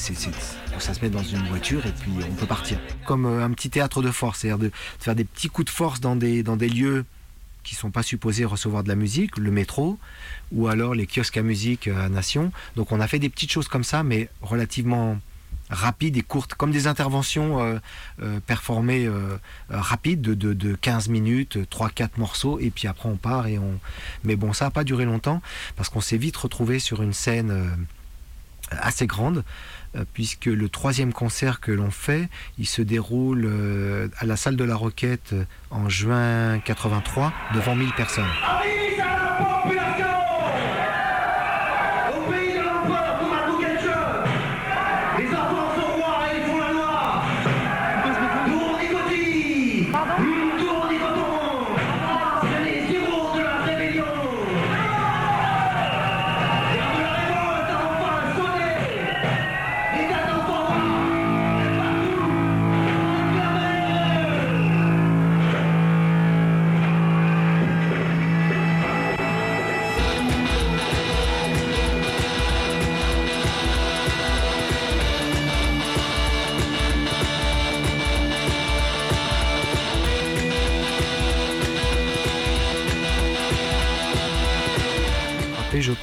ça 0.78 0.94
se 0.94 1.00
met 1.00 1.10
dans 1.10 1.22
une 1.22 1.46
voiture 1.48 1.84
et 1.86 1.92
puis 1.92 2.12
on 2.30 2.34
peut 2.34 2.46
partir. 2.46 2.78
Comme 3.06 3.26
euh, 3.26 3.44
un 3.44 3.50
petit 3.50 3.70
théâtre 3.70 4.02
de 4.02 4.10
force, 4.10 4.40
c'est-à-dire 4.40 4.58
de, 4.58 4.66
de 4.66 4.72
faire 5.00 5.14
des 5.14 5.24
petits 5.24 5.48
coups 5.48 5.66
de 5.66 5.70
force 5.70 6.00
dans 6.00 6.16
des, 6.16 6.42
dans 6.42 6.56
des 6.56 6.68
lieux 6.68 7.04
qui 7.64 7.74
sont 7.74 7.90
pas 7.90 8.02
supposés 8.02 8.44
recevoir 8.44 8.82
de 8.82 8.88
la 8.88 8.94
musique, 8.94 9.36
le 9.36 9.50
métro, 9.50 9.98
ou 10.52 10.68
alors 10.68 10.94
les 10.94 11.06
kiosques 11.06 11.36
à 11.36 11.42
musique 11.42 11.88
euh, 11.88 12.06
à 12.06 12.08
Nation. 12.08 12.52
Donc 12.76 12.92
on 12.92 13.00
a 13.00 13.08
fait 13.08 13.18
des 13.18 13.28
petites 13.28 13.50
choses 13.50 13.68
comme 13.68 13.84
ça, 13.84 14.02
mais 14.02 14.28
relativement 14.40 15.18
rapides 15.70 16.16
et 16.16 16.22
courtes, 16.22 16.54
comme 16.54 16.70
des 16.70 16.86
interventions 16.86 17.60
euh, 17.60 17.78
euh, 18.22 18.40
performées 18.46 19.06
euh, 19.06 19.36
euh, 19.70 19.80
rapides 19.80 20.20
de, 20.20 20.34
de, 20.34 20.52
de 20.52 20.74
15 20.74 21.08
minutes, 21.08 21.58
3-4 21.70 22.10
morceaux, 22.16 22.58
et 22.58 22.70
puis 22.70 22.88
après 22.88 23.08
on 23.08 23.16
part 23.16 23.46
et 23.46 23.58
on... 23.58 23.78
Mais 24.24 24.36
bon, 24.36 24.52
ça 24.52 24.66
n'a 24.66 24.70
pas 24.70 24.84
duré 24.84 25.04
longtemps, 25.04 25.42
parce 25.76 25.88
qu'on 25.88 26.00
s'est 26.00 26.16
vite 26.16 26.36
retrouvé 26.36 26.78
sur 26.78 27.02
une 27.02 27.12
scène 27.12 27.50
euh, 27.50 27.68
assez 28.70 29.06
grande, 29.06 29.44
euh, 29.96 30.04
puisque 30.12 30.46
le 30.46 30.68
troisième 30.68 31.12
concert 31.12 31.60
que 31.60 31.72
l'on 31.72 31.90
fait, 31.90 32.28
il 32.58 32.66
se 32.66 32.82
déroule 32.82 34.10
à 34.18 34.26
la 34.26 34.36
salle 34.36 34.56
de 34.56 34.64
la 34.64 34.76
Roquette 34.76 35.34
en 35.70 35.88
juin 35.88 36.58
83 36.60 37.32
devant 37.54 37.74
1000 37.74 37.92
personnes. 37.92 38.24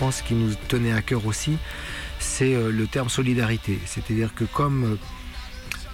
Pense 0.05 0.21
qu'il 0.21 0.37
nous 0.37 0.53
tenait 0.67 0.91
à 0.91 1.01
cœur 1.01 1.25
aussi, 1.25 1.57
c'est 2.19 2.53
euh, 2.53 2.69
le 2.69 2.85
terme 2.85 3.09
solidarité. 3.09 3.79
C'est-à-dire 3.87 4.35
que 4.35 4.43
comme 4.43 4.99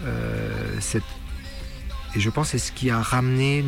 euh, 0.04 0.76
cette... 0.82 1.06
Et 2.14 2.20
je 2.20 2.30
pense 2.30 2.50
c'est 2.50 2.58
ce 2.58 2.74
qui 2.74 2.90
a 2.90 3.02
ramené 3.02 3.64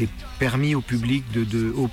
et 0.00 0.08
permis 0.38 0.74
au 0.74 0.80
public, 0.80 1.24
de, 1.32 1.72
au, 1.74 1.88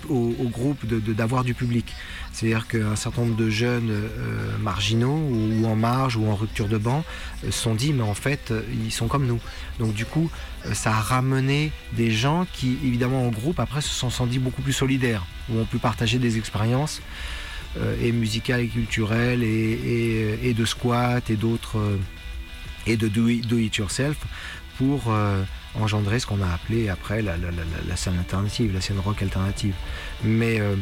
groupe 0.49 0.85
d'avoir 0.85 1.43
du 1.43 1.53
public. 1.53 1.93
C'est-à-dire 2.31 2.67
qu'un 2.67 2.95
certain 2.95 3.23
nombre 3.23 3.35
de 3.35 3.49
jeunes 3.49 3.89
euh, 3.89 4.57
marginaux 4.59 5.17
ou, 5.29 5.65
en 5.65 5.75
marge 5.75 6.15
ou 6.17 6.27
en 6.29 6.35
rupture 6.35 6.67
de 6.67 6.77
banc 6.77 7.03
euh, 7.43 7.51
se 7.51 7.59
sont 7.59 7.75
dit 7.75 7.93
mais 7.93 8.03
en 8.03 8.13
fait 8.13 8.51
euh, 8.51 8.61
ils 8.85 8.91
sont 8.91 9.07
comme 9.07 9.25
nous. 9.25 9.39
Donc 9.79 9.93
du 9.93 10.05
coup 10.05 10.29
ça 10.73 10.91
a 10.91 10.99
ramené 10.99 11.71
des 11.93 12.11
gens 12.11 12.45
qui 12.53 12.77
évidemment 12.83 13.25
en 13.25 13.29
groupe 13.29 13.59
après 13.59 13.81
se 13.81 13.89
sont 13.89 14.09
sentis 14.09 14.39
beaucoup 14.39 14.61
plus 14.61 14.73
solidaires, 14.73 15.25
où 15.49 15.59
ont 15.59 15.65
pu 15.65 15.77
partager 15.77 16.19
des 16.19 16.37
expériences 16.37 17.01
et 18.01 18.11
musicales 18.11 18.61
et 18.61 18.67
culturelles 18.67 19.43
et, 19.43 20.39
et- 20.43 20.53
de 20.53 20.65
squat 20.65 21.29
et 21.29 21.35
d'autres 21.35 21.77
et 22.87 22.97
de 22.97 23.07
do 23.07 23.27
it, 23.27 23.75
yourself 23.77 24.17
pour 24.77 25.13
engendrer 25.81 26.19
ce 26.19 26.25
qu'on 26.25 26.41
a 26.41 26.53
appelé 26.53 26.89
après 26.89 27.21
la, 27.21 27.35
scène 27.95 28.17
alternative, 28.17 28.73
la 28.73 28.81
scène 28.81 28.99
rock 28.99 29.21
alternative. 29.21 29.75
Mais 30.23 30.59
euh, 30.59 30.75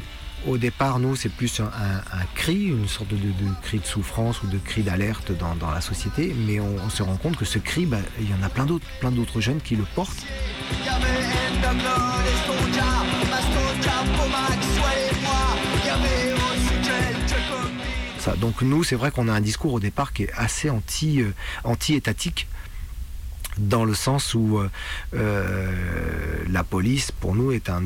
au 0.47 0.57
départ, 0.57 0.99
nous, 0.99 1.15
c'est 1.15 1.29
plus 1.29 1.59
un, 1.59 2.25
cri, 2.35 2.65
une 2.65 2.87
sorte 2.87 3.09
de, 3.09 3.17
cri 3.63 3.79
de 3.79 3.85
souffrance 3.85 4.43
ou 4.43 4.47
de 4.47 4.57
cri 4.57 4.83
d'alerte 4.83 5.31
dans, 5.31 5.71
la 5.71 5.81
société. 5.81 6.35
Mais 6.45 6.59
on, 6.59 6.89
se 6.89 7.03
rend 7.03 7.17
compte 7.17 7.35
que 7.35 7.45
ce 7.45 7.57
cri, 7.57 7.85
bah, 7.85 7.97
il 8.19 8.29
y 8.29 8.33
en 8.33 8.43
a 8.43 8.49
plein 8.49 8.65
d'autres, 8.65 9.41
jeunes 9.41 9.61
qui 9.61 9.75
le 9.75 9.83
portent. 9.95 10.25
Ça. 18.19 18.35
Donc 18.35 18.61
nous, 18.61 18.83
c'est 18.83 18.95
vrai 18.95 19.11
qu'on 19.11 19.27
a 19.27 19.33
un 19.33 19.41
discours 19.41 19.73
au 19.73 19.79
départ 19.79 20.13
qui 20.13 20.23
est 20.23 20.31
assez 20.35 20.69
euh, 20.69 21.33
anti-étatique, 21.63 22.47
dans 23.57 23.85
le 23.85 23.93
sens 23.93 24.33
où 24.33 24.59
euh, 24.59 24.69
euh, 25.15 25.71
la 26.49 26.63
police, 26.63 27.11
pour 27.11 27.35
nous, 27.35 27.51
est 27.51 27.69
un, 27.69 27.85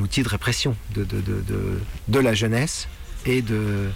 outil 0.00 0.22
de 0.22 0.28
répression 0.28 0.76
de, 0.94 1.04
de, 1.04 1.20
de, 1.20 1.42
de- 2.08 2.18
la 2.20 2.34
jeunesse 2.34 2.88
et, 3.26 3.42
de, 3.42 3.90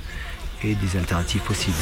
et 0.62 0.74
des 0.74 0.96
alternatives 0.98 1.42
possibles. 1.42 1.76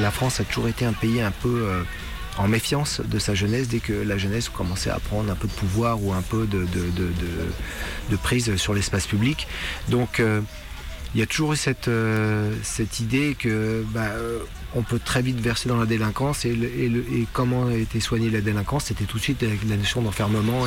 La 0.00 0.10
France 0.10 0.40
a 0.40 0.44
toujours 0.44 0.68
été 0.68 0.84
un 0.86 0.92
pays 0.92 1.20
un 1.20 1.30
peu 1.32 1.66
euh, 1.68 1.82
en 2.38 2.48
méfiance 2.48 3.00
de 3.04 3.18
sa 3.18 3.34
jeunesse 3.34 3.68
dès 3.68 3.80
que 3.80 3.92
la 3.92 4.16
jeunesse 4.18 4.48
commençait 4.48 4.88
à 4.90 4.98
prendre 4.98 5.30
un 5.30 5.34
peu 5.34 5.46
de 5.48 5.52
pouvoir 5.52 6.02
ou 6.02 6.12
un 6.12 6.22
peu 6.22 6.46
de- 6.46 6.64
de 8.10 8.16
prise 8.16 8.54
sur 8.56 8.72
l'espace 8.72 9.06
public. 9.06 9.46
Donc 9.88 10.20
euh, 10.20 10.40
il 11.14 11.20
y 11.20 11.22
a 11.22 11.26
toujours 11.26 11.54
eu 11.54 11.56
cette, 11.56 11.88
euh, 11.88 12.54
cette 12.62 13.00
idée 13.00 13.34
que 13.38 13.84
bah, 13.92 14.02
euh, 14.12 14.38
on 14.76 14.82
peut 14.82 15.00
très 15.04 15.22
vite 15.22 15.40
verser 15.40 15.68
dans 15.68 15.78
la 15.78 15.86
délinquance 15.86 16.44
et, 16.44 16.50
et 16.50 16.86
et 16.86 17.26
comment 17.32 17.66
a 17.66 17.74
été 17.74 17.98
soignée 17.98 18.30
la 18.30 18.40
délinquance, 18.40 18.84
c'était 18.84 19.04
tout 19.04 19.18
de 19.18 19.22
suite 19.22 19.42
avec 19.42 19.68
la 19.68 19.76
notion 19.76 20.02
d'enfermement. 20.02 20.66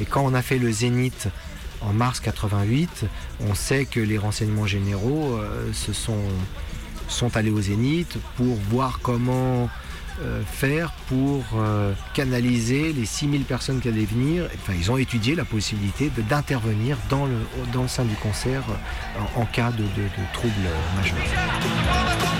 Et 0.00 0.04
quand 0.04 0.24
on 0.24 0.34
a 0.34 0.42
fait 0.42 0.58
le 0.58 0.70
Zénith 0.70 1.28
en 1.80 1.92
mars 1.94 2.20
88, 2.20 3.06
on 3.48 3.54
sait 3.54 3.86
que 3.86 4.00
les 4.00 4.18
renseignements 4.18 4.66
généraux 4.66 5.36
euh, 5.36 5.72
se 5.72 5.94
sont, 5.94 6.20
sont 7.10 7.36
allés 7.36 7.50
au 7.50 7.60
Zénith 7.60 8.16
pour 8.36 8.54
voir 8.70 8.98
comment 9.02 9.68
euh, 10.22 10.42
faire 10.44 10.92
pour 11.08 11.44
euh, 11.56 11.92
canaliser 12.14 12.92
les 12.92 13.06
6000 13.06 13.42
personnes 13.44 13.80
qui 13.80 13.88
allaient 13.88 14.04
venir. 14.04 14.48
Enfin, 14.62 14.72
ils 14.78 14.90
ont 14.90 14.96
étudié 14.96 15.34
la 15.34 15.44
possibilité 15.44 16.10
d'intervenir 16.28 16.96
dans 17.08 17.26
le, 17.26 17.36
dans 17.72 17.82
le 17.82 17.88
sein 17.88 18.04
du 18.04 18.14
concert 18.16 18.62
euh, 18.68 19.40
en, 19.40 19.46
cas 19.46 19.70
de, 19.70 19.82
de- 19.82 19.86
de 19.86 20.32
troubles 20.32 20.52
majeurs. 20.96 22.30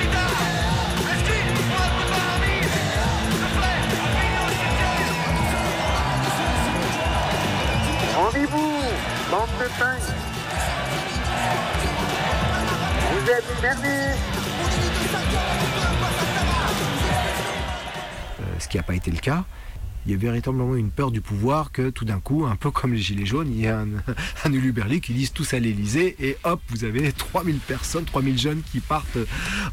Rendez-vous, 8.17 8.73
bande 9.31 9.49
de. 9.59 10.13
Vous 13.13 13.31
êtes 13.31 13.63
merdés. 13.63 14.40
Euh, 18.41 18.45
ce 18.59 18.69
qui 18.69 18.77
n'a 18.77 18.83
pas 18.83 18.95
été 18.95 19.11
le 19.11 19.19
cas. 19.19 19.45
Il 20.07 20.13
y 20.13 20.15
a 20.15 20.19
véritablement 20.19 20.75
une 20.77 20.91
peur 20.91 21.11
du 21.11 21.21
pouvoir 21.21 21.73
que 21.73 21.91
tout 21.91 22.07
d'un 22.07 22.21
coup, 22.21 22.47
un 22.47 22.57
peu 22.57 22.71
comme 22.71 22.95
les 22.95 23.01
Gilets 23.01 23.27
jaunes, 23.27 23.53
il 23.53 23.61
y 23.61 23.67
a 23.69 23.81
un, 23.81 23.89
un 24.45 24.53
uluberli 24.53 25.01
qui 25.03 25.13
disent 25.13 25.33
tous 25.33 25.53
à 25.53 25.59
l'Elysée 25.59 26.17
et 26.21 26.39
hop, 26.45 26.61
vous 26.71 26.85
avez 26.85 27.13
3000 27.17 27.57
personnes, 27.59 28.05
3000 28.07 28.39
jeunes 28.39 28.63
qui 28.73 28.81
partent 28.81 29.19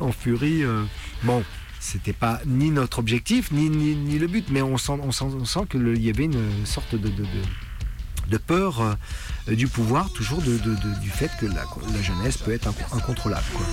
en 0.02 0.12
furie. 0.12 0.64
euh. 0.64 0.84
Bon, 1.24 1.44
c'était 1.80 2.12
pas 2.14 2.42
ni 2.46 2.72
notre 2.72 3.00
objectif, 3.00 3.52
ni, 3.52 4.20
le 4.20 4.28
but, 4.28 4.48
mais 4.52 4.62
on 4.62 4.78
sent, 4.78 4.94
sent, 5.12 5.60
qu'il 5.70 5.98
y 6.04 6.10
avait 6.10 6.26
une 6.26 6.66
sorte 6.66 6.96
de- 6.96 7.08
de 8.28 8.38
peur 8.38 8.82
euh, 8.82 9.56
du 9.56 9.68
pouvoir, 9.68 10.10
toujours 10.12 10.42
de, 10.42 10.58
de- 10.58 10.76
de- 10.76 11.00
du 11.00 11.10
fait 11.10 11.32
que 11.40 11.46
la, 11.46 11.64
la 11.94 12.02
jeunesse 12.02 12.38
peut 12.38 12.54
être 12.54 12.68
inco- 12.68 12.96
incontrôlable. 12.98 13.46
quoi. 13.54 13.66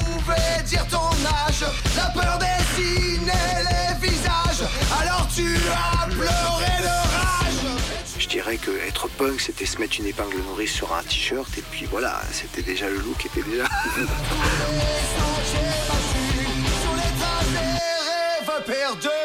dire 0.65 0.87
ton 0.89 0.99
âge, 1.47 1.65
la 1.97 2.07
peur 2.11 2.39
dessinait 2.39 3.65
les 3.65 4.09
visages, 4.09 4.69
alors 5.01 5.27
tu 5.35 5.57
as 5.73 6.07
pleuré 6.07 6.83
de 6.83 6.89
rage. 6.89 7.79
Je 8.19 8.29
dirais 8.29 8.57
que 8.57 8.71
être 8.87 9.09
punk, 9.09 9.41
c'était 9.41 9.67
se 9.67 9.79
mettre 9.79 9.99
une 9.99 10.07
épingle 10.07 10.37
nourrice 10.49 10.73
sur 10.73 10.95
un 10.95 11.03
t-shirt 11.03 11.51
et 11.59 11.63
puis 11.71 11.87
voilà, 11.91 12.21
c'était 12.33 12.63
déjà 12.63 12.89
le 12.89 12.97
look 12.99 13.27
était 13.27 13.43
déjà. 13.43 13.65
Sur 16.83 16.95
les 16.95 17.13
traces 17.19 17.51
des 17.53 17.59
rêves 17.59 18.65
perdus. 18.67 19.24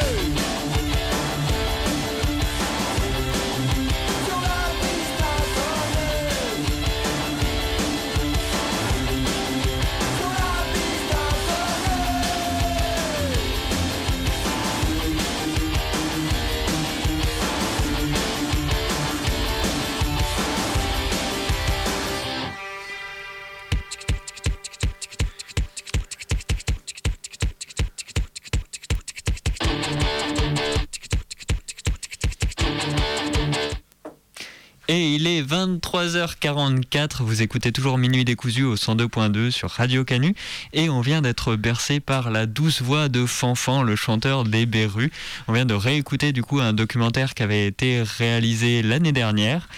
Et 34.99 35.15
il 35.15 35.27
est 35.27 35.41
23h44, 35.41 37.23
vous 37.23 37.41
écoutez 37.41 37.71
toujours 37.71 37.97
Minuit 37.97 38.25
décousu 38.25 38.65
au 38.65 38.75
102.2 38.75 39.49
sur 39.49 39.69
Radio 39.69 40.03
Canu 40.03 40.35
et 40.73 40.89
on 40.89 40.99
vient 40.99 41.21
d'être 41.21 41.55
bercé 41.55 42.01
par 42.01 42.29
la 42.31 42.45
douce 42.45 42.81
voix 42.81 43.07
de 43.07 43.25
Fanfan, 43.25 43.81
le 43.83 43.95
chanteur 43.95 44.43
des 44.43 44.65
Berrues. 44.65 45.13
On 45.47 45.53
vient 45.53 45.65
de 45.65 45.73
réécouter 45.73 46.33
du 46.33 46.43
coup 46.43 46.59
un 46.59 46.73
documentaire 46.73 47.33
qui 47.33 47.43
avait 47.43 47.65
été 47.65 48.03
réalisé 48.17 48.81
l'année 48.81 49.13
dernière. 49.13 49.69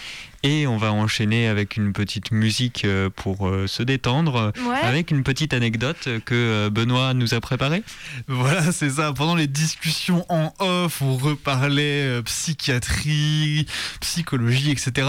Et 0.44 0.66
on 0.66 0.76
va 0.76 0.92
enchaîner 0.92 1.46
avec 1.46 1.76
une 1.76 1.92
petite 1.92 2.32
musique 2.32 2.84
euh, 2.84 3.08
pour 3.14 3.46
euh, 3.48 3.68
se 3.68 3.82
détendre, 3.84 4.52
Ouais. 4.66 4.76
avec 4.82 5.10
une 5.12 5.22
petite 5.22 5.54
anecdote 5.54 6.08
que 6.24 6.34
euh, 6.34 6.70
Benoît 6.70 7.14
nous 7.14 7.32
a 7.34 7.40
préparée. 7.40 7.84
Voilà, 8.26 8.72
c'est 8.72 8.90
ça. 8.90 9.12
Pendant 9.12 9.36
les 9.36 9.46
discussions 9.46 10.26
en 10.28 10.52
off, 10.58 11.00
on 11.00 11.16
reparlait 11.16 12.20
psychiatrie, 12.24 13.66
psychologie, 14.00 14.70
etc. 14.70 15.08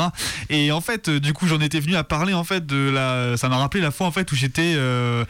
Et 0.50 0.72
en 0.72 0.82
fait, 0.82 1.10
du 1.10 1.34
coup, 1.34 1.48
j'en 1.48 1.60
étais 1.62 1.80
venu 1.80 1.96
à 1.96 2.04
parler 2.04 2.34
en 2.34 2.44
fait 2.44 2.66
de 2.66 2.90
la. 2.90 3.38
Ça 3.38 3.50
m'a 3.50 3.58
rappelé 3.58 3.82
la 3.82 3.92
fois 3.92 4.08
en 4.08 4.12
fait 4.12 4.32
où 4.32 4.36
j'étais 4.36 4.74
euh, 4.76 5.26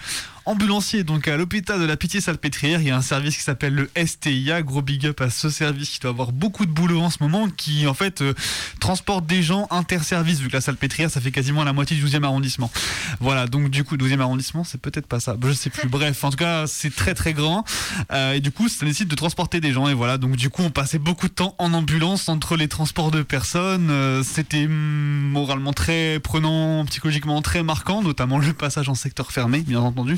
ambulancier, 0.46 1.04
donc 1.04 1.28
à 1.28 1.38
l'hôpital 1.38 1.80
de 1.80 1.86
la 1.86 1.98
Pitié-Salpêtrière. 1.98 2.82
Il 2.82 2.88
y 2.88 2.91
a 2.91 2.98
un 2.98 3.02
service 3.02 3.38
qui 3.38 3.44
s'appelle 3.44 3.74
le 3.74 3.89
STIA. 4.06 4.62
Gros 4.62 4.82
big 4.82 5.06
up 5.06 5.22
à 5.22 5.30
ce 5.30 5.50
service 5.50 5.89
qui 5.89 6.00
doit 6.00 6.12
avoir 6.12 6.32
beaucoup 6.32 6.66
de 6.66 6.72
boulot 6.72 7.02
en 7.02 7.10
ce 7.10 7.18
moment, 7.22 7.48
qui 7.50 7.88
en 7.88 7.94
fait 7.94 8.22
euh, 8.22 8.34
transporte 8.80 9.26
des 9.26 9.44
gens 9.44 9.68
interservices, 9.72 10.39
vu 10.39 10.48
que 10.50 10.54
la 10.54 10.62
Salpêtrière, 10.62 11.10
ça 11.10 11.22
fait 11.22 11.32
quasiment 11.32 11.64
la 11.64 11.74
moitié 11.74 11.96
du 11.98 12.06
12e 12.06 12.24
arrondissement. 12.24 12.72
Voilà, 13.20 13.48
donc 13.48 13.70
du 13.70 13.84
coup, 13.84 13.98
12e 13.98 14.20
arrondissement, 14.20 14.64
c'est 14.64 14.80
peut-être 14.80 15.08
pas 15.08 15.20
ça. 15.20 15.36
Je 15.44 15.54
sais 15.54 15.70
plus. 15.70 15.88
Bref, 15.88 16.24
en 16.24 16.30
tout 16.30 16.38
cas, 16.38 16.68
c'est 16.68 16.94
très 16.94 17.14
très 17.14 17.34
grand. 17.34 17.64
Euh, 18.12 18.34
et 18.34 18.39
du 18.39 18.52
coup, 18.52 18.70
ça 18.70 18.86
nécessite 18.86 19.10
de 19.10 19.16
transporter 19.16 19.62
des 19.62 19.72
gens. 19.72 19.88
Et 19.88 19.94
voilà, 19.94 20.18
donc 20.18 20.36
du 20.36 20.50
coup, 20.50 20.64
on 20.64 20.70
passait 20.70 21.00
beaucoup 21.00 21.28
de 21.28 21.34
temps 21.34 21.56
en 21.58 21.74
ambulance 21.74 22.30
entre 22.30 22.56
les 22.56 22.68
transports 22.68 23.12
de 23.12 23.22
personnes. 23.22 23.89
Euh, 23.89 24.24
C'était 24.24 24.68
moralement 24.68 25.74
très 25.74 26.20
prenant, 26.20 26.86
psychologiquement 26.86 27.41
très 27.41 27.64
marquant, 27.64 28.02
notamment 28.02 28.39
le 28.39 28.54
passage 28.54 28.89
en 28.89 28.96
secteur 28.96 29.32
fermé, 29.32 29.62
bien 29.62 29.80
entendu, 29.80 30.18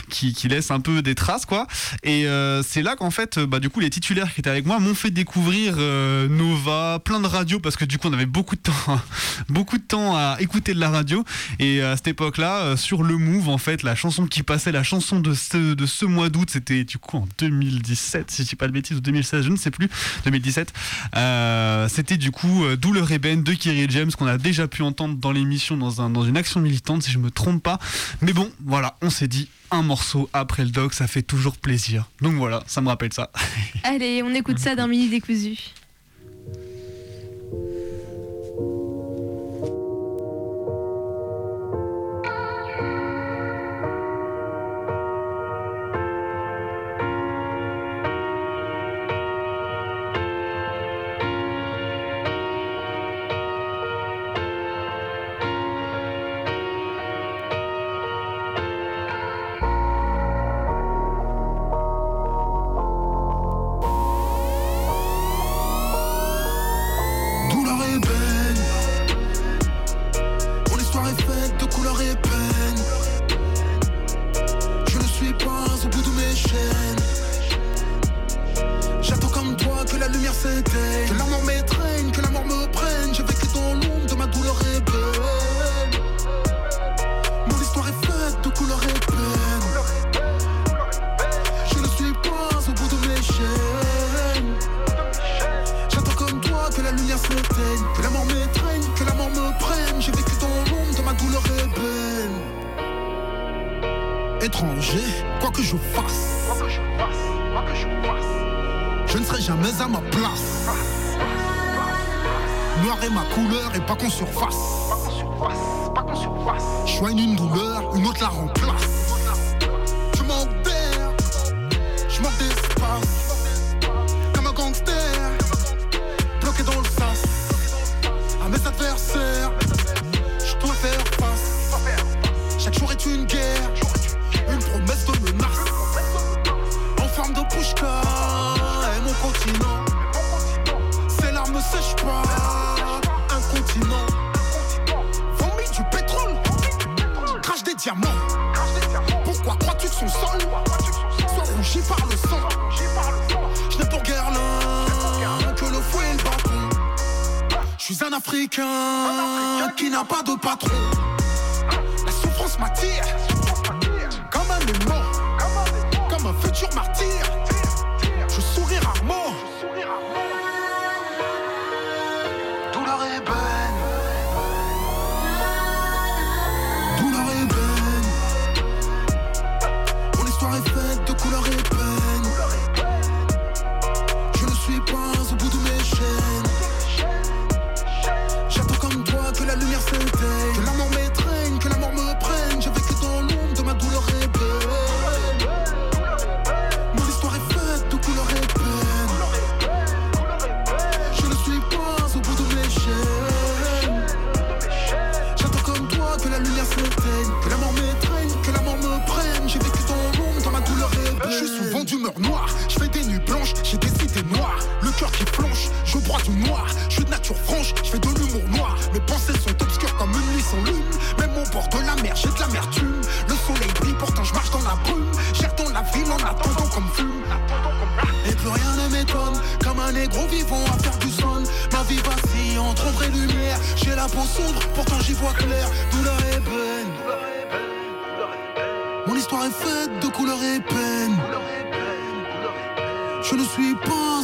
qui, 0.11 0.33
qui 0.33 0.47
laisse 0.47 0.69
un 0.69 0.79
peu 0.79 1.01
des 1.01 1.15
traces, 1.15 1.45
quoi. 1.45 1.65
Et 2.03 2.27
euh, 2.27 2.61
c'est 2.61 2.83
là 2.83 2.95
qu'en 2.95 3.09
fait, 3.09 3.39
bah, 3.39 3.59
du 3.59 3.69
coup, 3.69 3.79
les 3.79 3.89
titulaires 3.89 4.31
qui 4.33 4.41
étaient 4.41 4.49
avec 4.49 4.65
moi 4.65 4.79
m'ont 4.79 4.93
fait 4.93 5.09
découvrir 5.09 5.75
euh, 5.77 6.27
Nova, 6.27 6.99
plein 7.03 7.19
de 7.19 7.27
radios, 7.27 7.59
parce 7.59 7.75
que 7.75 7.85
du 7.85 7.97
coup, 7.97 8.09
on 8.09 8.13
avait 8.13 8.25
beaucoup 8.25 8.55
de 8.55 8.61
temps, 8.61 9.01
beaucoup 9.49 9.77
de 9.77 9.83
temps 9.83 10.15
à 10.15 10.37
écouter 10.39 10.73
de 10.73 10.79
la 10.79 10.89
radio. 10.89 11.23
Et 11.59 11.81
à 11.81 11.95
cette 11.97 12.09
époque-là, 12.09 12.61
euh, 12.61 12.77
sur 12.77 13.01
le 13.01 13.17
Move, 13.17 13.49
en 13.49 13.57
fait, 13.57 13.81
la 13.81 13.95
chanson 13.95 14.27
qui 14.27 14.43
passait, 14.43 14.71
la 14.71 14.83
chanson 14.83 15.19
de 15.19 15.33
ce, 15.33 15.73
de 15.73 15.85
ce 15.85 16.05
mois 16.05 16.29
d'août, 16.29 16.49
c'était 16.51 16.83
du 16.83 16.97
coup 16.97 17.17
en 17.17 17.27
2017, 17.39 18.29
si 18.29 18.43
je 18.43 18.49
dis 18.49 18.55
pas 18.55 18.67
de 18.67 18.73
bêtises, 18.73 18.97
ou 18.97 19.01
2016, 19.01 19.45
je 19.45 19.49
ne 19.49 19.55
sais 19.55 19.71
plus, 19.71 19.89
2017. 20.25 20.73
Euh, 21.15 21.87
c'était 21.87 22.17
du 22.17 22.31
coup 22.31 22.65
Douleur 22.75 23.11
ébène 23.11 23.43
de 23.43 23.53
Kerry 23.53 23.87
James 23.89 24.11
qu'on 24.11 24.27
a 24.27 24.37
déjà 24.37 24.67
pu 24.67 24.83
entendre 24.83 25.15
dans 25.15 25.31
l'émission 25.31 25.77
dans, 25.77 26.01
un, 26.01 26.09
dans 26.09 26.23
une 26.23 26.37
action 26.37 26.59
militante, 26.59 27.03
si 27.03 27.11
je 27.11 27.17
me 27.17 27.31
trompe 27.31 27.63
pas. 27.63 27.79
Mais 28.21 28.33
bon, 28.33 28.51
voilà, 28.65 28.97
on 29.01 29.09
s'est 29.09 29.27
dit 29.27 29.47
un 29.71 29.81
morceau 29.81 30.29
après 30.33 30.63
le 30.63 30.69
doc, 30.69 30.93
ça 30.93 31.07
fait 31.07 31.21
toujours 31.21 31.57
plaisir. 31.57 32.09
Donc 32.21 32.35
voilà, 32.35 32.63
ça 32.67 32.81
me 32.81 32.87
rappelle 32.87 33.13
ça. 33.13 33.31
Allez, 33.83 34.21
on 34.23 34.33
écoute 34.33 34.59
ça 34.59 34.75
dans 34.75 34.87
Mini 34.87 35.09
décousu. 35.09 35.57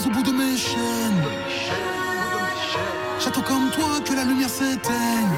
Au 0.08 0.10
bout 0.10 0.24
de 0.24 0.32
mes 0.32 0.55
chaînes. 0.58 1.24
J'attends 3.20 3.41
comme 3.41 3.70
toi 3.72 3.99
que 4.05 4.14
la 4.14 4.24
lumière 4.24 4.49
s'éteigne. 4.49 5.36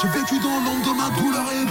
J'ai 0.00 0.08
vécu 0.08 0.38
dans 0.38 0.58
l'ombre 0.64 0.84
de 0.88 0.96
ma 0.96 1.10
douleur 1.20 1.46
et 1.52 1.64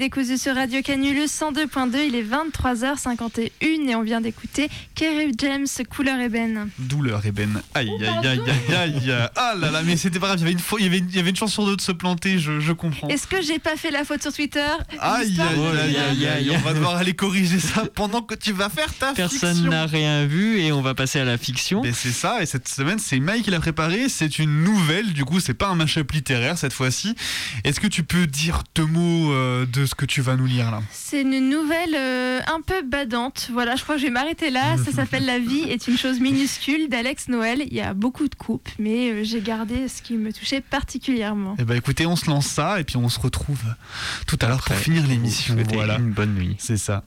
écoutez 0.00 0.20
Minute 0.20 0.36
décousu 0.36 0.38
sur 0.38 0.54
Radio 0.54 0.80
Canulu 0.82 1.24
102.2, 1.24 2.06
il 2.06 2.14
est 2.14 2.22
23h51 2.22 3.77
et 3.88 3.94
on 3.94 4.02
vient 4.02 4.20
d'écouter 4.20 4.68
Kerry 4.94 5.32
James, 5.38 5.66
couleur 5.90 6.18
ébène. 6.20 6.68
Douleur 6.78 7.24
ébène. 7.26 7.60
Aïe, 7.74 7.90
aïe, 8.00 8.26
aïe, 8.26 8.40
aïe, 8.48 8.74
aïe. 8.76 9.28
Ah 9.36 9.54
là 9.58 9.70
là, 9.70 9.82
mais 9.84 9.96
c'était 9.96 10.18
pas 10.18 10.26
grave, 10.28 10.38
il 10.38 10.42
y 10.42 10.44
avait 10.44 10.52
une, 10.52 10.58
fois- 10.58 10.80
il 10.80 10.84
y 10.84 10.88
avait 10.88 10.98
une, 10.98 11.08
il 11.08 11.16
y 11.16 11.18
avait 11.18 11.30
une 11.30 11.36
chance 11.36 11.52
sur 11.52 11.64
deux 11.66 11.76
de 11.76 11.80
se 11.80 11.92
planter, 11.92 12.38
je, 12.38 12.60
je 12.60 12.72
comprends. 12.72 13.08
Est-ce 13.08 13.26
que 13.26 13.40
j'ai 13.42 13.58
pas 13.58 13.76
fait 13.76 13.90
la 13.90 14.04
faute 14.04 14.22
sur 14.22 14.32
Twitter? 14.32 14.60
Aïe, 15.00 15.38
aïe, 15.40 15.78
aïe, 15.82 15.96
aïe, 15.96 16.26
aïe, 16.26 16.50
on 16.54 16.58
va 16.58 16.74
devoir 16.74 16.96
aller 16.96 17.14
corriger 17.14 17.58
ça 17.60 17.84
pendant 17.94 18.22
que 18.22 18.34
tu 18.34 18.52
vas 18.52 18.68
faire 18.68 18.92
ta 18.94 19.12
Personne 19.14 19.68
n'a 19.68 19.86
rien 19.86 20.26
vu 20.26 20.60
et 20.60 20.72
on 20.72 20.82
va 20.82 20.94
passer 20.94 21.18
à 21.20 21.24
la 21.24 21.38
fiction. 21.38 21.82
Mais 21.82 21.92
c'est 21.92 22.12
ça, 22.12 22.42
et 22.42 22.46
cette 22.46 22.68
semaine, 22.68 22.98
c'est 22.98 23.18
Mike 23.20 23.44
qui 23.44 23.50
l'a 23.50 23.60
préparé. 23.60 24.08
C'est 24.08 24.38
une 24.38 24.62
nouvelle, 24.64 25.12
du 25.12 25.24
coup, 25.24 25.40
c'est 25.40 25.54
pas 25.54 25.68
un 25.68 25.74
mashup 25.74 26.10
littéraire 26.12 26.58
cette 26.58 26.72
fois-ci. 26.72 27.14
Est-ce 27.64 27.80
que 27.80 27.86
tu 27.86 28.02
peux 28.02 28.26
dire 28.26 28.62
deux 28.74 28.84
mots 28.86 29.32
euh, 29.32 29.66
de 29.66 29.86
ce 29.86 29.94
que 29.94 30.04
tu 30.04 30.20
vas 30.20 30.36
nous 30.36 30.46
lire 30.46 30.70
là? 30.70 30.82
C'est 30.92 31.22
une 31.22 31.48
nouvelle 31.48 31.94
euh, 31.96 32.40
un 32.46 32.60
peu 32.60 32.82
badante. 32.82 33.48
Voilà, 33.52 33.74
je 33.78 33.84
crois 33.84 33.94
que 33.94 34.00
je 34.00 34.06
vais 34.06 34.12
m'arrêter 34.12 34.50
là. 34.50 34.76
Ça 34.76 34.92
s'appelle 34.92 35.24
La 35.24 35.38
vie 35.38 35.62
est 35.68 35.88
une 35.88 35.96
chose 35.96 36.20
minuscule 36.20 36.88
d'Alex 36.88 37.28
Noël. 37.28 37.62
Il 37.66 37.74
y 37.74 37.80
a 37.80 37.94
beaucoup 37.94 38.28
de 38.28 38.34
coupes, 38.34 38.68
mais 38.78 39.10
euh, 39.10 39.24
j'ai 39.24 39.40
gardé 39.40 39.88
ce 39.88 40.02
qui 40.02 40.14
me 40.14 40.32
touchait 40.32 40.60
particulièrement. 40.60 41.56
Eh 41.58 41.64
ben 41.64 41.76
écoutez, 41.76 42.06
on 42.06 42.16
se 42.16 42.28
lance 42.28 42.46
ça, 42.46 42.80
et 42.80 42.84
puis 42.84 42.96
on 42.96 43.08
se 43.08 43.20
retrouve 43.20 43.62
tout 44.26 44.38
à 44.42 44.48
l'heure 44.48 44.62
pour 44.62 44.76
finir 44.76 45.06
l'émission. 45.06 45.56
Voilà. 45.72 45.98
une 45.98 46.10
bonne 46.10 46.34
nuit. 46.34 46.56
C'est 46.58 46.76
ça. 46.76 47.04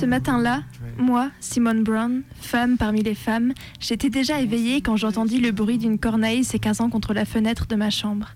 Ce 0.00 0.06
matin-là, 0.06 0.62
moi, 0.96 1.30
Simone 1.40 1.84
Brown, 1.84 2.22
femme 2.40 2.78
parmi 2.78 3.02
les 3.02 3.14
femmes, 3.14 3.52
j'étais 3.80 4.08
déjà 4.08 4.40
éveillée 4.40 4.80
quand 4.80 4.96
j'entendis 4.96 5.40
le 5.40 5.52
bruit 5.52 5.76
d'une 5.76 5.98
corneille 5.98 6.42
s'écrasant 6.42 6.88
contre 6.88 7.12
la 7.12 7.26
fenêtre 7.26 7.66
de 7.66 7.76
ma 7.76 7.90
chambre. 7.90 8.30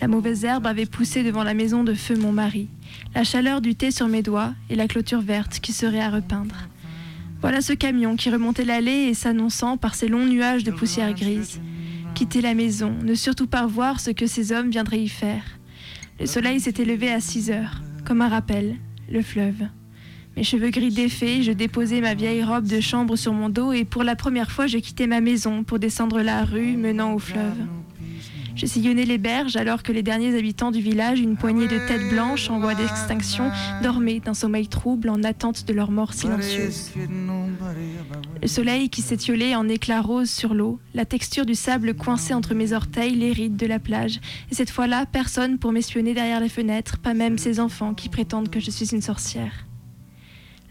La 0.00 0.06
mauvaise 0.06 0.44
herbe 0.44 0.64
avait 0.64 0.86
poussé 0.86 1.24
devant 1.24 1.42
la 1.42 1.54
maison 1.54 1.82
de 1.82 1.92
feu 1.92 2.14
mon 2.16 2.30
mari, 2.30 2.68
la 3.16 3.24
chaleur 3.24 3.60
du 3.60 3.74
thé 3.74 3.90
sur 3.90 4.06
mes 4.06 4.22
doigts 4.22 4.54
et 4.70 4.76
la 4.76 4.86
clôture 4.86 5.22
verte 5.22 5.58
qui 5.58 5.72
serait 5.72 5.98
à 5.98 6.08
repeindre. 6.08 6.68
Voilà 7.40 7.62
ce 7.62 7.72
camion 7.72 8.14
qui 8.14 8.30
remontait 8.30 8.64
l'allée 8.64 9.08
et 9.08 9.14
s'annonçant 9.14 9.78
par 9.78 9.96
ses 9.96 10.06
longs 10.06 10.26
nuages 10.26 10.62
de 10.62 10.70
poussière 10.70 11.14
grise. 11.14 11.60
Quitter 12.14 12.42
la 12.42 12.54
maison, 12.54 12.94
ne 13.02 13.16
surtout 13.16 13.48
pas 13.48 13.66
voir 13.66 13.98
ce 13.98 14.12
que 14.12 14.28
ces 14.28 14.52
hommes 14.52 14.70
viendraient 14.70 15.02
y 15.02 15.08
faire. 15.08 15.42
Le 16.20 16.26
soleil 16.26 16.60
s'était 16.60 16.84
levé 16.84 17.10
à 17.10 17.18
6 17.18 17.50
heures, 17.50 17.82
comme 18.04 18.22
un 18.22 18.28
rappel, 18.28 18.76
le 19.10 19.20
fleuve. 19.20 19.66
Mes 20.36 20.44
cheveux 20.44 20.70
gris 20.70 20.92
défaits, 20.92 21.42
je 21.42 21.52
déposai 21.52 22.00
ma 22.00 22.14
vieille 22.14 22.42
robe 22.42 22.66
de 22.66 22.80
chambre 22.80 23.16
sur 23.16 23.34
mon 23.34 23.50
dos 23.50 23.72
et 23.72 23.84
pour 23.84 24.02
la 24.02 24.16
première 24.16 24.50
fois 24.50 24.66
je 24.66 24.78
quittais 24.78 25.06
ma 25.06 25.20
maison 25.20 25.62
pour 25.62 25.78
descendre 25.78 26.22
la 26.22 26.44
rue 26.44 26.76
menant 26.76 27.14
au 27.14 27.18
fleuve. 27.18 27.66
Je 28.54 28.66
sillonnais 28.66 29.04
les 29.04 29.18
berges 29.18 29.56
alors 29.56 29.82
que 29.82 29.92
les 29.92 30.02
derniers 30.02 30.36
habitants 30.36 30.70
du 30.70 30.80
village, 30.80 31.20
une 31.20 31.36
poignée 31.36 31.68
de 31.68 31.78
têtes 31.86 32.08
blanches 32.10 32.50
en 32.50 32.60
voie 32.60 32.74
d'extinction, 32.74 33.50
dormaient 33.82 34.20
d'un 34.20 34.34
sommeil 34.34 34.68
trouble 34.68 35.08
en 35.08 35.22
attente 35.22 35.66
de 35.66 35.72
leur 35.72 35.90
mort 35.90 36.12
silencieuse. 36.12 36.90
Le 38.40 38.48
soleil 38.48 38.90
qui 38.90 39.00
s'étiolait 39.00 39.54
en 39.54 39.68
éclats 39.68 40.02
roses 40.02 40.30
sur 40.30 40.54
l'eau, 40.54 40.78
la 40.94 41.06
texture 41.06 41.46
du 41.46 41.54
sable 41.54 41.94
coincé 41.94 42.34
entre 42.34 42.54
mes 42.54 42.72
orteils, 42.72 43.14
les 43.14 43.32
rides 43.32 43.56
de 43.56 43.66
la 43.66 43.78
plage. 43.78 44.20
Et 44.50 44.54
cette 44.54 44.70
fois-là, 44.70 45.06
personne 45.06 45.58
pour 45.58 45.72
m'espionner 45.72 46.12
derrière 46.12 46.40
les 46.40 46.48
fenêtres, 46.48 46.98
pas 46.98 47.14
même 47.14 47.38
ces 47.38 47.58
enfants 47.58 47.94
qui 47.94 48.08
prétendent 48.08 48.50
que 48.50 48.60
je 48.60 48.70
suis 48.70 48.92
une 48.92 49.02
sorcière. 49.02 49.66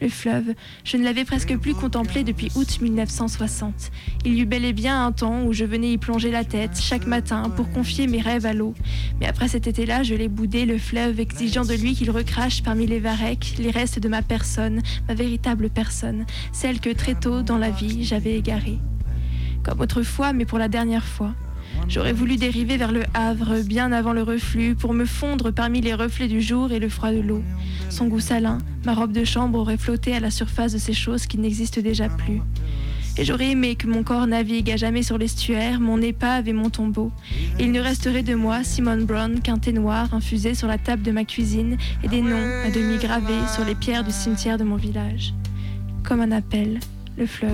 Le 0.02 0.10
fleuve, 0.10 0.56
je 0.84 0.98
ne 0.98 1.04
l'avais 1.04 1.26
presque 1.26 1.56
plus 1.58 1.76
contemplé 1.76 2.24
depuis 2.24 2.52
août 2.56 2.82
1960. 2.82 3.92
Il 4.26 4.34
y 4.34 4.42
eut 4.42 4.48
bel 4.48 4.66
et 4.66 4.74
bien 4.74 5.06
un 5.06 5.12
temps 5.12 5.44
où 5.44 5.54
je 5.54 5.64
venais 5.64 5.92
y 5.94 6.00
plonger 6.00 6.32
la 6.32 6.44
tête 6.44 6.80
chaque 6.82 7.06
matin 7.06 7.52
pour 7.56 7.70
confier 7.70 8.08
mes 8.08 8.20
rêves 8.20 8.48
à 8.48 8.54
l'eau. 8.54 8.74
Mais 9.20 9.28
après 9.28 9.48
cet 9.48 9.68
été-là, 9.68 10.02
je 10.02 10.16
l'ai 10.16 10.28
boudé, 10.28 10.66
le 10.66 10.80
fleuve, 10.80 11.20
exigeant 11.20 11.66
de 11.66 11.76
lui 11.76 11.94
qu'il 11.94 12.10
recrache 12.10 12.64
parmi 12.64 12.88
les 12.88 13.00
varechs 13.00 13.54
les 13.60 13.70
restes 13.70 14.00
de 14.00 14.10
ma 14.10 14.24
personne, 14.24 14.82
ma 15.08 15.14
véritable 15.14 15.70
personne, 15.70 16.26
celle 16.52 16.80
que 16.80 16.90
très 16.90 17.14
tôt 17.14 17.44
dans 17.44 17.60
la 17.60 17.70
vie 17.70 18.04
j'avais 18.04 18.36
égarée. 18.36 18.80
Comme 19.62 19.82
autrefois, 19.82 20.34
mais 20.34 20.46
pour 20.46 20.58
la 20.58 20.68
dernière 20.68 21.06
fois. 21.06 21.36
J'aurais 21.88 22.14
voulu 22.14 22.38
dériver 22.38 22.78
vers 22.78 22.92
le 22.92 23.04
Havre 23.14 23.62
bien 23.66 23.92
avant 23.92 24.14
le 24.14 24.24
reflux 24.24 24.76
pour 24.76 24.94
me 24.94 25.06
fondre 25.06 25.52
parmi 25.52 25.82
les 25.82 25.94
reflets 25.94 26.28
du 26.28 26.42
jour 26.42 26.72
et 26.72 26.80
le 26.80 26.90
froid 26.90 27.12
de 27.12 27.20
l'eau. 27.20 27.44
Son 27.90 28.08
goût 28.08 28.20
salin, 28.20 28.60
ma 28.86 28.94
robe 28.94 29.12
de 29.12 29.26
chambre 29.26 29.60
aurait 29.60 29.78
flotté 29.78 30.16
à 30.16 30.20
la 30.20 30.32
surface 30.32 30.74
de 30.74 30.78
ces 30.78 30.94
choses 30.94 31.26
qui 31.26 31.38
n'existent 31.38 31.82
déjà 31.82 32.08
plus. 32.08 32.42
Et 33.18 33.26
j'aurais 33.26 33.52
aimé 33.52 33.76
que 33.76 33.88
mon 33.88 34.04
corps 34.04 34.26
navigue 34.26 34.72
à 34.72 34.78
jamais 34.78 35.04
sur 35.04 35.18
l'estuaire, 35.18 35.80
mon 35.80 36.02
épave 36.02 36.48
et 36.48 36.54
mon 36.54 36.70
tombeau. 36.70 37.12
Et 37.60 37.66
il 37.66 37.72
ne 37.72 37.82
resterait 37.82 38.24
de 38.24 38.36
moi, 38.36 38.64
Simone 38.64 39.06
Brown, 39.06 39.42
qu'un 39.42 39.58
thé 39.58 39.74
noir 39.74 40.14
infusé 40.14 40.56
sur 40.56 40.68
la 40.68 40.78
table 40.78 41.04
de 41.04 41.12
ma 41.12 41.26
cuisine 41.26 41.78
et 42.04 42.08
des 42.08 42.22
noms 42.22 42.64
à 42.66 42.72
demi 42.72 42.98
gravés 42.98 43.48
sur 43.54 43.66
les 43.66 43.76
pierres 43.76 44.06
du 44.06 44.12
cimetière 44.12 44.58
de 44.58 44.64
mon 44.64 44.78
village. 44.78 45.34
Comme 46.04 46.22
un 46.22 46.32
appel, 46.32 46.80
le 47.18 47.26
fleuve. 47.26 47.52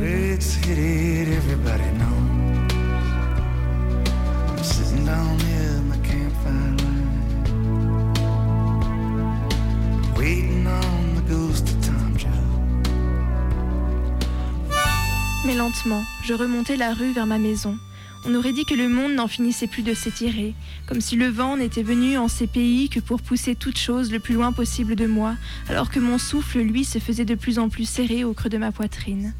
Mais 15.48 15.56
lentement, 15.56 16.04
je 16.26 16.34
remontais 16.34 16.76
la 16.76 16.94
rue 16.94 17.14
vers 17.14 17.26
ma 17.26 17.38
maison. 17.38 17.78
On 18.26 18.36
aurait 18.36 18.52
dit 18.52 18.66
que 18.66 18.74
le 18.74 18.90
monde 18.90 19.14
n'en 19.14 19.30
finissait 19.30 19.68
plus 19.68 19.82
de 19.82 19.94
s'étirer, 19.94 20.54
comme 20.88 21.00
si 21.00 21.16
le 21.16 21.30
vent 21.30 21.56
n'était 21.56 21.84
venu 21.84 22.18
en 22.18 22.28
ces 22.28 22.48
pays 22.48 22.90
que 22.90 23.00
pour 23.00 23.22
pousser 23.22 23.56
toute 23.56 23.78
chose 23.78 24.12
le 24.12 24.20
plus 24.20 24.34
loin 24.34 24.52
possible 24.52 24.98
de 24.98 25.08
moi, 25.08 25.38
alors 25.70 25.90
que 25.90 26.02
mon 26.02 26.18
souffle, 26.18 26.60
lui, 26.60 26.84
se 26.84 27.00
faisait 27.00 27.24
de 27.24 27.34
plus 27.34 27.60
en 27.60 27.70
plus 27.70 27.88
serré 27.88 28.26
au 28.26 28.34
creux 28.34 28.50
de 28.50 28.58
ma 28.58 28.74
poitrine. 28.74 29.34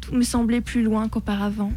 Tout 0.00 0.16
me 0.16 0.24
semblait 0.24 0.60
plus 0.60 0.82
loin 0.82 1.08
qu'auparavant. 1.08 1.72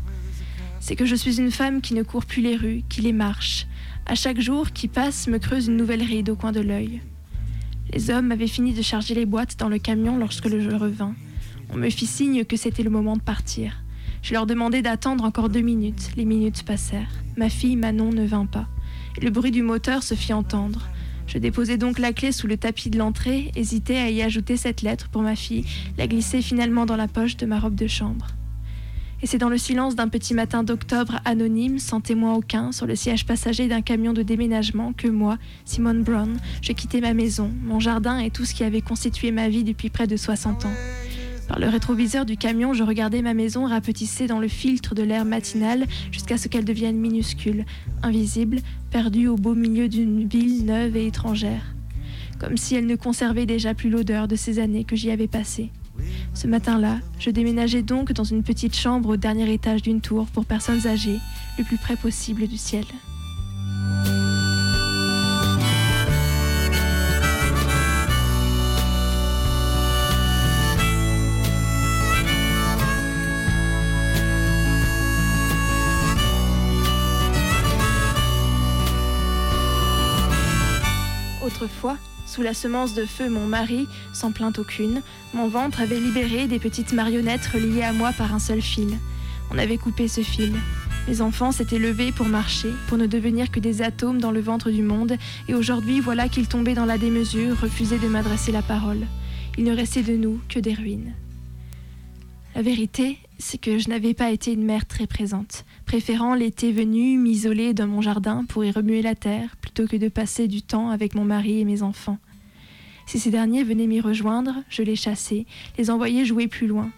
C'est 0.80 0.96
que 0.96 1.06
je 1.06 1.16
suis 1.16 1.38
une 1.38 1.52
femme 1.52 1.82
qui 1.82 1.94
ne 1.94 2.02
court 2.02 2.26
plus 2.26 2.42
les 2.42 2.56
rues, 2.56 2.82
qui 2.90 3.02
les 3.02 3.14
marche. 3.14 3.68
À 4.08 4.16
chaque 4.16 4.42
jour 4.42 4.72
qui 4.72 4.88
passe 4.88 5.28
me 5.28 5.38
creuse 5.38 5.68
une 5.68 5.78
nouvelle 5.78 6.02
ride 6.02 6.32
au 6.32 6.36
coin 6.36 6.54
de 6.54 6.62
l'œil. 6.62 7.02
Les 7.94 8.10
hommes 8.10 8.32
avaient 8.32 8.48
fini 8.48 8.74
de 8.74 8.82
charger 8.82 9.14
les 9.14 9.28
boîtes 9.28 9.60
dans 9.60 9.70
le 9.70 9.78
camion 9.78 10.18
lorsque 10.18 10.50
je 10.50 10.72
revins. 10.72 11.14
On 11.72 11.78
me 11.78 11.90
fit 11.90 12.08
signe 12.08 12.46
que 12.46 12.58
c'était 12.58 12.84
le 12.84 12.90
moment 12.90 13.16
de 13.16 13.22
partir. 13.22 13.84
Je 14.22 14.34
leur 14.34 14.46
demandai 14.46 14.82
d'attendre 14.82 15.24
encore 15.24 15.50
deux 15.50 15.62
minutes. 15.62 16.12
Les 16.18 16.26
minutes 16.26 16.64
passèrent. 16.64 17.12
Ma 17.38 17.50
fille 17.50 17.76
Manon 17.76 18.12
ne 18.12 18.26
vint 18.26 18.48
pas. 18.48 18.68
Le 19.22 19.30
bruit 19.30 19.52
du 19.52 19.62
moteur 19.62 20.02
se 20.02 20.16
fit 20.16 20.34
entendre. 20.34 20.88
Je 21.28 21.38
déposai 21.38 21.78
donc 21.78 22.00
la 22.00 22.12
clé 22.12 22.32
sous 22.32 22.48
le 22.48 22.58
tapis 22.58 22.90
de 22.90 22.98
l'entrée, 22.98 23.52
hésitais 23.56 23.98
à 23.98 24.10
y 24.10 24.24
ajouter 24.24 24.58
cette 24.58 24.82
lettre 24.82 25.10
pour 25.10 25.22
ma 25.22 25.36
fille, 25.36 25.64
la 25.98 26.08
glisser 26.08 26.42
finalement 26.42 26.88
dans 26.88 26.96
la 26.96 27.08
poche 27.08 27.38
de 27.38 27.46
ma 27.46 27.60
robe 27.60 27.76
de 27.76 27.86
chambre. 27.86 28.28
Et 29.22 29.28
c'est 29.28 29.38
dans 29.38 29.50
le 29.50 29.58
silence 29.58 29.96
d'un 29.96 30.08
petit 30.08 30.34
matin 30.34 30.64
d'octobre 30.64 31.20
anonyme, 31.26 31.78
sans 31.78 32.02
témoin 32.02 32.34
aucun, 32.34 32.72
sur 32.72 32.88
le 32.88 32.96
siège 32.96 33.26
passager 33.26 33.68
d'un 33.68 33.82
camion 33.82 34.14
de 34.14 34.24
déménagement, 34.24 34.94
que 34.94 35.08
moi, 35.08 35.38
Simone 35.66 36.04
Brown, 36.04 36.40
je 36.64 36.72
quittais 36.72 37.02
ma 37.02 37.14
maison, 37.14 37.52
mon 37.64 37.80
jardin 37.80 38.18
et 38.18 38.32
tout 38.32 38.46
ce 38.46 38.56
qui 38.56 38.64
avait 38.64 38.82
constitué 38.82 39.32
ma 39.32 39.50
vie 39.50 39.64
depuis 39.64 39.90
près 39.90 40.08
de 40.08 40.18
60 40.18 40.66
ans. 40.66 40.74
Par 41.50 41.58
le 41.58 41.68
rétroviseur 41.68 42.28
du 42.28 42.38
camion, 42.38 42.74
je 42.74 42.84
regardais 42.84 43.24
ma 43.24 43.34
maison 43.34 43.66
rapetissée 43.66 44.28
dans 44.28 44.38
le 44.38 44.47
filtre 44.47 44.93
de 44.93 45.02
l'air 45.02 45.26
matinal 45.26 45.88
jusqu'à 46.12 46.38
ce 46.38 46.47
qu'elle 46.47 46.64
devienne 46.64 46.95
minuscule, 46.95 47.66
invisible, 48.04 48.60
perdue 48.91 49.28
au 49.28 49.36
beau 49.36 49.56
milieu 49.56 49.89
d'une 49.89 50.28
ville 50.28 50.64
neuve 50.64 50.95
et 50.95 51.08
étrangère. 51.08 51.74
Comme 52.39 52.56
si 52.56 52.76
elle 52.76 52.86
ne 52.86 52.95
conservait 52.95 53.47
déjà 53.47 53.74
plus 53.74 53.89
l'odeur 53.89 54.28
de 54.28 54.36
ces 54.36 54.60
années 54.60 54.84
que 54.84 54.95
j'y 54.95 55.10
avais 55.10 55.28
passées. 55.28 55.72
Ce 56.36 56.45
matin-là, 56.45 57.00
je 57.18 57.32
déménageais 57.32 57.82
donc 57.82 58.14
dans 58.14 58.24
une 58.24 58.43
petite 58.43 58.76
chambre 58.76 59.10
au 59.10 59.18
dernier 59.18 59.52
étage 59.52 59.82
d'une 59.82 60.02
tour 60.02 60.28
pour 60.28 60.45
personnes 60.45 60.86
âgées, 60.86 61.20
le 61.58 61.64
plus 61.64 61.78
près 61.78 61.95
possible 61.95 62.47
du 62.47 62.58
ciel. 62.58 62.86
Autrefois, 81.70 81.98
sous 82.26 82.42
la 82.42 82.56
semence 82.56 82.96
de 82.96 83.06
feu 83.06 83.30
mon 83.30 83.46
mari, 83.46 83.88
sans 84.12 84.32
plainte 84.32 84.58
aucune, 84.58 85.04
mon 85.36 85.48
ventre 85.48 85.82
avait 85.82 86.00
libéré 86.00 86.48
des 86.48 86.58
petites 86.58 86.94
marionnettes 86.94 87.46
reliées 87.46 87.84
à 87.84 87.94
moi 87.94 88.12
par 88.12 88.34
un 88.34 88.40
seul 88.40 88.60
fil. 88.60 88.98
On 89.52 89.58
avait 89.58 89.78
coupé 89.78 90.08
ce 90.08 90.22
fil. 90.22 90.54
Mes 91.08 91.22
enfants 91.22 91.52
s'étaient 91.52 91.78
levés 91.78 92.12
pour 92.12 92.26
marcher, 92.26 92.72
pour 92.88 92.98
ne 92.98 93.06
devenir 93.06 93.52
que 93.52 93.60
des 93.60 93.84
atomes 93.84 94.20
dans 94.20 94.32
le 94.32 94.42
ventre 94.42 94.72
du 94.72 94.82
monde, 94.82 95.16
et 95.48 95.54
aujourd'hui 95.54 96.00
voilà 96.00 96.28
qu'ils 96.28 96.48
tombaient 96.48 96.74
dans 96.74 96.86
la 96.86 96.98
démesure, 96.98 97.60
refusaient 97.62 98.00
de 98.00 98.08
m'adresser 98.08 98.52
la 98.52 98.64
parole. 98.64 99.06
Il 99.60 99.64
ne 99.64 99.76
restait 99.76 100.04
de 100.04 100.16
nous 100.16 100.42
que 100.50 100.60
des 100.60 100.74
ruines. 100.74 101.14
La 102.56 102.64
vérité, 102.64 103.20
c'est 103.40 103.58
que 103.58 103.80
je 103.80 103.90
n'avais 103.90 104.14
pas 104.14 104.32
été 104.32 104.54
une 104.54 104.66
mère 104.66 104.86
très 104.86 105.08
présente, 105.08 105.66
préférant 105.86 106.36
l'été 106.36 106.72
venu 106.72 107.18
m'isoler 107.18 107.74
dans 107.74 107.88
mon 107.88 108.02
jardin 108.02 108.46
pour 108.48 108.66
y 108.66 108.72
remuer 108.72 109.02
la 109.02 109.16
terre 109.16 109.56
plutôt 109.62 109.88
que 109.88 109.96
de 109.96 110.10
passer 110.10 110.48
du 110.48 110.62
temps 110.62 110.90
avec 110.90 111.16
mon 111.16 111.24
mari 111.24 111.62
et 111.62 111.66
mes 111.66 111.82
enfants. 111.82 112.20
Si 113.08 113.18
ces 113.18 113.32
derniers 113.32 113.64
venaient 113.64 113.88
m'y 113.88 114.02
rejoindre, 114.02 114.56
je 114.70 114.84
les 114.84 114.96
chassais, 114.96 115.46
les 115.78 115.90
envoyais 115.90 116.26
jouer 116.26 116.48
plus 116.48 116.68
loin, 116.68 116.92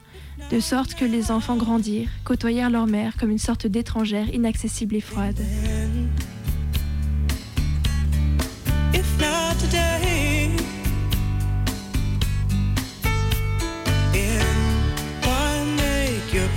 de 0.50 0.60
sorte 0.60 0.96
que 0.96 1.06
les 1.06 1.32
enfants 1.32 1.56
grandirent, 1.56 2.10
côtoyèrent 2.26 2.72
leur 2.72 2.88
mère 2.88 3.16
comme 3.18 3.32
une 3.32 3.38
sorte 3.38 3.68
d'étrangère 3.68 4.34
inaccessible 4.34 4.96
et 4.96 5.02
froide. 5.02 5.40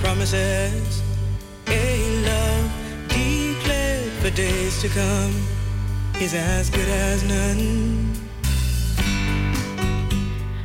Promises. 0.03 0.35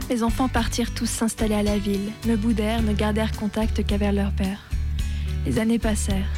Les 0.08 0.22
enfants 0.22 0.48
partirent 0.48 0.92
tous 0.92 1.06
s'installer 1.06 1.54
à 1.54 1.62
la 1.62 1.78
ville, 1.78 2.10
ne 2.26 2.36
boudèrent, 2.36 2.82
ne 2.82 2.92
gardèrent 2.92 3.32
contact 3.32 3.84
qu'avec 3.86 4.12
leur 4.12 4.32
père. 4.32 4.58
Les 5.46 5.58
années 5.58 5.78
passèrent. 5.78 6.28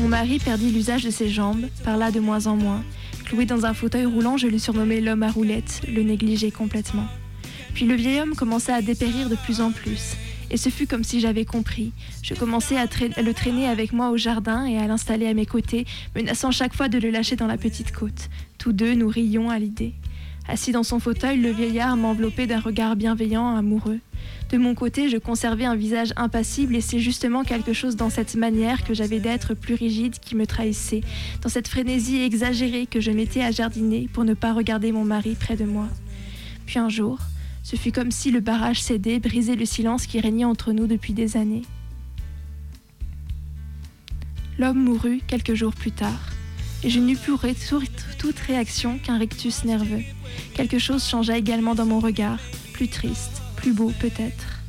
Mon 0.00 0.08
mari 0.08 0.38
perdit 0.38 0.70
l'usage 0.70 1.04
de 1.04 1.10
ses 1.10 1.28
jambes, 1.28 1.66
parla 1.84 2.10
de 2.10 2.20
moins 2.20 2.46
en 2.46 2.56
moins. 2.56 2.82
Cloué 3.24 3.46
dans 3.46 3.64
un 3.64 3.74
fauteuil 3.74 4.04
roulant, 4.04 4.36
je 4.36 4.46
le 4.46 4.58
surnommais 4.58 5.00
l'homme 5.00 5.22
à 5.22 5.30
roulettes, 5.30 5.82
le 5.88 6.02
négligeais 6.02 6.50
complètement. 6.50 7.06
Puis 7.74 7.86
le 7.86 7.94
vieil 7.94 8.20
homme 8.20 8.34
commença 8.34 8.74
à 8.74 8.82
dépérir 8.82 9.28
de 9.28 9.36
plus 9.36 9.60
en 9.60 9.70
plus. 9.70 10.16
Et 10.52 10.58
ce 10.58 10.68
fut 10.68 10.86
comme 10.86 11.02
si 11.02 11.18
j'avais 11.18 11.46
compris. 11.46 11.92
Je 12.22 12.34
commençais 12.34 12.76
à, 12.76 12.84
le 12.84 13.32
traîner 13.32 13.66
avec 13.66 13.94
moi 13.94 14.10
au 14.10 14.18
jardin 14.18 14.66
et 14.66 14.76
à 14.76 14.86
l'installer 14.86 15.26
à 15.26 15.32
mes 15.32 15.46
côtés, 15.46 15.86
menaçant 16.14 16.50
chaque 16.50 16.74
fois 16.74 16.90
de 16.90 16.98
le 16.98 17.08
lâcher 17.08 17.36
dans 17.36 17.46
la 17.46 17.56
petite 17.56 17.90
côte. 17.90 18.28
Tous 18.58 18.72
deux, 18.72 18.94
nous 18.94 19.08
rions 19.08 19.48
à 19.48 19.58
l'idée. 19.58 19.94
Assis 20.46 20.72
dans 20.72 20.82
son 20.82 21.00
fauteuil, 21.00 21.40
le 21.40 21.50
vieillard 21.52 21.96
m'enveloppait 21.96 22.46
d'un 22.46 22.60
regard 22.60 22.96
bienveillant, 22.96 23.56
amoureux. 23.56 24.00
De 24.50 24.58
mon 24.58 24.74
côté, 24.74 25.08
je 25.08 25.16
conservais 25.16 25.64
un 25.64 25.74
visage 25.74 26.12
impassible 26.16 26.76
et 26.76 26.82
c'est 26.82 26.98
justement 26.98 27.44
quelque 27.44 27.72
chose 27.72 27.96
dans 27.96 28.10
cette 28.10 28.34
manière 28.34 28.84
que 28.84 28.92
j'avais 28.92 29.20
d'être 29.20 29.54
plus 29.54 29.74
rigide 29.74 30.18
qui 30.18 30.36
me 30.36 30.46
trahissait, 30.46 31.00
dans 31.40 31.48
cette 31.48 31.68
frénésie 31.68 32.20
exagérée 32.20 32.84
que 32.84 33.00
je 33.00 33.10
mettais 33.10 33.42
à 33.42 33.52
jardiner 33.52 34.06
pour 34.12 34.24
ne 34.24 34.34
pas 34.34 34.52
regarder 34.52 34.92
mon 34.92 35.04
mari 35.04 35.34
près 35.34 35.56
de 35.56 35.64
moi. 35.64 35.88
Puis 36.66 36.78
un 36.78 36.90
jour, 36.90 37.18
ce 37.72 37.76
fut 37.78 37.90
comme 37.90 38.10
si 38.10 38.30
le 38.30 38.40
barrage 38.40 38.82
cédait, 38.82 39.18
brisait 39.18 39.56
le 39.56 39.64
silence 39.64 40.04
qui 40.04 40.20
régnait 40.20 40.44
entre 40.44 40.72
nous 40.72 40.86
depuis 40.86 41.14
des 41.14 41.38
années. 41.38 41.62
L'homme 44.58 44.84
mourut 44.84 45.22
quelques 45.26 45.54
jours 45.54 45.74
plus 45.74 45.90
tard, 45.90 46.20
et 46.84 46.90
je 46.90 47.00
n'eus 47.00 47.16
tout- 47.86 48.18
toute 48.18 48.38
réaction 48.40 48.98
qu'un 48.98 49.16
rictus 49.16 49.64
nerveux. 49.64 50.02
Quelque 50.52 50.78
chose 50.78 51.08
changea 51.08 51.38
également 51.38 51.74
dans 51.74 51.86
mon 51.86 51.98
regard, 51.98 52.40
plus 52.74 52.88
triste, 52.88 53.40
plus 53.56 53.72
beau 53.72 53.90
peut-être. 54.00 54.61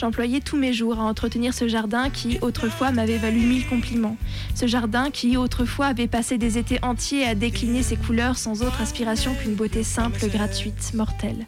J'employais 0.00 0.40
tous 0.40 0.56
mes 0.56 0.72
jours 0.72 0.98
à 0.98 1.02
entretenir 1.02 1.52
ce 1.52 1.68
jardin 1.68 2.08
qui, 2.08 2.38
autrefois, 2.40 2.90
m'avait 2.90 3.18
valu 3.18 3.40
mille 3.40 3.66
compliments. 3.66 4.16
Ce 4.54 4.66
jardin 4.66 5.10
qui, 5.10 5.36
autrefois, 5.36 5.88
avait 5.88 6.06
passé 6.06 6.38
des 6.38 6.56
étés 6.56 6.78
entiers 6.80 7.24
à 7.24 7.34
décliner 7.34 7.82
ses 7.82 7.96
couleurs 7.96 8.38
sans 8.38 8.62
autre 8.62 8.80
aspiration 8.80 9.34
qu'une 9.34 9.56
beauté 9.56 9.82
simple, 9.82 10.26
gratuite, 10.30 10.94
mortelle. 10.94 11.46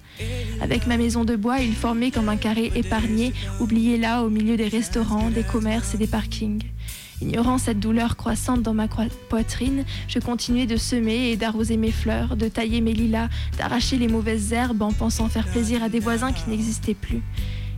Avec 0.61 0.87
ma 0.87 0.99
maison 0.99 1.25
de 1.25 1.35
bois, 1.35 1.61
il 1.61 1.75
formait 1.75 2.11
comme 2.11 2.29
un 2.29 2.37
carré 2.37 2.71
épargné, 2.75 3.33
oublié 3.59 3.97
là 3.97 4.23
au 4.23 4.29
milieu 4.29 4.59
des 4.59 4.69
restaurants, 4.69 5.31
des 5.31 5.45
commerces 5.45 5.95
et 5.95 5.99
des 5.99 6.07
parkings. 6.07 6.63
Ignorant 7.23 7.57
cette 7.57 7.81
douleur 7.81 8.17
croissante 8.17 8.61
dans 8.61 8.75
ma 8.75 8.87
poitrine, 9.31 9.87
je 10.09 10.19
continuais 10.19 10.67
de 10.67 10.77
semer 10.77 11.31
et 11.31 11.37
d'arroser 11.39 11.79
mes 11.79 11.93
fleurs, 11.93 12.37
de 12.37 12.49
tailler 12.49 12.83
mes 12.83 12.93
lilas, 12.93 13.31
d'arracher 13.57 13.97
les 13.97 14.09
mauvaises 14.09 14.53
herbes 14.53 14.83
en 14.83 14.93
pensant 14.93 15.31
faire 15.31 15.47
plaisir 15.47 15.83
à 15.83 15.89
des 15.89 16.01
voisins 16.01 16.33
qui 16.33 16.51
n'existaient 16.51 16.93
plus. 16.93 17.23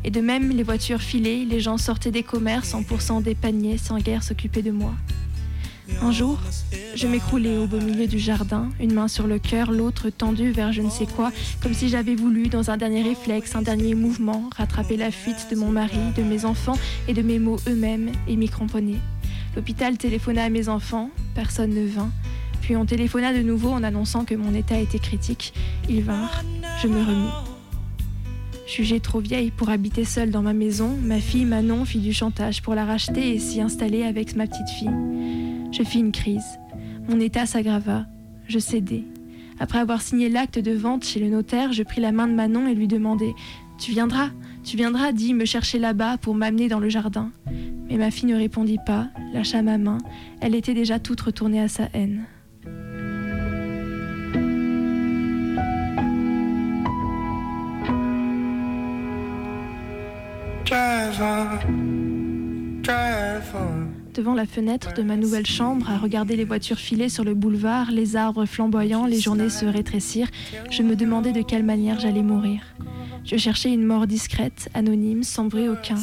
Et 0.04 0.10
de 0.10 0.20
même, 0.20 0.50
les 0.50 0.62
voitures 0.62 1.00
filaient, 1.00 1.44
les 1.44 1.60
gens 1.60 1.78
sortaient 1.78 2.10
des 2.10 2.22
commerces 2.22 2.74
en 2.74 2.82
poussant 2.82 3.20
des 3.20 3.34
paniers 3.34 3.78
sans 3.78 3.98
guère 3.98 4.22
s'occuper 4.22 4.62
de 4.62 4.70
moi. 4.70 4.94
Un 6.00 6.12
jour, 6.12 6.38
je 6.94 7.06
m'écroulais 7.06 7.58
au 7.58 7.66
beau 7.66 7.78
milieu 7.78 8.06
du 8.06 8.18
jardin, 8.18 8.70
une 8.80 8.94
main 8.94 9.08
sur 9.08 9.26
le 9.26 9.38
cœur, 9.38 9.70
l'autre 9.70 10.08
tendue 10.10 10.50
vers 10.50 10.72
je 10.72 10.80
ne 10.80 10.88
sais 10.88 11.06
quoi, 11.06 11.30
comme 11.62 11.74
si 11.74 11.88
j'avais 11.88 12.14
voulu, 12.14 12.48
dans 12.48 12.70
un 12.70 12.76
dernier 12.76 13.02
réflexe, 13.02 13.54
un 13.54 13.62
dernier 13.62 13.94
mouvement, 13.94 14.48
rattraper 14.56 14.96
la 14.96 15.10
fuite 15.10 15.48
de 15.50 15.56
mon 15.56 15.70
mari, 15.70 15.98
de 16.16 16.22
mes 16.22 16.44
enfants 16.44 16.78
et 17.06 17.12
de 17.12 17.22
mes 17.22 17.38
mots 17.38 17.58
eux-mêmes 17.68 18.12
et 18.28 18.36
m'y 18.36 18.48
cramponner. 18.48 18.98
L'hôpital 19.56 19.96
téléphona 19.98 20.44
à 20.44 20.48
mes 20.48 20.68
enfants, 20.68 21.10
personne 21.34 21.74
ne 21.74 21.86
vint. 21.86 22.10
Puis 22.62 22.76
on 22.76 22.86
téléphona 22.86 23.34
de 23.34 23.42
nouveau 23.42 23.70
en 23.70 23.82
annonçant 23.82 24.24
que 24.24 24.34
mon 24.34 24.54
état 24.54 24.78
était 24.78 24.98
critique. 24.98 25.52
Ils 25.88 26.02
vinrent, 26.02 26.42
je 26.82 26.88
me 26.88 26.98
remis. 26.98 27.53
Jugée 28.66 29.00
trop 29.00 29.20
vieille 29.20 29.50
pour 29.50 29.68
habiter 29.68 30.04
seule 30.04 30.30
dans 30.30 30.40
ma 30.40 30.54
maison, 30.54 30.96
ma 31.02 31.20
fille 31.20 31.44
Manon 31.44 31.84
fit 31.84 31.98
du 31.98 32.14
chantage 32.14 32.62
pour 32.62 32.74
la 32.74 32.86
racheter 32.86 33.34
et 33.34 33.38
s'y 33.38 33.60
installer 33.60 34.04
avec 34.04 34.34
ma 34.36 34.46
petite 34.46 34.70
fille. 34.70 34.90
Je 35.70 35.82
fis 35.82 35.98
une 35.98 36.12
crise. 36.12 36.58
Mon 37.08 37.20
état 37.20 37.44
s'aggrava. 37.44 38.06
Je 38.48 38.58
cédai. 38.58 39.04
Après 39.60 39.78
avoir 39.78 40.00
signé 40.00 40.30
l'acte 40.30 40.58
de 40.58 40.72
vente 40.72 41.04
chez 41.04 41.20
le 41.20 41.28
notaire, 41.28 41.72
je 41.72 41.82
pris 41.82 42.00
la 42.00 42.10
main 42.10 42.26
de 42.26 42.32
Manon 42.32 42.66
et 42.66 42.74
lui 42.74 42.88
demandai 42.88 43.34
Tu 43.78 43.92
viendras 43.92 44.30
Tu 44.64 44.78
viendras, 44.78 45.12
dis, 45.12 45.34
me 45.34 45.44
chercher 45.44 45.78
là-bas 45.78 46.16
pour 46.16 46.34
m'amener 46.34 46.68
dans 46.68 46.80
le 46.80 46.88
jardin. 46.88 47.32
Mais 47.88 47.98
ma 47.98 48.10
fille 48.10 48.28
ne 48.28 48.36
répondit 48.36 48.78
pas, 48.84 49.08
lâcha 49.34 49.60
ma 49.60 49.76
main. 49.76 49.98
Elle 50.40 50.54
était 50.54 50.74
déjà 50.74 50.98
toute 50.98 51.20
retournée 51.20 51.60
à 51.60 51.68
sa 51.68 51.88
haine. 51.92 52.24
Devant 64.14 64.34
la 64.34 64.46
fenêtre 64.46 64.94
de 64.94 65.02
ma 65.02 65.16
nouvelle 65.16 65.44
chambre, 65.44 65.90
à 65.90 65.98
regarder 65.98 66.36
les 66.36 66.44
voitures 66.44 66.78
filer 66.78 67.08
sur 67.08 67.22
le 67.22 67.34
boulevard, 67.34 67.90
les 67.90 68.16
arbres 68.16 68.46
flamboyants, 68.46 69.04
les 69.04 69.20
journées 69.20 69.50
se 69.50 69.66
rétrécir, 69.66 70.28
je 70.70 70.82
me 70.82 70.96
demandais 70.96 71.32
de 71.32 71.42
quelle 71.42 71.64
manière 71.64 72.00
j'allais 72.00 72.22
mourir. 72.22 72.62
Je 73.24 73.36
cherchais 73.36 73.72
une 73.72 73.84
mort 73.84 74.06
discrète, 74.06 74.68
anonyme, 74.74 75.22
sans 75.22 75.44
bruit 75.44 75.68
aucun. 75.68 75.96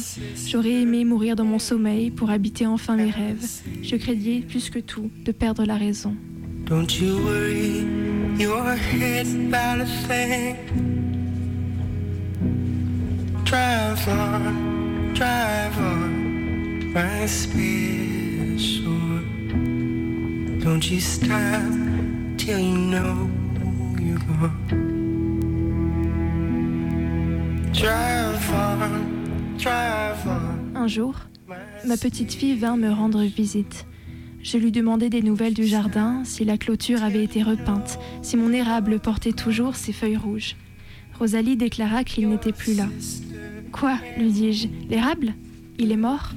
J'aurais 0.46 0.82
aimé 0.82 1.04
mourir 1.04 1.34
dans 1.34 1.44
mon 1.44 1.58
sommeil 1.58 2.10
pour 2.10 2.30
habiter 2.30 2.66
enfin 2.66 2.96
mes 2.96 3.10
rêves. 3.10 3.44
Je 3.82 3.96
craignais 3.96 4.40
plus 4.40 4.70
que 4.70 4.78
tout 4.78 5.10
de 5.24 5.32
perdre 5.32 5.64
la 5.64 5.76
raison. 5.76 6.14
Don't 6.66 7.00
you 7.00 7.18
worry 7.24 7.84
your 8.38 8.76
head 8.76 9.26
about 9.26 9.82
a 9.82 9.86
thing. 10.06 11.01
Drive 13.52 14.08
on, 14.08 15.12
drive 15.12 15.78
on, 15.78 16.90
my. 16.94 17.26
Don't 20.64 20.90
you 20.90 20.98
stop 20.98 21.60
till 22.38 22.58
you 22.58 22.78
know 22.78 23.28
you're 24.00 24.16
gone. 24.40 24.56
Drive 27.74 28.50
on, 28.54 29.58
drive 29.58 30.26
on. 30.26 30.74
Un 30.74 30.88
jour, 30.88 31.14
ma 31.84 31.98
petite 31.98 32.32
fille 32.32 32.56
vint 32.56 32.78
me 32.78 32.90
rendre 32.90 33.22
visite. 33.22 33.84
Je 34.42 34.56
lui 34.56 34.72
demandai 34.72 35.10
des 35.10 35.20
nouvelles 35.20 35.52
du 35.52 35.66
jardin, 35.66 36.24
si 36.24 36.46
la 36.46 36.56
clôture 36.56 37.04
avait 37.04 37.22
été 37.22 37.42
repeinte, 37.42 37.98
si 38.22 38.38
mon 38.38 38.50
érable 38.50 38.98
portait 38.98 39.32
toujours 39.32 39.76
ses 39.76 39.92
feuilles 39.92 40.16
rouges. 40.16 40.56
Rosalie 41.18 41.58
déclara 41.58 42.02
qu'il 42.02 42.30
n'était 42.30 42.52
plus 42.52 42.72
là. 42.72 42.86
Quoi 43.72 43.98
lui 44.18 44.30
dis-je. 44.30 44.68
L'érable? 44.88 45.34
Il 45.78 45.90
est 45.92 45.96
mort? 45.96 46.32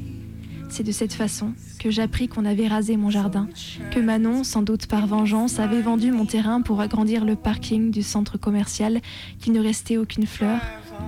C'est 0.70 0.84
de 0.84 0.92
cette 0.92 1.14
façon 1.14 1.54
que 1.80 1.92
j'appris 1.92 2.28
qu'on 2.28 2.46
avait 2.46 2.68
rasé 2.68 2.98
mon 2.98 3.10
jardin, 3.10 3.48
que 3.92 4.00
Manon, 4.00 4.44
sans 4.44 4.62
doute 4.62 4.88
par 4.88 5.06
vengeance, 5.06 5.60
avait 5.60 5.82
vendu 5.82 6.12
mon 6.12 6.26
terrain 6.26 6.62
pour 6.62 6.82
agrandir 6.82 7.24
le 7.24 7.36
parking 7.36 7.92
du 7.92 8.02
centre 8.02 8.38
commercial, 8.38 9.00
qu'il 9.40 9.54
ne 9.54 9.62
restait 9.62 9.98
aucune 9.98 10.26
fleur, 10.26 10.60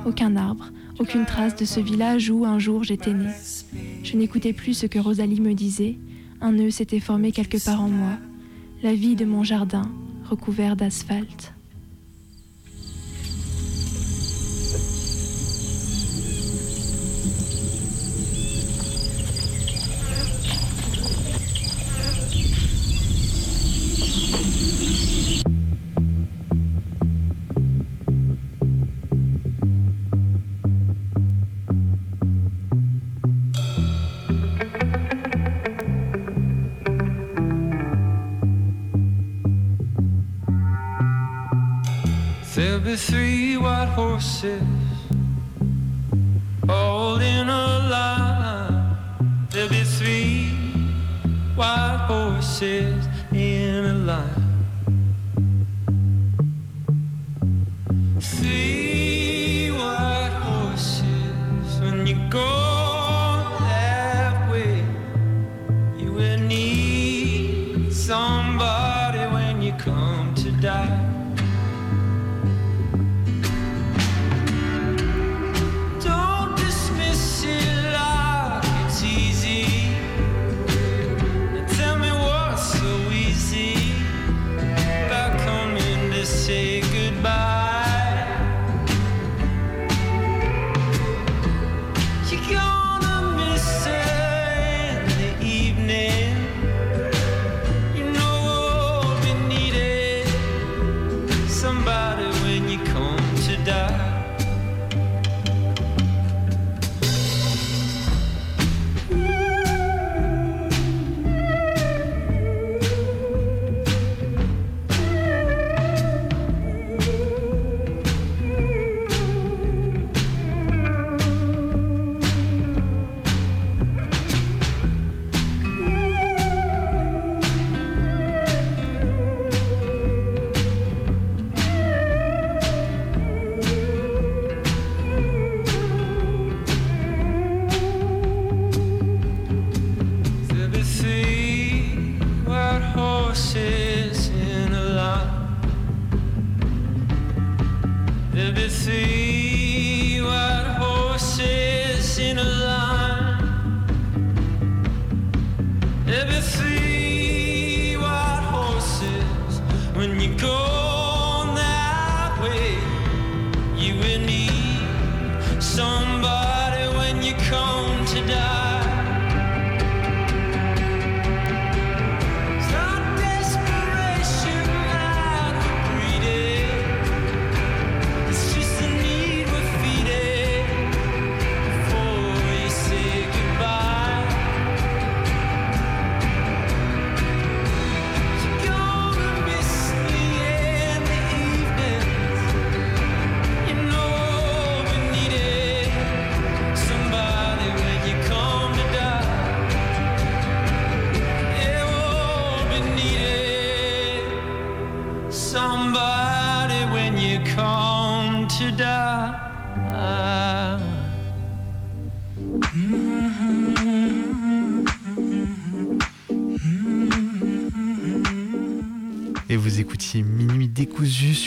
aucun 0.06 0.36
arbre, 0.36 0.72
aucune 1.00 1.26
trace 1.26 1.56
de 1.56 1.66
ce 1.66 1.80
village 1.80 2.30
où 2.30 2.46
un 2.46 2.60
jour 2.60 2.84
j'étais 2.84 3.14
née. 3.14 3.34
Je 4.04 4.16
n'écoutais 4.16 4.54
plus 4.54 4.74
ce 4.74 4.86
que 4.86 5.00
Rosalie 5.00 5.42
me 5.42 5.54
disait. 5.54 5.98
Un 6.40 6.52
nœud 6.52 6.70
s'était 6.70 7.00
formé 7.00 7.32
quelque 7.32 7.64
part 7.64 7.82
en 7.82 7.90
moi. 7.90 8.18
La 8.84 8.94
vie 8.94 9.16
de 9.16 9.26
mon 9.26 9.44
jardin, 9.44 9.90
recouvert 10.30 10.76
d'asphalte. 10.76 11.54
Three 42.98 43.58
white 43.58 43.90
horses 43.90 44.64
all 46.68 47.18
in 47.18 47.48
a 47.48 47.80
line. 47.90 48.98
There'll 49.52 49.70
be 49.70 49.84
three 49.84 50.50
white 51.56 52.06
horses 52.08 53.08
in 53.32 53.86
a 53.86 53.94
line. 53.94 54.66
Three 58.20 59.72
white 59.72 60.36
horses 60.42 61.80
when 61.80 62.08
you 62.08 62.18
go 62.30 62.67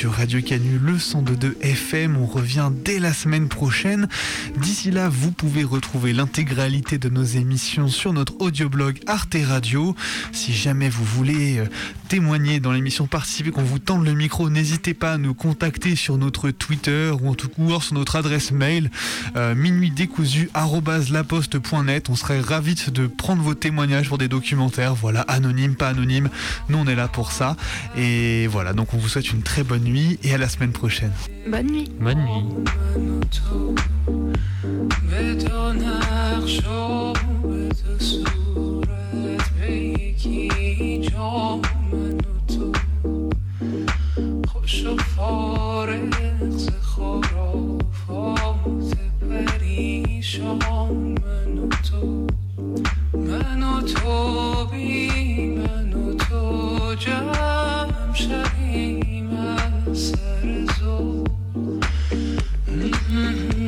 Radio 0.09 0.41
Canu, 0.41 0.79
le 0.79 0.95
102.2 0.95 1.61
FM. 1.61 2.17
On 2.17 2.27
revient 2.27 2.71
dès 2.85 2.99
la 2.99 3.13
semaine 3.13 3.49
prochaine. 3.49 4.09
D'ici 4.57 4.91
là, 4.91 5.09
vous 5.09 5.33
pouvez 5.33 5.65
retrouver 5.65 6.13
l'intégralité 6.13 6.97
de 6.99 7.09
nos 7.09 7.25
émissions 7.25 7.89
sur 7.89 8.13
notre 8.13 8.41
audioblog 8.41 9.01
Arte 9.07 9.37
Radio. 9.45 9.95
Si 10.33 10.53
jamais 10.55 10.89
vous 10.89 11.05
voulez 11.05 11.59
euh, 11.59 11.67
témoigner 12.09 12.61
dans 12.61 12.73
l'émission, 12.73 13.07
participer, 13.07 13.51
qu'on 13.51 13.63
vous 13.63 13.79
tende 13.79 14.05
le 14.05 14.15
micro, 14.15 14.49
n'hésitez 14.49 14.95
pas 14.95 15.13
à 15.15 15.19
nous 15.19 15.35
contacter 15.35 15.97
sur 15.97 16.17
notre 16.17 16.51
Twitter 16.51 17.11
ou 17.21 17.29
en 17.29 17.35
tout 17.35 17.49
cas 17.49 17.81
sur 17.81 17.95
notre 17.95 18.17
adresse 18.17 18.53
mail 18.53 18.91
euh. 19.37 19.55
On 22.09 22.17
serait 22.17 22.41
ravis 22.41 22.75
de 22.93 23.07
prendre 23.07 23.43
vos 23.43 23.55
témoignages 23.55 24.09
pour 24.09 24.19
des 24.19 24.29
documentaires. 24.29 24.95
Voilà, 24.95 25.21
anonyme, 25.23 25.75
pas 25.75 25.89
anonyme. 25.89 26.31
Nous, 26.69 26.79
on 26.79 26.87
est 26.87 26.95
là 26.95 27.09
pour 27.09 27.33
ça. 27.33 27.57
Et 27.97 28.47
voilà, 28.47 28.73
donc 28.73 28.95
on 28.95 28.99
vous 28.99 29.09
souhaite 29.09 29.31
une 29.33 29.43
très 29.43 29.63
bonne 29.63 29.83
nuit 29.83 29.90
et 30.24 30.34
à 30.34 30.38
la 30.38 30.48
semaine 30.48 30.72
prochaine. 30.72 31.12
Bonne 31.48 31.68
nuit. 31.68 31.90
Bonne 32.00 32.24
nuit. 32.24 32.46
به 35.10 35.36
تو 35.36 35.74
نقش 35.74 36.60
و 36.66 37.14
به 37.44 37.70
تو 37.70 38.00
صورت 38.00 39.50
به 39.60 39.72
یکی 39.76 41.00
جا 41.10 41.60
من 41.92 42.18
و 42.18 42.54
تو 42.54 42.72
خوش 44.48 44.86
و 44.86 44.98
فارغ 44.98 46.50
ز 46.50 46.70
خرافات 46.82 47.78
پریشان 49.22 50.60
من 51.24 51.58
و 51.58 51.68
تو 51.90 52.28
من 53.14 53.64
و 53.64 53.82
تو 53.82 54.66
بی 54.66 55.46
من 55.48 55.94
و 55.94 56.14
تو 56.14 56.96
جمع 56.96 57.86
sunset 60.01 60.45
is 60.45 60.83
old. 60.83 61.29
Mm-hmm. 62.67 63.60